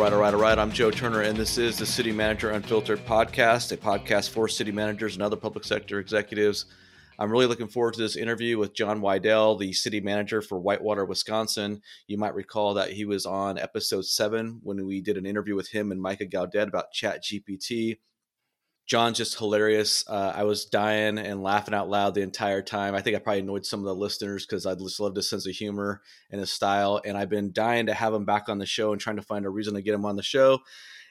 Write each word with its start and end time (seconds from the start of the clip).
right, 0.00 0.14
all 0.14 0.18
right, 0.20 0.32
all 0.32 0.40
right. 0.40 0.58
I'm 0.58 0.72
Joe 0.72 0.90
Turner, 0.90 1.20
and 1.20 1.36
this 1.36 1.58
is 1.58 1.76
the 1.76 1.84
City 1.84 2.10
Manager 2.10 2.52
Unfiltered 2.52 3.04
podcast, 3.04 3.70
a 3.70 3.76
podcast 3.76 4.30
for 4.30 4.48
city 4.48 4.72
managers 4.72 5.12
and 5.12 5.22
other 5.22 5.36
public 5.36 5.62
sector 5.62 5.98
executives. 5.98 6.64
I'm 7.18 7.30
really 7.30 7.44
looking 7.44 7.68
forward 7.68 7.92
to 7.94 8.00
this 8.00 8.16
interview 8.16 8.56
with 8.56 8.72
John 8.72 9.02
Weidl, 9.02 9.58
the 9.58 9.74
city 9.74 10.00
manager 10.00 10.40
for 10.40 10.58
Whitewater, 10.58 11.04
Wisconsin. 11.04 11.82
You 12.06 12.16
might 12.16 12.34
recall 12.34 12.72
that 12.74 12.92
he 12.92 13.04
was 13.04 13.26
on 13.26 13.58
episode 13.58 14.06
seven 14.06 14.60
when 14.62 14.86
we 14.86 15.02
did 15.02 15.18
an 15.18 15.26
interview 15.26 15.54
with 15.54 15.68
him 15.68 15.92
and 15.92 16.00
Micah 16.00 16.24
Gaudet 16.24 16.68
about 16.68 16.92
Chat 16.92 17.22
GPT. 17.22 17.98
John's 18.90 19.18
just 19.18 19.38
hilarious. 19.38 20.02
Uh, 20.08 20.32
I 20.34 20.42
was 20.42 20.64
dying 20.64 21.16
and 21.16 21.44
laughing 21.44 21.74
out 21.74 21.88
loud 21.88 22.12
the 22.12 22.22
entire 22.22 22.60
time. 22.60 22.96
I 22.96 23.00
think 23.00 23.14
I 23.14 23.20
probably 23.20 23.38
annoyed 23.38 23.64
some 23.64 23.78
of 23.78 23.86
the 23.86 23.94
listeners 23.94 24.44
because 24.44 24.66
I 24.66 24.74
just 24.74 24.98
loved 24.98 25.14
his 25.14 25.30
sense 25.30 25.46
of 25.46 25.54
humor 25.54 26.02
and 26.28 26.40
his 26.40 26.50
style. 26.50 27.00
And 27.04 27.16
I've 27.16 27.28
been 27.28 27.52
dying 27.52 27.86
to 27.86 27.94
have 27.94 28.12
him 28.12 28.24
back 28.24 28.48
on 28.48 28.58
the 28.58 28.66
show 28.66 28.90
and 28.90 29.00
trying 29.00 29.14
to 29.14 29.22
find 29.22 29.46
a 29.46 29.48
reason 29.48 29.74
to 29.74 29.80
get 29.80 29.94
him 29.94 30.04
on 30.04 30.16
the 30.16 30.24
show 30.24 30.58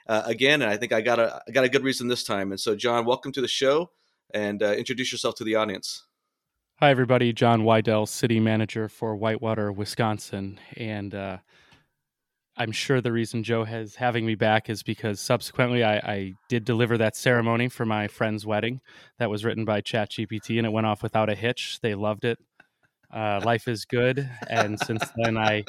uh, 0.07 0.23
again. 0.25 0.61
And 0.61 0.69
I 0.69 0.75
think 0.75 0.91
I 0.91 0.99
got 0.99 1.19
a 1.19 1.41
I 1.47 1.51
got 1.51 1.63
a 1.63 1.69
good 1.69 1.85
reason 1.85 2.09
this 2.09 2.25
time. 2.25 2.51
And 2.51 2.59
so, 2.59 2.75
John, 2.75 3.05
welcome 3.05 3.31
to 3.31 3.39
the 3.39 3.47
show, 3.47 3.91
and 4.33 4.61
uh, 4.61 4.73
introduce 4.73 5.13
yourself 5.13 5.35
to 5.35 5.45
the 5.45 5.55
audience. 5.55 6.03
Hi, 6.81 6.89
everybody. 6.89 7.31
John 7.31 7.61
Weidl, 7.61 8.09
City 8.09 8.41
Manager 8.41 8.89
for 8.89 9.15
Whitewater, 9.15 9.71
Wisconsin, 9.71 10.59
and 10.75 11.15
uh, 11.15 11.37
I'm 12.59 12.73
sure 12.73 12.99
the 12.99 13.13
reason 13.13 13.41
Joe 13.41 13.63
has 13.63 13.95
having 13.95 14.25
me 14.25 14.35
back 14.35 14.69
is 14.69 14.83
because 14.83 15.21
subsequently 15.21 15.81
I, 15.81 15.95
I, 15.95 16.33
did 16.49 16.65
deliver 16.65 16.97
that 16.97 17.15
ceremony 17.15 17.69
for 17.69 17.85
my 17.85 18.09
friend's 18.09 18.45
wedding 18.45 18.81
that 19.17 19.29
was 19.29 19.45
written 19.45 19.63
by 19.63 19.79
ChatGPT 19.79 20.57
and 20.57 20.67
it 20.67 20.73
went 20.73 20.85
off 20.85 21.01
without 21.01 21.29
a 21.29 21.35
hitch. 21.35 21.79
They 21.81 21.95
loved 21.95 22.25
it. 22.25 22.37
Uh, 23.13 23.39
life 23.45 23.69
is 23.69 23.85
good, 23.85 24.29
and 24.49 24.77
since 24.77 25.03
then 25.15 25.37
I 25.37 25.63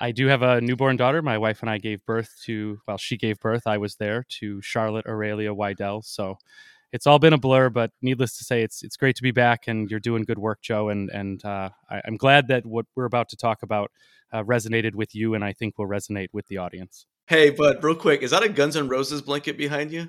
I 0.00 0.10
do 0.10 0.26
have 0.26 0.42
a 0.42 0.60
newborn 0.60 0.96
daughter. 0.96 1.22
My 1.22 1.38
wife 1.38 1.60
and 1.60 1.70
I 1.70 1.78
gave 1.78 2.04
birth 2.06 2.34
to 2.46 2.80
well, 2.88 2.96
she 2.96 3.16
gave 3.18 3.38
birth. 3.38 3.66
I 3.66 3.76
was 3.76 3.96
there 3.96 4.24
to 4.40 4.62
Charlotte 4.62 5.06
Aurelia 5.06 5.54
Weidl. 5.54 6.02
So 6.02 6.38
it's 6.92 7.06
all 7.06 7.18
been 7.18 7.32
a 7.32 7.38
blur, 7.38 7.70
but 7.70 7.90
needless 8.02 8.38
to 8.38 8.44
say, 8.44 8.62
it's 8.62 8.82
it's 8.82 8.96
great 8.96 9.16
to 9.16 9.22
be 9.22 9.32
back, 9.32 9.68
and 9.68 9.90
you're 9.90 10.00
doing 10.00 10.22
good 10.24 10.38
work, 10.38 10.62
Joe. 10.62 10.88
And 10.88 11.10
and 11.10 11.44
uh, 11.44 11.70
I, 11.90 12.00
am 12.06 12.16
glad 12.16 12.48
that 12.48 12.64
what 12.64 12.86
we're 12.96 13.04
about 13.04 13.28
to 13.30 13.36
talk 13.36 13.62
about 13.62 13.90
uh, 14.34 14.42
resonated 14.42 14.94
with 14.94 15.14
you, 15.14 15.34
and 15.34 15.44
I 15.44 15.52
think 15.52 15.78
will 15.78 15.86
resonate 15.86 16.28
with 16.32 16.48
the 16.48 16.58
audience. 16.58 17.06
Hey, 17.26 17.50
but 17.50 17.82
real 17.82 17.94
quick, 17.94 18.22
is 18.22 18.32
that 18.32 18.42
a 18.42 18.48
Guns 18.48 18.76
N' 18.76 18.88
Roses 18.88 19.22
blanket 19.22 19.56
behind 19.56 19.92
you? 19.92 20.08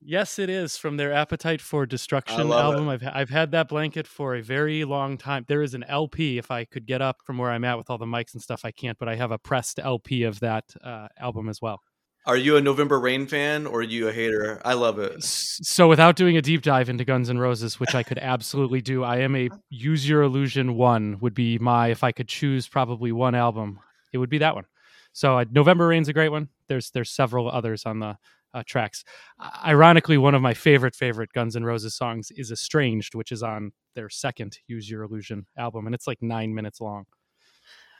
Yes, 0.00 0.38
it 0.38 0.48
is 0.48 0.76
from 0.76 0.96
their 0.96 1.12
Appetite 1.12 1.60
for 1.60 1.84
Destruction 1.84 2.52
album. 2.52 2.88
It. 2.88 3.02
I've 3.02 3.10
I've 3.14 3.30
had 3.30 3.50
that 3.50 3.68
blanket 3.68 4.06
for 4.06 4.36
a 4.36 4.42
very 4.42 4.84
long 4.84 5.18
time. 5.18 5.44
There 5.48 5.62
is 5.62 5.74
an 5.74 5.84
LP. 5.84 6.38
If 6.38 6.50
I 6.50 6.64
could 6.64 6.86
get 6.86 7.02
up 7.02 7.16
from 7.24 7.36
where 7.36 7.50
I'm 7.50 7.64
at 7.64 7.76
with 7.76 7.90
all 7.90 7.98
the 7.98 8.06
mics 8.06 8.32
and 8.32 8.42
stuff, 8.42 8.64
I 8.64 8.70
can't. 8.70 8.96
But 8.98 9.08
I 9.08 9.16
have 9.16 9.32
a 9.32 9.38
pressed 9.38 9.80
LP 9.80 10.22
of 10.22 10.38
that 10.40 10.64
uh, 10.82 11.08
album 11.18 11.48
as 11.48 11.60
well. 11.60 11.80
Are 12.28 12.36
you 12.36 12.58
a 12.58 12.60
November 12.60 13.00
Rain 13.00 13.26
fan 13.26 13.66
or 13.66 13.80
are 13.80 13.82
you 13.82 14.06
a 14.06 14.12
hater? 14.12 14.60
I 14.62 14.74
love 14.74 14.98
it. 14.98 15.24
So, 15.24 15.88
without 15.88 16.14
doing 16.14 16.36
a 16.36 16.42
deep 16.42 16.60
dive 16.60 16.90
into 16.90 17.02
Guns 17.02 17.30
N' 17.30 17.38
Roses, 17.38 17.80
which 17.80 17.94
I 17.94 18.02
could 18.02 18.18
absolutely 18.18 18.82
do, 18.82 19.02
I 19.02 19.20
am 19.20 19.34
a 19.34 19.48
Use 19.70 20.06
Your 20.06 20.20
Illusion 20.20 20.74
one 20.74 21.18
would 21.20 21.32
be 21.32 21.58
my 21.58 21.88
if 21.88 22.04
I 22.04 22.12
could 22.12 22.28
choose 22.28 22.68
probably 22.68 23.12
one 23.12 23.34
album, 23.34 23.80
it 24.12 24.18
would 24.18 24.28
be 24.28 24.36
that 24.38 24.54
one. 24.54 24.66
So, 25.14 25.38
uh, 25.38 25.46
November 25.50 25.86
Rain's 25.86 26.10
a 26.10 26.12
great 26.12 26.28
one. 26.28 26.50
There's 26.66 26.90
there's 26.90 27.10
several 27.10 27.50
others 27.50 27.86
on 27.86 28.00
the 28.00 28.18
uh, 28.52 28.62
tracks. 28.66 29.04
Ironically, 29.64 30.18
one 30.18 30.34
of 30.34 30.42
my 30.42 30.52
favorite 30.52 30.94
favorite 30.94 31.32
Guns 31.32 31.56
N' 31.56 31.64
Roses 31.64 31.96
songs 31.96 32.30
is 32.30 32.52
"Estranged," 32.52 33.14
which 33.14 33.32
is 33.32 33.42
on 33.42 33.72
their 33.94 34.10
second 34.10 34.58
Use 34.66 34.90
Your 34.90 35.02
Illusion 35.02 35.46
album, 35.56 35.86
and 35.86 35.94
it's 35.94 36.06
like 36.06 36.20
nine 36.20 36.54
minutes 36.54 36.78
long. 36.78 37.06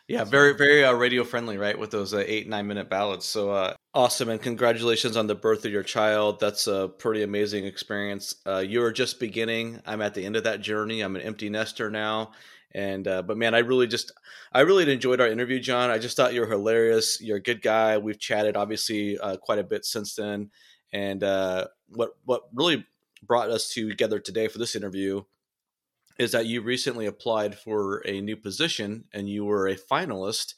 Yeah, 0.07 0.25
very 0.25 0.55
very 0.55 0.85
uh, 0.85 0.93
radio 0.93 1.25
friendly, 1.25 1.57
right? 1.57 1.79
With 1.79 1.91
those 1.91 2.13
uh, 2.13 2.25
eight 2.27 2.47
nine 2.47 2.67
minute 2.67 2.91
ballads. 2.91 3.25
So 3.25 3.51
uh, 3.53 3.75
awesome, 3.95 4.29
and 4.29 4.41
congratulations 4.41 5.17
on 5.17 5.27
the 5.27 5.35
birth 5.35 5.65
of 5.65 5.73
your 5.73 5.83
child. 5.83 6.41
That's 6.41 6.67
a 6.67 6.89
pretty 6.89 7.23
amazing 7.23 7.65
experience. 7.65 8.37
Uh, 8.47 8.59
you're 8.59 8.93
just 8.93 9.21
beginning. 9.21 9.81
I'm 9.87 10.03
at 10.03 10.15
the 10.15 10.25
end 10.25 10.37
of 10.37 10.45
that 10.45 10.61
journey. 10.61 11.01
I'm 11.01 11.17
an 11.17 11.23
empty 11.23 11.49
nester 11.51 11.91
now, 11.91 12.33
and 12.73 13.07
uh, 13.07 13.23
but 13.23 13.37
man, 13.37 13.55
I 13.55 13.59
really 13.59 13.87
just 13.87 14.13
I 14.53 14.61
really 14.61 14.91
enjoyed 14.93 15.21
our 15.21 15.29
interview, 15.29 15.61
John. 15.61 15.91
I 15.91 15.99
just 15.99 16.17
thought 16.17 16.35
you 16.35 16.41
were 16.41 16.47
hilarious. 16.47 17.21
You're 17.21 17.39
a 17.39 17.43
good 17.43 17.63
guy. 17.63 17.99
We've 17.99 18.19
chatted 18.19 18.57
obviously 18.57 19.19
uh, 19.19 19.37
quite 19.37 19.59
a 19.59 19.65
bit 19.65 19.85
since 19.85 20.15
then, 20.15 20.51
and 20.93 21.23
what 21.89 22.11
what 22.25 22.43
really 22.53 22.85
brought 23.23 23.51
us 23.51 23.73
together 23.73 24.19
today 24.19 24.49
for 24.49 24.59
this 24.59 24.77
interview 24.77 25.23
is 26.19 26.33
that 26.33 26.47
you 26.47 26.63
recently 26.63 27.07
applied 27.07 27.57
for 27.57 28.03
a 28.07 28.21
new 28.21 28.37
position 28.37 29.05
and 29.13 29.29
you 29.29 29.45
were 29.45 29.69
a 29.69 29.77
finalist 29.77 30.55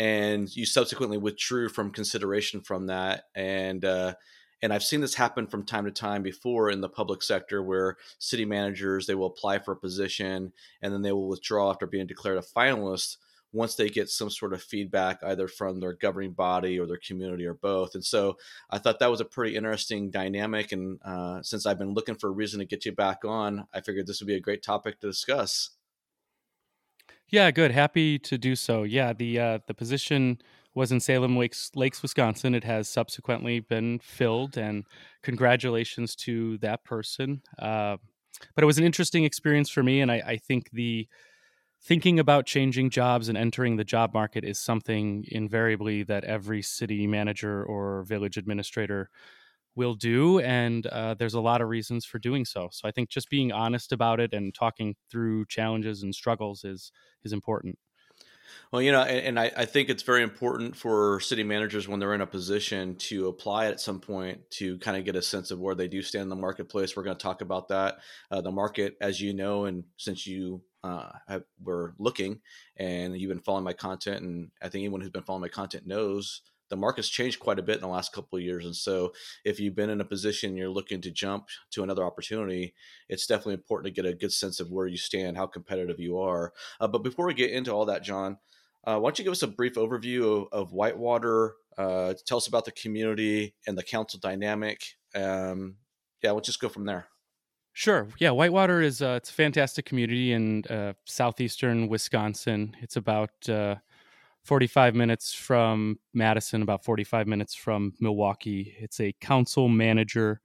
and 0.00 0.56
you 0.56 0.64
subsequently 0.64 1.18
withdrew 1.18 1.68
from 1.68 1.90
consideration 1.92 2.62
from 2.62 2.86
that 2.86 3.24
and 3.34 3.84
uh, 3.84 4.14
and 4.62 4.72
I've 4.72 4.82
seen 4.82 5.00
this 5.00 5.14
happen 5.14 5.46
from 5.46 5.64
time 5.64 5.84
to 5.84 5.90
time 5.90 6.22
before 6.22 6.70
in 6.70 6.80
the 6.80 6.88
public 6.88 7.22
sector 7.22 7.62
where 7.62 7.96
city 8.18 8.46
managers 8.46 9.06
they 9.06 9.14
will 9.14 9.26
apply 9.26 9.58
for 9.58 9.72
a 9.72 9.76
position 9.76 10.52
and 10.80 10.92
then 10.92 11.02
they 11.02 11.12
will 11.12 11.28
withdraw 11.28 11.70
after 11.70 11.86
being 11.86 12.06
declared 12.06 12.38
a 12.38 12.40
finalist 12.40 13.18
once 13.52 13.74
they 13.74 13.88
get 13.90 14.08
some 14.08 14.30
sort 14.30 14.54
of 14.54 14.62
feedback 14.62 15.18
either 15.22 15.48
from 15.48 15.80
their 15.80 15.92
governing 15.92 16.32
body 16.32 16.78
or 16.78 16.86
their 16.86 17.00
community 17.06 17.44
or 17.44 17.54
both 17.54 17.94
and 17.94 18.04
so 18.04 18.38
i 18.70 18.78
thought 18.78 19.00
that 19.00 19.10
was 19.10 19.20
a 19.20 19.24
pretty 19.24 19.56
interesting 19.56 20.10
dynamic 20.10 20.72
and 20.72 20.98
uh, 21.04 21.42
since 21.42 21.66
i've 21.66 21.78
been 21.78 21.92
looking 21.92 22.14
for 22.14 22.28
a 22.28 22.32
reason 22.32 22.60
to 22.60 22.64
get 22.64 22.86
you 22.86 22.92
back 22.92 23.18
on 23.24 23.66
i 23.74 23.80
figured 23.80 24.06
this 24.06 24.20
would 24.20 24.28
be 24.28 24.36
a 24.36 24.40
great 24.40 24.62
topic 24.62 25.00
to 25.00 25.06
discuss 25.08 25.70
yeah 27.30 27.50
good 27.50 27.70
happy 27.70 28.18
to 28.18 28.38
do 28.38 28.54
so. 28.56 28.82
Yeah 28.82 29.12
the 29.12 29.38
uh, 29.38 29.58
the 29.66 29.74
position 29.74 30.38
was 30.74 30.92
in 30.92 31.00
salem 31.00 31.36
lakes 31.36 31.70
lakes 31.74 32.02
wisconsin. 32.02 32.54
It 32.54 32.64
has 32.64 32.88
subsequently 32.88 33.60
been 33.60 33.98
filled 34.00 34.56
and 34.56 34.84
congratulations 35.22 36.14
to 36.16 36.58
that 36.58 36.84
person 36.84 37.42
uh, 37.58 37.96
but 38.54 38.62
it 38.62 38.66
was 38.66 38.78
an 38.78 38.84
interesting 38.84 39.24
experience 39.24 39.68
for 39.70 39.82
me 39.82 40.00
and 40.00 40.10
I, 40.10 40.22
I 40.26 40.36
think 40.36 40.70
the 40.72 41.08
thinking 41.82 42.18
about 42.18 42.46
changing 42.46 42.90
jobs 42.90 43.28
and 43.28 43.38
entering 43.38 43.76
the 43.76 43.84
job 43.84 44.12
market 44.12 44.44
is 44.44 44.58
something 44.58 45.24
invariably 45.28 46.02
that 46.02 46.24
every 46.24 46.62
city 46.62 47.06
manager 47.06 47.64
or 47.64 48.02
village 48.04 48.36
administrator 48.36 49.08
will 49.76 49.94
do 49.94 50.40
and 50.40 50.86
uh, 50.88 51.14
there's 51.14 51.34
a 51.34 51.40
lot 51.40 51.60
of 51.60 51.68
reasons 51.68 52.04
for 52.04 52.18
doing 52.18 52.44
so 52.44 52.68
so 52.72 52.88
i 52.88 52.90
think 52.90 53.08
just 53.08 53.30
being 53.30 53.52
honest 53.52 53.92
about 53.92 54.20
it 54.20 54.32
and 54.32 54.54
talking 54.54 54.94
through 55.10 55.44
challenges 55.46 56.02
and 56.02 56.14
struggles 56.14 56.64
is 56.64 56.92
is 57.24 57.32
important 57.32 57.78
well, 58.72 58.82
you 58.82 58.92
know, 58.92 59.02
and, 59.02 59.26
and 59.26 59.40
I, 59.40 59.50
I, 59.56 59.64
think 59.64 59.88
it's 59.88 60.02
very 60.02 60.22
important 60.22 60.76
for 60.76 61.20
city 61.20 61.42
managers 61.42 61.88
when 61.88 61.98
they're 61.98 62.14
in 62.14 62.20
a 62.20 62.26
position 62.26 62.96
to 62.96 63.28
apply 63.28 63.66
at 63.66 63.80
some 63.80 64.00
point 64.00 64.48
to 64.52 64.78
kind 64.78 64.96
of 64.96 65.04
get 65.04 65.16
a 65.16 65.22
sense 65.22 65.50
of 65.50 65.60
where 65.60 65.74
they 65.74 65.88
do 65.88 66.02
stand 66.02 66.24
in 66.24 66.28
the 66.28 66.36
marketplace. 66.36 66.96
We're 66.96 67.02
going 67.02 67.16
to 67.16 67.22
talk 67.22 67.40
about 67.40 67.68
that. 67.68 67.98
Uh, 68.30 68.40
the 68.40 68.52
market, 68.52 68.96
as 69.00 69.20
you 69.20 69.34
know, 69.34 69.64
and 69.64 69.84
since 69.96 70.26
you 70.26 70.62
uh, 70.84 71.10
have, 71.28 71.42
were 71.62 71.94
looking 71.98 72.40
and 72.76 73.18
you've 73.18 73.30
been 73.30 73.40
following 73.40 73.64
my 73.64 73.72
content, 73.72 74.22
and 74.22 74.50
I 74.62 74.68
think 74.68 74.82
anyone 74.82 75.00
who's 75.00 75.10
been 75.10 75.22
following 75.22 75.42
my 75.42 75.48
content 75.48 75.86
knows 75.86 76.42
the 76.70 76.76
market's 76.76 77.08
changed 77.08 77.40
quite 77.40 77.58
a 77.58 77.62
bit 77.62 77.76
in 77.76 77.82
the 77.82 77.88
last 77.88 78.12
couple 78.12 78.38
of 78.38 78.44
years. 78.44 78.64
And 78.64 78.74
so, 78.74 79.12
if 79.44 79.60
you've 79.60 79.74
been 79.74 79.90
in 79.90 80.00
a 80.00 80.04
position 80.04 80.56
you're 80.56 80.70
looking 80.70 81.00
to 81.02 81.10
jump 81.10 81.48
to 81.72 81.82
another 81.82 82.04
opportunity, 82.04 82.74
it's 83.08 83.26
definitely 83.26 83.54
important 83.54 83.94
to 83.94 84.02
get 84.02 84.10
a 84.10 84.14
good 84.14 84.32
sense 84.32 84.60
of 84.60 84.70
where 84.70 84.86
you 84.86 84.96
stand, 84.96 85.36
how 85.36 85.46
competitive 85.46 86.00
you 86.00 86.18
are. 86.18 86.52
Uh, 86.80 86.88
but 86.88 87.02
before 87.02 87.26
we 87.26 87.34
get 87.34 87.50
into 87.50 87.72
all 87.72 87.84
that, 87.86 88.02
John, 88.02 88.38
uh, 88.84 88.98
why 88.98 89.08
don't 89.08 89.18
you 89.18 89.24
give 89.24 89.32
us 89.32 89.42
a 89.42 89.48
brief 89.48 89.74
overview 89.74 90.42
of, 90.42 90.48
of 90.52 90.72
Whitewater? 90.72 91.54
Uh, 91.76 92.14
tell 92.26 92.38
us 92.38 92.46
about 92.46 92.64
the 92.64 92.72
community 92.72 93.54
and 93.66 93.76
the 93.76 93.82
council 93.82 94.18
dynamic. 94.20 94.96
Um, 95.14 95.76
yeah, 96.22 96.32
we'll 96.32 96.40
just 96.40 96.60
go 96.60 96.68
from 96.68 96.84
there. 96.84 97.08
Sure. 97.72 98.08
Yeah, 98.18 98.30
Whitewater 98.30 98.82
is 98.82 99.00
uh, 99.00 99.14
it's 99.16 99.30
a 99.30 99.32
fantastic 99.32 99.84
community 99.84 100.32
in 100.32 100.64
uh, 100.66 100.94
southeastern 101.06 101.88
Wisconsin. 101.88 102.76
It's 102.80 102.96
about 102.96 103.48
uh, 103.48 103.76
45 104.44 104.94
minutes 104.94 105.32
from 105.32 105.98
Madison, 106.14 106.62
about 106.62 106.84
45 106.84 107.26
minutes 107.26 107.54
from 107.54 107.92
Milwaukee. 108.00 108.74
It's 108.78 109.00
a 109.00 109.14
council 109.20 109.68
manager 109.68 110.40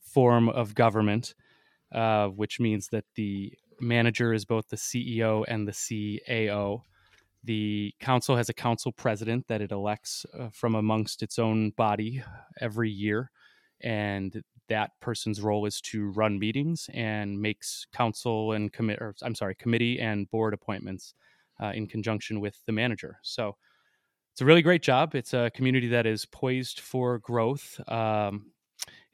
form 0.00 0.48
of 0.48 0.74
government, 0.74 1.34
uh, 1.92 2.28
which 2.28 2.58
means 2.58 2.88
that 2.88 3.04
the 3.14 3.52
manager 3.80 4.32
is 4.32 4.44
both 4.44 4.68
the 4.68 4.76
CEO 4.76 5.44
and 5.48 5.66
the 5.66 5.72
CAO. 5.72 6.82
The 7.44 7.94
council 8.00 8.36
has 8.36 8.48
a 8.48 8.54
council 8.54 8.92
president 8.92 9.46
that 9.48 9.60
it 9.60 9.70
elects 9.70 10.26
uh, 10.36 10.48
from 10.50 10.74
amongst 10.74 11.22
its 11.22 11.38
own 11.38 11.70
body 11.70 12.22
every 12.60 12.90
year. 12.90 13.30
And 13.80 14.42
that 14.68 14.90
person's 15.00 15.40
role 15.40 15.66
is 15.66 15.80
to 15.80 16.10
run 16.10 16.38
meetings 16.38 16.90
and 16.92 17.40
makes 17.40 17.86
council 17.92 18.52
and 18.52 18.72
commit, 18.72 19.00
or 19.00 19.14
I'm 19.22 19.34
sorry, 19.34 19.54
committee 19.54 20.00
and 20.00 20.28
board 20.30 20.54
appointments 20.54 21.14
uh, 21.62 21.72
in 21.74 21.86
conjunction 21.86 22.40
with 22.40 22.60
the 22.66 22.72
manager. 22.72 23.18
So 23.22 23.56
it's 24.32 24.40
a 24.40 24.44
really 24.44 24.62
great 24.62 24.82
job. 24.82 25.14
It's 25.14 25.34
a 25.34 25.50
community 25.54 25.88
that 25.88 26.06
is 26.06 26.26
poised 26.26 26.80
for 26.80 27.18
growth. 27.18 27.80
Um, 27.88 28.52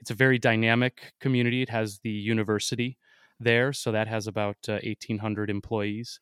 it's 0.01 0.11
a 0.11 0.15
very 0.15 0.39
dynamic 0.39 1.13
community. 1.21 1.63
It 1.63 1.69
has 1.69 2.01
the 2.01 2.11
university 2.11 2.99
there, 3.39 3.73
so 3.73 3.93
that 3.93 4.09
has 4.09 4.27
about 4.27 4.57
uh, 4.69 4.79
1,800 4.83 5.51
employees 5.51 6.21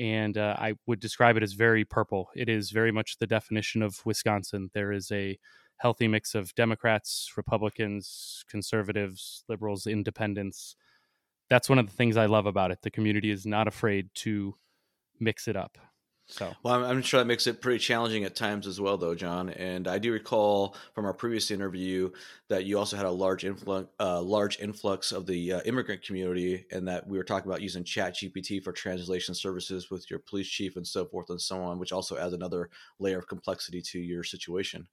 and 0.00 0.38
uh, 0.38 0.56
I 0.58 0.74
would 0.86 0.98
describe 0.98 1.36
it 1.36 1.42
as 1.42 1.52
very 1.52 1.84
purple. 1.84 2.30
It 2.34 2.48
is 2.48 2.70
very 2.70 2.90
much 2.90 3.18
the 3.18 3.26
definition 3.26 3.82
of 3.82 4.00
Wisconsin. 4.06 4.70
There 4.72 4.92
is 4.92 5.12
a 5.12 5.38
healthy 5.76 6.08
mix 6.08 6.34
of 6.34 6.54
Democrats, 6.54 7.32
Republicans, 7.36 8.42
conservatives, 8.48 9.44
liberals, 9.48 9.86
independents. 9.86 10.74
That's 11.50 11.68
one 11.68 11.78
of 11.78 11.86
the 11.86 11.92
things 11.92 12.16
I 12.16 12.26
love 12.26 12.46
about 12.46 12.70
it. 12.70 12.78
The 12.82 12.90
community 12.90 13.30
is 13.30 13.44
not 13.44 13.68
afraid 13.68 14.08
to 14.16 14.54
mix 15.20 15.48
it 15.48 15.56
up. 15.56 15.78
So, 16.30 16.54
well, 16.62 16.74
I'm, 16.74 16.84
I'm, 16.84 17.02
sure 17.02 17.18
that 17.18 17.26
makes 17.26 17.48
it 17.48 17.60
pretty 17.60 17.80
challenging 17.80 18.22
at 18.22 18.36
times 18.36 18.68
as 18.68 18.80
well, 18.80 18.96
though, 18.96 19.16
John. 19.16 19.50
And 19.50 19.88
I 19.88 19.98
do 19.98 20.12
recall 20.12 20.76
from 20.94 21.04
our 21.04 21.12
previous 21.12 21.50
interview 21.50 22.10
that 22.48 22.64
you 22.64 22.78
also 22.78 22.96
had 22.96 23.06
a 23.06 23.10
large 23.10 23.44
influx, 23.44 23.88
uh, 23.98 24.22
large 24.22 24.60
influx 24.60 25.10
of 25.10 25.26
the 25.26 25.54
uh, 25.54 25.60
immigrant 25.64 26.04
community, 26.04 26.66
and 26.70 26.86
that 26.86 27.06
we 27.06 27.18
were 27.18 27.24
talking 27.24 27.50
about 27.50 27.62
using 27.62 27.82
Chat 27.82 28.14
GPT 28.14 28.62
for 28.62 28.70
translation 28.70 29.34
services 29.34 29.90
with 29.90 30.08
your 30.08 30.20
police 30.20 30.48
chief 30.48 30.76
and 30.76 30.86
so 30.86 31.04
forth 31.04 31.30
and 31.30 31.40
so 31.40 31.60
on, 31.62 31.80
which 31.80 31.92
also 31.92 32.16
adds 32.16 32.32
another 32.32 32.70
layer 33.00 33.18
of 33.18 33.26
complexity 33.26 33.82
to 33.82 33.98
your 33.98 34.22
situation. 34.22 34.86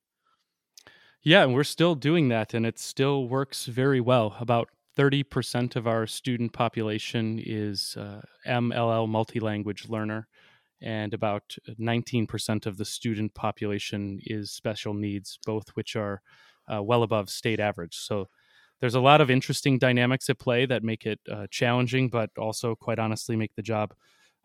Yeah, 1.22 1.44
and 1.44 1.54
we're 1.54 1.64
still 1.64 1.94
doing 1.94 2.30
that, 2.30 2.56
and 2.56 2.66
it 2.66 2.80
still 2.80 3.28
works 3.28 3.66
very 3.66 4.02
well. 4.02 4.36
About 4.40 4.70
30% 4.98 5.76
of 5.76 5.88
our 5.88 6.08
student 6.08 6.54
population 6.54 7.40
is 7.44 7.96
uh, 7.98 8.22
MLL 8.48 9.08
multi-language 9.08 9.88
learner 9.90 10.28
and 10.82 11.14
about 11.14 11.56
19% 11.80 12.66
of 12.66 12.78
the 12.78 12.86
student 12.86 13.34
population 13.34 14.20
is 14.26 14.52
special 14.52 14.94
needs, 14.94 15.40
both 15.46 15.70
which 15.70 15.96
are 15.96 16.22
uh, 16.72 16.82
well 16.82 17.04
above 17.04 17.30
state 17.30 17.60
average. 17.60 17.96
So 17.96 18.28
there's 18.80 18.96
a 18.96 19.00
lot 19.00 19.22
of 19.22 19.32
interesting 19.32 19.80
dynamics 19.80 20.30
at 20.30 20.40
play 20.40 20.66
that 20.66 20.84
make 20.84 21.06
it 21.06 21.20
uh, 21.32 21.48
challenging, 21.50 22.10
but 22.10 22.30
also, 22.38 22.76
quite 22.76 23.00
honestly, 23.00 23.36
make 23.36 23.56
the 23.56 23.64
job 23.64 23.94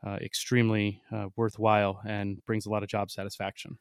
uh, 0.07 0.19
extremely 0.23 1.03
uh, 1.13 1.27
worthwhile 1.37 2.01
and 2.07 2.45
brings 2.47 2.67
a 2.67 2.71
lot 2.71 2.83
of 2.83 2.89
job 2.89 3.11
satisfaction. 3.11 3.79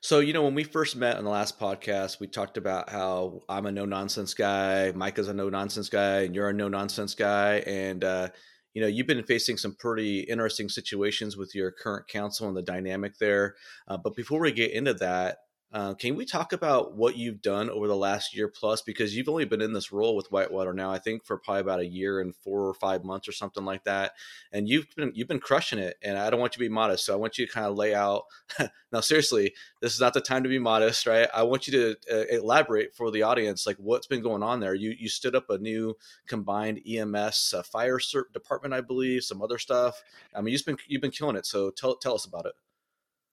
So, 0.00 0.20
you 0.20 0.32
know, 0.32 0.42
when 0.42 0.54
we 0.54 0.64
first 0.64 0.96
met 0.96 1.16
on 1.16 1.24
the 1.24 1.30
last 1.30 1.58
podcast, 1.58 2.20
we 2.20 2.26
talked 2.26 2.56
about 2.56 2.90
how 2.90 3.42
I'm 3.48 3.66
a 3.66 3.72
no 3.72 3.84
nonsense 3.84 4.34
guy, 4.34 4.92
Mike 4.94 5.18
is 5.18 5.28
a 5.28 5.34
no 5.34 5.48
nonsense 5.48 5.88
guy, 5.88 6.22
and 6.22 6.34
you're 6.34 6.48
a 6.48 6.52
no 6.52 6.68
nonsense 6.68 7.14
guy. 7.14 7.56
And, 7.66 8.04
uh, 8.04 8.28
you 8.74 8.80
know 8.80 8.88
you've 8.88 9.06
been 9.06 9.22
facing 9.24 9.56
some 9.56 9.74
pretty 9.74 10.20
interesting 10.20 10.68
situations 10.68 11.36
with 11.36 11.54
your 11.54 11.70
current 11.70 12.08
council 12.08 12.48
and 12.48 12.56
the 12.56 12.62
dynamic 12.62 13.18
there 13.18 13.54
uh, 13.88 13.96
but 13.96 14.14
before 14.14 14.40
we 14.40 14.52
get 14.52 14.70
into 14.72 14.94
that 14.94 15.38
uh, 15.72 15.94
can 15.94 16.16
we 16.16 16.26
talk 16.26 16.52
about 16.52 16.94
what 16.96 17.16
you've 17.16 17.40
done 17.40 17.70
over 17.70 17.88
the 17.88 17.96
last 17.96 18.36
year 18.36 18.46
plus? 18.46 18.82
Because 18.82 19.16
you've 19.16 19.28
only 19.28 19.46
been 19.46 19.62
in 19.62 19.72
this 19.72 19.90
role 19.90 20.14
with 20.14 20.30
Whitewater 20.30 20.74
now, 20.74 20.92
I 20.92 20.98
think, 20.98 21.24
for 21.24 21.38
probably 21.38 21.62
about 21.62 21.80
a 21.80 21.86
year 21.86 22.20
and 22.20 22.36
four 22.36 22.68
or 22.68 22.74
five 22.74 23.04
months 23.04 23.26
or 23.26 23.32
something 23.32 23.64
like 23.64 23.84
that. 23.84 24.12
And 24.52 24.68
you've 24.68 24.86
been 24.94 25.12
you've 25.14 25.28
been 25.28 25.40
crushing 25.40 25.78
it. 25.78 25.96
And 26.02 26.18
I 26.18 26.28
don't 26.28 26.40
want 26.40 26.52
you 26.54 26.58
to 26.58 26.68
be 26.68 26.74
modest, 26.74 27.06
so 27.06 27.14
I 27.14 27.16
want 27.16 27.38
you 27.38 27.46
to 27.46 27.52
kind 27.52 27.66
of 27.66 27.76
lay 27.76 27.94
out. 27.94 28.24
now, 28.92 29.00
seriously, 29.00 29.54
this 29.80 29.94
is 29.94 30.00
not 30.00 30.12
the 30.12 30.20
time 30.20 30.42
to 30.42 30.48
be 30.50 30.58
modest, 30.58 31.06
right? 31.06 31.28
I 31.32 31.42
want 31.44 31.66
you 31.66 31.72
to 31.72 31.96
uh, 32.12 32.26
elaborate 32.36 32.94
for 32.94 33.10
the 33.10 33.22
audience, 33.22 33.66
like 33.66 33.76
what's 33.78 34.06
been 34.06 34.22
going 34.22 34.42
on 34.42 34.60
there. 34.60 34.74
You 34.74 34.94
you 34.98 35.08
stood 35.08 35.34
up 35.34 35.48
a 35.48 35.56
new 35.56 35.96
combined 36.26 36.80
EMS 36.86 37.54
uh, 37.56 37.62
fire 37.62 37.98
department, 38.34 38.74
I 38.74 38.82
believe, 38.82 39.24
some 39.24 39.40
other 39.40 39.56
stuff. 39.56 40.02
I 40.34 40.42
mean, 40.42 40.52
you've 40.52 40.66
been 40.66 40.76
you've 40.86 41.02
been 41.02 41.10
killing 41.12 41.36
it. 41.36 41.46
So 41.46 41.70
tell 41.70 41.96
tell 41.96 42.14
us 42.14 42.26
about 42.26 42.44
it. 42.44 42.52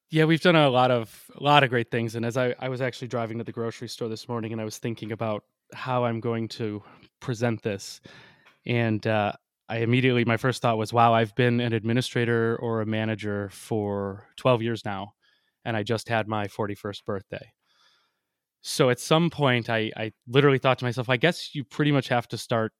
Yeah, 0.09 0.25
we've 0.25 0.41
done 0.41 0.55
a 0.55 0.69
lot 0.69 0.89
of 0.91 1.29
a 1.35 1.43
lot 1.43 1.63
of 1.63 1.69
great 1.69 1.91
things. 1.91 2.15
And 2.15 2.25
as 2.25 2.35
I, 2.37 2.55
I 2.59 2.69
was 2.69 2.81
actually 2.81 3.09
driving 3.09 3.37
to 3.37 3.43
the 3.43 3.51
grocery 3.51 3.87
store 3.87 4.09
this 4.09 4.27
morning, 4.27 4.51
and 4.51 4.61
I 4.61 4.65
was 4.65 4.77
thinking 4.77 5.11
about 5.11 5.43
how 5.73 6.03
I'm 6.05 6.19
going 6.19 6.47
to 6.49 6.81
present 7.19 7.61
this, 7.61 8.01
and 8.65 9.05
uh, 9.07 9.33
I 9.69 9.77
immediately 9.79 10.25
my 10.25 10.37
first 10.37 10.61
thought 10.61 10.77
was, 10.77 10.93
"Wow, 10.93 11.13
I've 11.13 11.35
been 11.35 11.59
an 11.59 11.73
administrator 11.73 12.57
or 12.57 12.81
a 12.81 12.85
manager 12.85 13.49
for 13.51 14.27
12 14.37 14.61
years 14.63 14.83
now, 14.85 15.13
and 15.65 15.77
I 15.77 15.83
just 15.83 16.09
had 16.09 16.27
my 16.27 16.47
41st 16.47 17.05
birthday." 17.05 17.51
So 18.61 18.89
at 18.89 18.99
some 18.99 19.29
point, 19.29 19.69
I, 19.69 19.91
I 19.95 20.11
literally 20.27 20.57
thought 20.59 20.79
to 20.79 20.85
myself, 20.85 21.09
"I 21.09 21.17
guess 21.17 21.55
you 21.55 21.63
pretty 21.63 21.91
much 21.91 22.09
have 22.09 22.27
to 22.29 22.37
start 22.37 22.73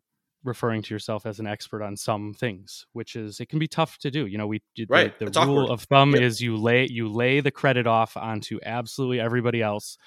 referring 0.44 0.82
to 0.82 0.94
yourself 0.94 1.26
as 1.26 1.40
an 1.40 1.48
expert 1.48 1.84
on 1.84 1.98
some 1.98 2.34
things, 2.34 2.86
which 2.94 3.16
is 3.16 3.40
it 3.40 3.50
can 3.50 3.60
be 3.60 3.68
tough 3.68 3.98
to 4.00 4.12
do. 4.12 4.26
You 4.26 4.38
know, 4.38 4.48
we 4.48 4.62
right. 4.88 5.18
the, 5.20 5.30
the 5.30 5.42
rule 5.42 5.64
awkward. 5.64 5.74
of 5.74 5.82
thumb 5.84 6.14
yep. 6.14 6.22
is 6.22 6.42
you 6.42 6.58
lay 6.58 6.88
you 6.90 7.10
lay 7.10 7.40
the 7.40 7.52
credit 7.52 7.88
off 7.88 8.16
onto 8.18 8.60
absolutely 8.64 9.20
everybody 9.20 9.62
else, 9.62 9.98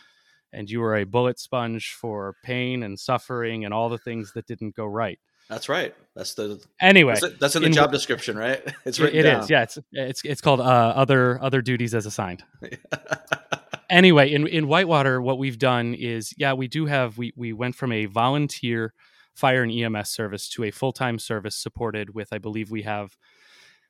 and 0.52 0.70
you 0.70 0.82
are 0.82 0.96
a 0.96 1.04
bullet 1.04 1.38
sponge 1.38 1.94
for 1.94 2.34
pain 2.42 2.82
and 2.82 2.98
suffering 2.98 3.64
and 3.64 3.74
all 3.74 3.88
the 3.88 3.98
things 3.98 4.32
that 4.34 4.46
didn't 4.46 4.74
go 4.74 4.86
right. 4.86 5.18
That's 5.48 5.68
right. 5.68 5.94
That's 6.14 6.34
the 6.34 6.64
anyway. 6.80 7.16
That's, 7.20 7.38
that's 7.38 7.56
in 7.56 7.62
the 7.62 7.68
in, 7.68 7.74
job 7.74 7.92
description, 7.92 8.38
right? 8.38 8.62
It's 8.86 8.98
written 8.98 9.20
it 9.20 9.22
down. 9.24 9.42
is. 9.42 9.50
Yeah, 9.50 9.62
it's 9.62 9.78
it's 9.92 10.24
it's 10.24 10.40
called 10.40 10.60
uh, 10.60 10.62
other 10.64 11.42
other 11.42 11.60
duties 11.60 11.94
as 11.94 12.06
assigned. 12.06 12.42
anyway, 13.90 14.32
in 14.32 14.46
in 14.46 14.66
Whitewater, 14.66 15.20
what 15.20 15.38
we've 15.38 15.58
done 15.58 15.94
is 15.94 16.32
yeah, 16.38 16.54
we 16.54 16.68
do 16.68 16.86
have 16.86 17.18
we 17.18 17.32
we 17.36 17.52
went 17.52 17.74
from 17.74 17.92
a 17.92 18.06
volunteer 18.06 18.94
fire 19.34 19.62
and 19.62 19.72
EMS 19.72 20.10
service 20.10 20.48
to 20.50 20.64
a 20.64 20.70
full 20.70 20.92
time 20.92 21.18
service 21.18 21.56
supported 21.56 22.14
with, 22.14 22.32
I 22.32 22.38
believe 22.38 22.70
we 22.70 22.82
have, 22.82 23.16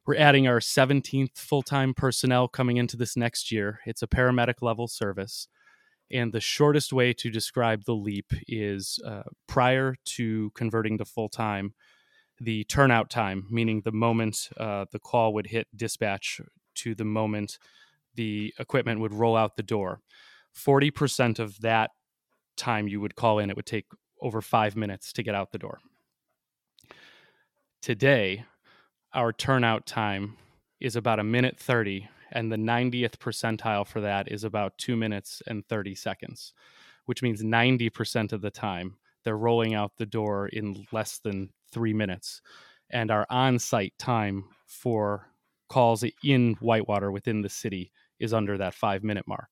we're 0.06 0.16
adding 0.16 0.48
our 0.48 0.58
17th 0.58 1.36
full 1.36 1.62
time 1.62 1.94
personnel 1.94 2.48
coming 2.48 2.76
into 2.76 2.96
this 2.96 3.16
next 3.16 3.52
year. 3.52 3.80
It's 3.86 4.02
a 4.02 4.06
paramedic 4.08 4.62
level 4.62 4.88
service. 4.88 5.48
And 6.10 6.32
the 6.32 6.40
shortest 6.40 6.92
way 6.92 7.14
to 7.14 7.30
describe 7.30 7.84
the 7.84 7.94
leap 7.94 8.32
is 8.46 8.98
uh, 9.06 9.22
prior 9.46 9.96
to 10.04 10.50
converting 10.54 10.98
to 10.98 11.06
full 11.06 11.30
time, 11.30 11.72
the 12.38 12.64
turnout 12.64 13.08
time, 13.08 13.46
meaning 13.50 13.80
the 13.82 13.92
moment 13.92 14.50
uh, 14.58 14.84
the 14.92 14.98
call 14.98 15.32
would 15.32 15.46
hit 15.46 15.68
dispatch 15.74 16.40
to 16.74 16.94
the 16.94 17.04
moment 17.04 17.58
the 18.14 18.52
equipment 18.58 19.00
would 19.00 19.14
roll 19.14 19.36
out 19.36 19.56
the 19.56 19.62
door. 19.62 20.00
40% 20.54 21.38
of 21.38 21.60
that 21.60 21.90
time 22.56 22.88
you 22.88 23.00
would 23.00 23.14
call 23.14 23.38
in, 23.38 23.48
it 23.48 23.56
would 23.56 23.66
take 23.66 23.86
over 24.22 24.40
five 24.40 24.76
minutes 24.76 25.12
to 25.12 25.22
get 25.22 25.34
out 25.34 25.52
the 25.52 25.58
door. 25.58 25.80
Today, 27.82 28.44
our 29.12 29.32
turnout 29.32 29.86
time 29.86 30.36
is 30.80 30.96
about 30.96 31.18
a 31.18 31.24
minute 31.24 31.58
30, 31.58 32.08
and 32.30 32.50
the 32.50 32.56
90th 32.56 33.16
percentile 33.18 33.86
for 33.86 34.00
that 34.00 34.30
is 34.30 34.44
about 34.44 34.78
two 34.78 34.96
minutes 34.96 35.42
and 35.46 35.66
30 35.68 35.94
seconds, 35.94 36.54
which 37.04 37.22
means 37.22 37.42
90% 37.42 38.32
of 38.32 38.40
the 38.40 38.50
time 38.50 38.96
they're 39.24 39.36
rolling 39.36 39.74
out 39.74 39.92
the 39.96 40.06
door 40.06 40.48
in 40.48 40.86
less 40.92 41.18
than 41.18 41.50
three 41.70 41.92
minutes. 41.92 42.40
And 42.90 43.10
our 43.10 43.26
on 43.30 43.58
site 43.58 43.94
time 43.98 44.44
for 44.66 45.28
calls 45.68 46.04
in 46.24 46.54
Whitewater 46.60 47.10
within 47.10 47.42
the 47.42 47.48
city 47.48 47.92
is 48.18 48.34
under 48.34 48.58
that 48.58 48.74
five 48.74 49.02
minute 49.02 49.26
mark. 49.26 49.48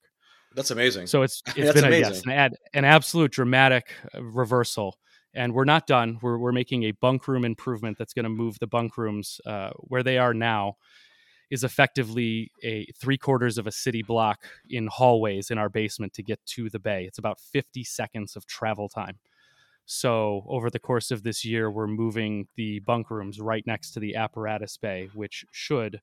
That's 0.55 0.71
amazing. 0.71 1.07
So 1.07 1.23
it's 1.23 1.43
it's 1.57 1.73
been 1.73 1.93
a, 1.93 1.97
yes, 1.97 2.23
an, 2.25 2.31
ad, 2.31 2.57
an 2.75 2.85
absolute 2.85 3.33
dramatic 3.33 3.93
uh, 4.15 4.23
reversal. 4.23 4.97
And 5.33 5.53
we're 5.55 5.65
not 5.65 5.87
done. 5.87 6.19
We're 6.23 6.39
we're 6.39 6.53
making 6.53 6.85
a 6.85 6.91
bunk 6.93 7.29
room 7.29 7.45
improvement 7.45 7.99
that's 7.99 8.15
going 8.15 8.25
to 8.25 8.31
move 8.31 8.59
the 8.59 8.67
bunk 8.67 8.99
rooms 8.99 9.41
uh, 9.47 9.71
where 9.77 10.03
they 10.03 10.19
are 10.19 10.35
now 10.35 10.77
is 11.51 11.65
effectively 11.65 12.51
a 12.63 12.87
three 13.01 13.19
quarters 13.19 13.59
of 13.59 13.67
a 13.67 13.73
city 13.73 14.03
block 14.03 14.45
in 14.69 14.87
hallways 14.87 15.51
in 15.51 15.59
our 15.59 15.69
basement 15.69 16.13
to 16.15 16.23
get 16.23 16.45
to 16.47 16.71
the 16.71 16.79
bay. 16.79 17.05
It's 17.05 17.19
about 17.19 17.41
50 17.41 17.83
seconds 17.85 18.37
of 18.37 18.47
travel 18.47 18.89
time. 18.89 19.19
So 19.85 20.45
over 20.49 20.71
the 20.71 20.79
course 20.79 21.11
of 21.11 21.25
this 21.25 21.45
year, 21.45 21.69
we're 21.69 21.89
moving 21.89 22.47
the 22.55 22.79
bunk 22.81 23.11
rooms 23.11 23.41
right 23.41 23.67
next 23.67 23.91
to 23.93 24.01
the 24.01 24.15
apparatus 24.15 24.77
bay, 24.77 25.09
which 25.15 25.45
should, 25.51 26.01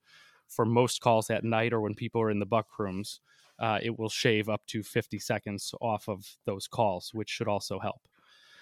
for 0.49 0.65
most 0.65 0.99
calls 0.99 1.29
at 1.29 1.45
night 1.45 1.71
or 1.71 1.79
when 1.79 1.95
people 1.95 2.21
are 2.21 2.29
in 2.29 2.39
the 2.39 2.45
bunk 2.45 2.67
rooms, 2.77 3.21
uh, 3.59 3.79
it 3.81 3.97
will 3.97 4.09
shave 4.09 4.49
up 4.49 4.65
to 4.67 4.83
50 4.83 5.19
seconds 5.19 5.73
off 5.81 6.07
of 6.07 6.37
those 6.45 6.67
calls, 6.67 7.11
which 7.13 7.29
should 7.29 7.47
also 7.47 7.79
help. 7.79 8.01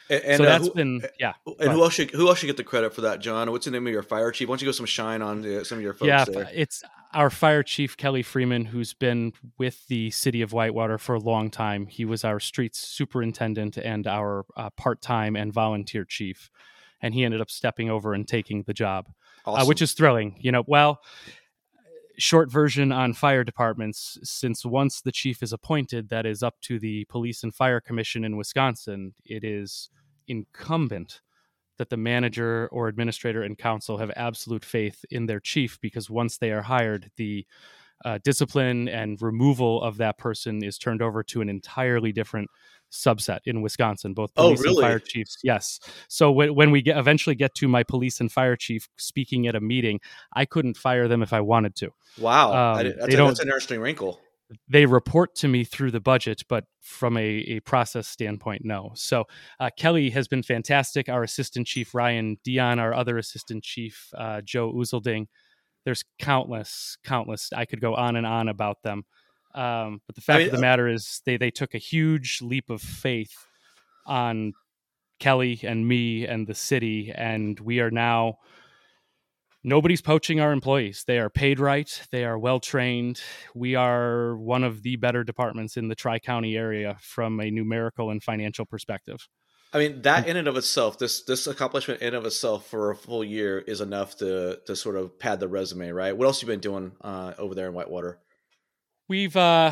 And, 0.09 0.23
and 0.23 0.37
so 0.37 0.43
uh, 0.43 0.47
that's 0.47 0.67
who, 0.67 0.73
been 0.73 1.01
yeah. 1.19 1.33
And 1.59 1.71
who 1.71 1.81
else 1.81 1.93
should 1.93 2.11
who 2.11 2.27
else 2.27 2.39
should 2.39 2.47
get 2.47 2.57
the 2.57 2.63
credit 2.63 2.93
for 2.93 3.01
that, 3.01 3.19
John? 3.21 3.51
What's 3.51 3.65
the 3.65 3.71
name 3.71 3.87
of 3.87 3.93
your 3.93 4.03
fire 4.03 4.31
chief? 4.31 4.47
Why 4.47 4.53
don't 4.53 4.61
you 4.61 4.67
go 4.67 4.71
some 4.71 4.85
shine 4.85 5.21
on 5.21 5.43
uh, 5.45 5.63
some 5.63 5.79
of 5.79 5.83
your 5.83 5.93
folks? 5.93 6.07
Yeah, 6.07 6.25
there? 6.25 6.49
it's 6.53 6.83
our 7.13 7.29
fire 7.29 7.63
chief 7.63 7.97
Kelly 7.97 8.21
Freeman, 8.21 8.65
who's 8.65 8.93
been 8.93 9.33
with 9.57 9.87
the 9.87 10.11
city 10.11 10.41
of 10.41 10.53
Whitewater 10.53 10.97
for 10.97 11.15
a 11.15 11.19
long 11.19 11.49
time. 11.49 11.87
He 11.87 12.05
was 12.05 12.23
our 12.23 12.39
streets 12.39 12.79
superintendent 12.79 13.77
and 13.77 14.05
our 14.05 14.45
uh, 14.55 14.69
part 14.71 15.01
time 15.01 15.35
and 15.35 15.51
volunteer 15.51 16.05
chief, 16.05 16.51
and 17.01 17.15
he 17.15 17.23
ended 17.23 17.41
up 17.41 17.49
stepping 17.49 17.89
over 17.89 18.13
and 18.13 18.27
taking 18.27 18.61
the 18.63 18.73
job, 18.75 19.07
awesome. 19.43 19.63
uh, 19.63 19.65
which 19.65 19.81
is 19.81 19.93
thrilling. 19.93 20.37
You 20.39 20.51
know, 20.51 20.63
well 20.67 21.01
short 22.17 22.51
version 22.51 22.91
on 22.91 23.13
fire 23.13 23.43
departments 23.43 24.17
since 24.23 24.65
once 24.65 25.01
the 25.01 25.11
chief 25.11 25.43
is 25.43 25.53
appointed 25.53 26.09
that 26.09 26.25
is 26.25 26.43
up 26.43 26.55
to 26.61 26.79
the 26.79 27.05
police 27.05 27.43
and 27.43 27.53
fire 27.53 27.81
commission 27.81 28.23
in 28.23 28.37
wisconsin 28.37 29.13
it 29.25 29.43
is 29.43 29.89
incumbent 30.27 31.21
that 31.77 31.89
the 31.89 31.97
manager 31.97 32.69
or 32.71 32.87
administrator 32.87 33.43
and 33.43 33.57
council 33.57 33.97
have 33.97 34.11
absolute 34.15 34.63
faith 34.63 35.03
in 35.11 35.25
their 35.25 35.39
chief 35.39 35.77
because 35.81 36.09
once 36.09 36.37
they 36.37 36.51
are 36.51 36.61
hired 36.61 37.11
the 37.17 37.45
uh, 38.03 38.19
discipline 38.23 38.87
and 38.89 39.21
removal 39.21 39.81
of 39.81 39.97
that 39.97 40.17
person 40.17 40.63
is 40.63 40.77
turned 40.77 41.01
over 41.01 41.23
to 41.23 41.41
an 41.41 41.49
entirely 41.49 42.11
different 42.11 42.49
subset 42.91 43.39
in 43.45 43.61
Wisconsin, 43.61 44.13
both 44.13 44.31
Oh, 44.37 44.53
police 44.55 44.63
and 44.65 44.79
fire 44.79 44.99
chiefs. 44.99 45.37
Yes. 45.43 45.79
So 46.07 46.31
when, 46.31 46.55
when 46.55 46.71
we 46.71 46.81
get 46.81 46.97
eventually 46.97 47.35
get 47.35 47.53
to 47.55 47.67
my 47.67 47.83
police 47.83 48.19
and 48.19 48.31
fire 48.31 48.55
chief 48.55 48.87
speaking 48.97 49.47
at 49.47 49.55
a 49.55 49.61
meeting, 49.61 49.99
I 50.33 50.45
couldn't 50.45 50.77
fire 50.77 51.07
them 51.07 51.21
if 51.21 51.33
I 51.33 51.41
wanted 51.41 51.75
to. 51.77 51.89
Wow, 52.19 52.51
I 52.51 52.71
Um, 52.79 52.83
didn't- 52.83 52.97
that's, 52.99 53.07
they 53.09 53.13
a, 53.13 53.17
don't- 53.17 53.27
that's 53.27 53.39
an 53.41 53.47
interesting 53.47 53.79
wrinkle. 53.81 54.19
They 54.69 54.85
report 54.85 55.33
to 55.37 55.47
me 55.47 55.63
through 55.63 55.89
the 55.89 55.99
budget, 55.99 56.43
but 56.47 56.65
from 56.79 57.17
a, 57.17 57.23
a 57.23 57.59
process 57.61 58.07
standpoint, 58.07 58.63
no. 58.63 58.91
So 58.93 59.25
uh, 59.59 59.71
Kelly 59.75 60.11
has 60.11 60.27
been 60.27 60.43
fantastic. 60.43 61.09
Our 61.09 61.23
assistant 61.23 61.65
chief 61.65 61.95
Ryan 61.95 62.37
Dion, 62.43 62.77
our 62.77 62.93
other 62.93 63.17
assistant 63.17 63.63
chief 63.63 64.09
uh, 64.15 64.41
Joe 64.41 64.71
Uzelding. 64.71 65.25
There's 65.83 66.03
countless, 66.19 66.97
countless. 67.03 67.49
I 67.55 67.65
could 67.65 67.81
go 67.81 67.95
on 67.95 68.15
and 68.15 68.25
on 68.27 68.47
about 68.47 68.83
them. 68.83 69.05
Um, 69.55 70.01
but 70.05 70.15
the 70.15 70.21
fact 70.21 70.39
mean, 70.39 70.47
of 70.47 70.51
the 70.51 70.57
uh, 70.57 70.61
matter 70.61 70.87
is, 70.87 71.21
they 71.25 71.37
they 71.37 71.49
took 71.49 71.73
a 71.73 71.79
huge 71.79 72.39
leap 72.41 72.69
of 72.69 72.81
faith 72.81 73.47
on 74.05 74.53
Kelly 75.19 75.61
and 75.63 75.87
me 75.87 76.27
and 76.27 76.45
the 76.45 76.55
city, 76.55 77.11
and 77.15 77.59
we 77.59 77.79
are 77.79 77.91
now. 77.91 78.39
Nobody's 79.67 80.01
poaching 80.01 80.39
our 80.39 80.51
employees. 80.51 81.05
They 81.07 81.17
are 81.17 81.29
paid 81.29 81.59
right. 81.59 81.89
They 82.11 82.23
are 82.23 82.37
well 82.37 82.59
trained. 82.59 83.19
We 83.55 83.73
are 83.73 84.37
one 84.37 84.63
of 84.63 84.83
the 84.83 84.95
better 84.95 85.23
departments 85.23 85.75
in 85.75 85.87
the 85.87 85.95
Tri 85.95 86.19
County 86.19 86.55
area 86.55 86.97
from 87.01 87.39
a 87.39 87.49
numerical 87.49 88.11
and 88.11 88.21
financial 88.21 88.67
perspective. 88.67 89.27
I 89.73 89.79
mean, 89.79 90.03
that 90.03 90.27
in 90.27 90.37
and 90.37 90.47
of 90.47 90.55
itself, 90.55 90.99
this 90.99 91.23
this 91.23 91.47
accomplishment 91.47 92.01
in 92.01 92.09
and 92.09 92.15
of 92.15 92.25
itself 92.25 92.67
for 92.67 92.91
a 92.91 92.95
full 92.95 93.23
year 93.23 93.59
is 93.59 93.81
enough 93.81 94.15
to 94.17 94.59
to 94.67 94.75
sort 94.75 94.97
of 94.97 95.17
pad 95.17 95.39
the 95.39 95.47
resume, 95.47 95.89
right? 95.89 96.15
What 96.15 96.25
else 96.25 96.41
you 96.41 96.47
been 96.47 96.59
doing 96.59 96.91
uh, 97.01 97.33
over 97.37 97.55
there 97.55 97.67
in 97.67 97.73
Whitewater? 97.73 98.19
We've 99.07 99.35
uh, 99.35 99.71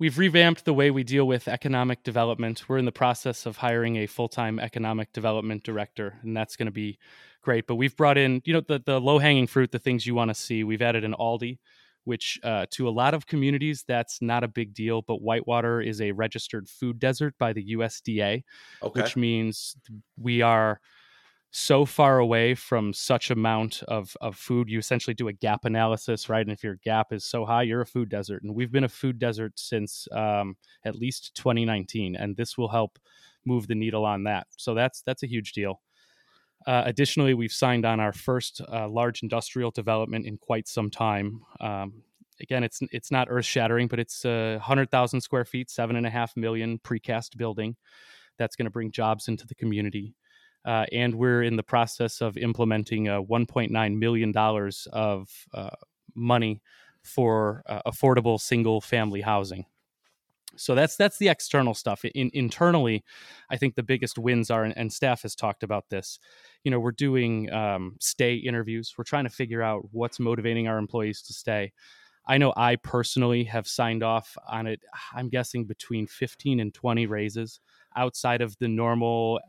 we've 0.00 0.18
revamped 0.18 0.64
the 0.64 0.74
way 0.74 0.90
we 0.90 1.04
deal 1.04 1.26
with 1.26 1.46
economic 1.46 2.02
development. 2.02 2.64
We're 2.68 2.78
in 2.78 2.84
the 2.84 2.92
process 2.92 3.46
of 3.46 3.58
hiring 3.58 3.96
a 3.96 4.06
full 4.06 4.28
time 4.28 4.58
economic 4.58 5.12
development 5.12 5.62
director, 5.62 6.18
and 6.22 6.36
that's 6.36 6.56
going 6.56 6.66
to 6.66 6.72
be 6.72 6.98
great. 7.42 7.68
But 7.68 7.76
we've 7.76 7.96
brought 7.96 8.18
in, 8.18 8.42
you 8.44 8.52
know, 8.52 8.60
the 8.60 8.82
the 8.84 9.00
low 9.00 9.18
hanging 9.18 9.46
fruit, 9.46 9.70
the 9.70 9.78
things 9.78 10.04
you 10.04 10.16
want 10.16 10.30
to 10.30 10.34
see. 10.34 10.64
We've 10.64 10.82
added 10.82 11.04
an 11.04 11.14
Aldi, 11.14 11.58
which 12.04 12.40
uh, 12.42 12.66
to 12.72 12.88
a 12.88 12.90
lot 12.90 13.14
of 13.14 13.26
communities 13.26 13.84
that's 13.86 14.20
not 14.20 14.42
a 14.42 14.48
big 14.48 14.74
deal. 14.74 15.02
But 15.02 15.22
Whitewater 15.22 15.80
is 15.80 16.00
a 16.00 16.10
registered 16.10 16.68
food 16.68 16.98
desert 16.98 17.34
by 17.38 17.52
the 17.52 17.76
USDA, 17.76 18.42
Okay, 18.82 19.00
which 19.00 19.16
means 19.16 19.76
we 20.18 20.42
are 20.42 20.80
so 21.52 21.84
far 21.84 22.18
away 22.18 22.54
from 22.54 22.92
such 22.92 23.30
amount 23.30 23.82
of, 23.88 24.16
of 24.20 24.36
food 24.36 24.70
you 24.70 24.78
essentially 24.78 25.14
do 25.14 25.28
a 25.28 25.32
gap 25.32 25.64
analysis 25.64 26.28
right? 26.28 26.46
And 26.46 26.52
if 26.52 26.62
your 26.62 26.76
gap 26.76 27.12
is 27.12 27.24
so 27.24 27.44
high 27.44 27.62
you're 27.62 27.80
a 27.80 27.86
food 27.86 28.08
desert. 28.08 28.42
And 28.42 28.54
we've 28.54 28.70
been 28.70 28.84
a 28.84 28.88
food 28.88 29.18
desert 29.18 29.52
since 29.56 30.06
um, 30.12 30.56
at 30.84 30.94
least 30.94 31.34
2019 31.34 32.14
and 32.14 32.36
this 32.36 32.56
will 32.56 32.68
help 32.68 32.98
move 33.44 33.66
the 33.66 33.74
needle 33.74 34.04
on 34.04 34.24
that. 34.24 34.46
So 34.56 34.74
that's 34.74 35.02
that's 35.02 35.24
a 35.24 35.28
huge 35.28 35.52
deal. 35.52 35.80
Uh, 36.66 36.82
additionally 36.84 37.34
we've 37.34 37.52
signed 37.52 37.84
on 37.84 37.98
our 37.98 38.12
first 38.12 38.60
uh, 38.72 38.88
large 38.88 39.22
industrial 39.22 39.72
development 39.72 40.26
in 40.26 40.36
quite 40.36 40.68
some 40.68 40.88
time. 40.88 41.40
Um, 41.58 42.02
again 42.40 42.62
it's 42.62 42.80
it's 42.92 43.10
not 43.10 43.26
earth 43.28 43.44
shattering 43.44 43.88
but 43.88 43.98
it's 43.98 44.24
a 44.24 44.52
100000 44.58 45.20
square 45.20 45.44
feet 45.44 45.68
seven 45.68 45.96
and 45.96 46.06
a 46.06 46.10
half 46.10 46.36
million 46.36 46.78
precast 46.78 47.36
building. 47.36 47.74
That's 48.38 48.54
going 48.54 48.66
to 48.66 48.70
bring 48.70 48.92
jobs 48.92 49.26
into 49.26 49.48
the 49.48 49.54
community 49.56 50.14
uh, 50.64 50.86
and 50.92 51.14
we're 51.14 51.42
in 51.42 51.56
the 51.56 51.62
process 51.62 52.20
of 52.20 52.36
implementing 52.36 53.08
a 53.08 53.22
1.9 53.22 53.98
million 53.98 54.32
dollars 54.32 54.86
of 54.92 55.28
uh, 55.54 55.70
money 56.14 56.60
for 57.02 57.62
uh, 57.66 57.80
affordable 57.86 58.40
single 58.40 58.80
family 58.80 59.20
housing. 59.20 59.64
So 60.56 60.74
that's 60.74 60.96
that's 60.96 61.18
the 61.18 61.28
external 61.28 61.74
stuff. 61.74 62.04
In, 62.04 62.30
internally, 62.34 63.04
I 63.48 63.56
think 63.56 63.76
the 63.76 63.82
biggest 63.82 64.18
wins 64.18 64.50
are, 64.50 64.64
and, 64.64 64.76
and 64.76 64.92
staff 64.92 65.22
has 65.22 65.34
talked 65.34 65.62
about 65.62 65.88
this. 65.88 66.18
You 66.64 66.70
know, 66.70 66.80
we're 66.80 66.92
doing 66.92 67.50
um, 67.52 67.96
stay 68.00 68.34
interviews. 68.34 68.94
We're 68.98 69.04
trying 69.04 69.24
to 69.24 69.30
figure 69.30 69.62
out 69.62 69.86
what's 69.92 70.20
motivating 70.20 70.68
our 70.68 70.78
employees 70.78 71.22
to 71.22 71.32
stay. 71.32 71.72
I 72.26 72.36
know 72.38 72.52
I 72.56 72.76
personally 72.76 73.44
have 73.44 73.66
signed 73.66 74.02
off 74.02 74.36
on 74.48 74.66
it. 74.66 74.80
I'm 75.14 75.28
guessing 75.28 75.64
between 75.64 76.06
15 76.06 76.60
and 76.60 76.74
20 76.74 77.06
raises 77.06 77.60
outside 77.96 78.40
of 78.42 78.56
the 78.58 78.68
normal 78.68 79.40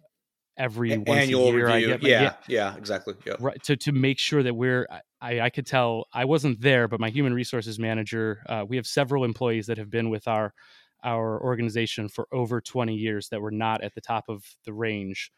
every 0.58 0.94
A- 0.94 1.00
once 1.00 1.22
annual 1.22 1.48
a 1.50 1.52
year 1.54 1.70
I 1.70 1.76
review. 1.76 1.88
get 1.88 2.04
my- 2.04 2.10
yeah, 2.10 2.34
yeah, 2.48 2.76
exactly. 2.78 3.16
Yeah. 3.26 3.34
right 3.40 3.62
to 3.64 3.76
to 3.78 3.92
make 3.92 4.20
sure 4.20 4.44
that 4.44 4.54
we're 4.54 4.88
I, 5.22 5.42
I 5.42 5.50
could 5.50 5.66
tell 5.66 6.08
I 6.14 6.26
wasn't 6.26 6.62
there, 6.62 6.88
but 6.88 7.00
my 7.00 7.10
human 7.10 7.34
resources 7.34 7.78
manager, 7.80 8.44
uh, 8.48 8.66
we 8.68 8.76
have 8.76 8.88
several 8.88 9.24
employees 9.24 9.68
that 9.68 9.78
have 9.78 9.90
been 9.90 10.10
with 10.10 10.28
our 10.28 10.54
our 11.04 11.42
organization 11.42 12.08
for 12.10 12.28
over 12.32 12.62
20 12.62 12.94
years 12.96 13.30
that 13.30 13.42
were 13.42 13.50
not 13.52 13.82
at 13.84 13.96
the 13.96 14.02
top 14.02 14.26
of 14.30 14.44
the 14.66 14.74
range. 14.74 15.32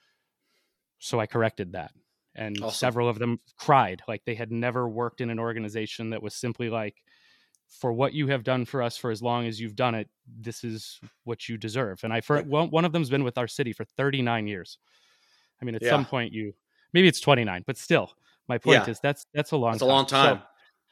So 0.99 1.19
I 1.19 1.25
corrected 1.25 1.71
that. 1.73 1.91
And 2.35 2.57
Awesome. 2.61 2.71
several 2.75 3.07
of 3.07 3.19
them 3.19 3.39
cried 3.57 4.01
like 4.07 4.23
they 4.25 4.35
had 4.35 4.51
never 4.51 4.89
worked 4.89 5.21
in 5.21 5.29
an 5.29 5.39
organization 5.39 6.09
that 6.09 6.23
was 6.23 6.33
simply 6.33 6.69
like 6.69 6.95
for 7.69 7.93
what 7.93 8.13
you 8.13 8.27
have 8.27 8.43
done 8.43 8.65
for 8.65 8.81
us 8.81 8.97
for 8.97 9.09
as 9.11 9.21
long 9.21 9.45
as 9.45 9.59
you've 9.59 9.75
done 9.75 9.95
it, 9.95 10.09
this 10.27 10.63
is 10.63 10.99
what 11.23 11.47
you 11.47 11.57
deserve. 11.57 12.03
And 12.03 12.11
I 12.11 12.21
for 12.21 12.41
one 12.41 12.85
of 12.85 12.91
them's 12.91 13.09
been 13.09 13.23
with 13.23 13.37
our 13.37 13.47
city 13.47 13.71
for 13.73 13.85
39 13.85 14.47
years. 14.47 14.77
I 15.63 15.65
mean, 15.65 15.75
at 15.75 15.81
Yeah. 15.81 15.91
some 15.91 16.05
point 16.05 16.33
you 16.33 16.53
maybe 16.93 17.07
it's 17.07 17.21
29, 17.21 17.63
but 17.65 17.77
still, 17.77 18.11
my 18.49 18.57
point 18.57 18.85
Yeah. 18.85 18.91
is 18.91 18.99
that's 18.99 19.25
that's 19.33 19.51
a 19.51 19.57
long 19.57 19.73
It's 19.73 19.81
a 19.81 19.85
time. 19.85 19.93
long 19.95 20.05
time. 20.05 20.43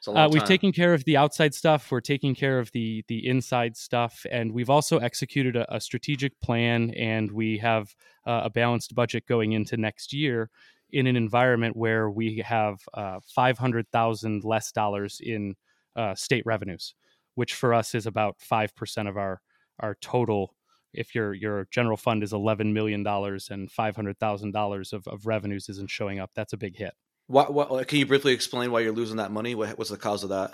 A 0.08 0.18
uh, 0.18 0.28
we've 0.32 0.44
taken 0.44 0.72
care 0.72 0.94
of 0.94 1.04
the 1.04 1.16
outside 1.16 1.54
stuff. 1.54 1.90
We're 1.92 2.00
taking 2.00 2.34
care 2.34 2.58
of 2.58 2.72
the 2.72 3.04
the 3.06 3.26
inside 3.26 3.76
stuff, 3.76 4.26
and 4.30 4.52
we've 4.52 4.70
also 4.70 4.98
executed 4.98 5.56
a, 5.56 5.76
a 5.76 5.80
strategic 5.80 6.40
plan. 6.40 6.90
And 6.90 7.30
we 7.30 7.58
have 7.58 7.94
uh, 8.26 8.40
a 8.44 8.50
balanced 8.50 8.94
budget 8.94 9.26
going 9.26 9.52
into 9.52 9.76
next 9.76 10.12
year 10.12 10.50
in 10.90 11.06
an 11.06 11.16
environment 11.16 11.76
where 11.76 12.10
we 12.10 12.38
have 12.38 12.80
uh, 12.94 13.20
five 13.22 13.58
hundred 13.58 13.86
thousand 13.92 14.42
less 14.44 14.72
dollars 14.72 15.20
in 15.22 15.54
uh, 15.96 16.14
state 16.14 16.44
revenues, 16.46 16.94
which 17.34 17.54
for 17.54 17.72
us 17.74 17.94
is 17.94 18.06
about 18.06 18.40
five 18.40 18.74
percent 18.74 19.06
of 19.08 19.16
our 19.18 19.40
our 19.80 19.94
total. 20.00 20.54
If 20.94 21.14
your 21.14 21.34
your 21.34 21.68
general 21.70 21.96
fund 21.96 22.22
is 22.22 22.32
eleven 22.32 22.72
million 22.72 23.02
dollars 23.02 23.48
and 23.50 23.70
five 23.70 23.96
hundred 23.96 24.18
thousand 24.18 24.52
dollars 24.52 24.92
of 24.92 25.06
of 25.06 25.26
revenues 25.26 25.68
isn't 25.68 25.90
showing 25.90 26.18
up, 26.18 26.30
that's 26.34 26.52
a 26.52 26.56
big 26.56 26.76
hit. 26.76 26.94
What, 27.28 27.54
what, 27.54 27.88
can 27.88 27.98
you 27.98 28.06
briefly 28.06 28.32
explain 28.32 28.72
why 28.72 28.80
you're 28.80 28.92
losing 28.92 29.16
that 29.16 29.30
money? 29.30 29.54
What, 29.54 29.78
what's 29.78 29.90
the 29.90 29.96
cause 29.96 30.22
of 30.22 30.30
that? 30.30 30.52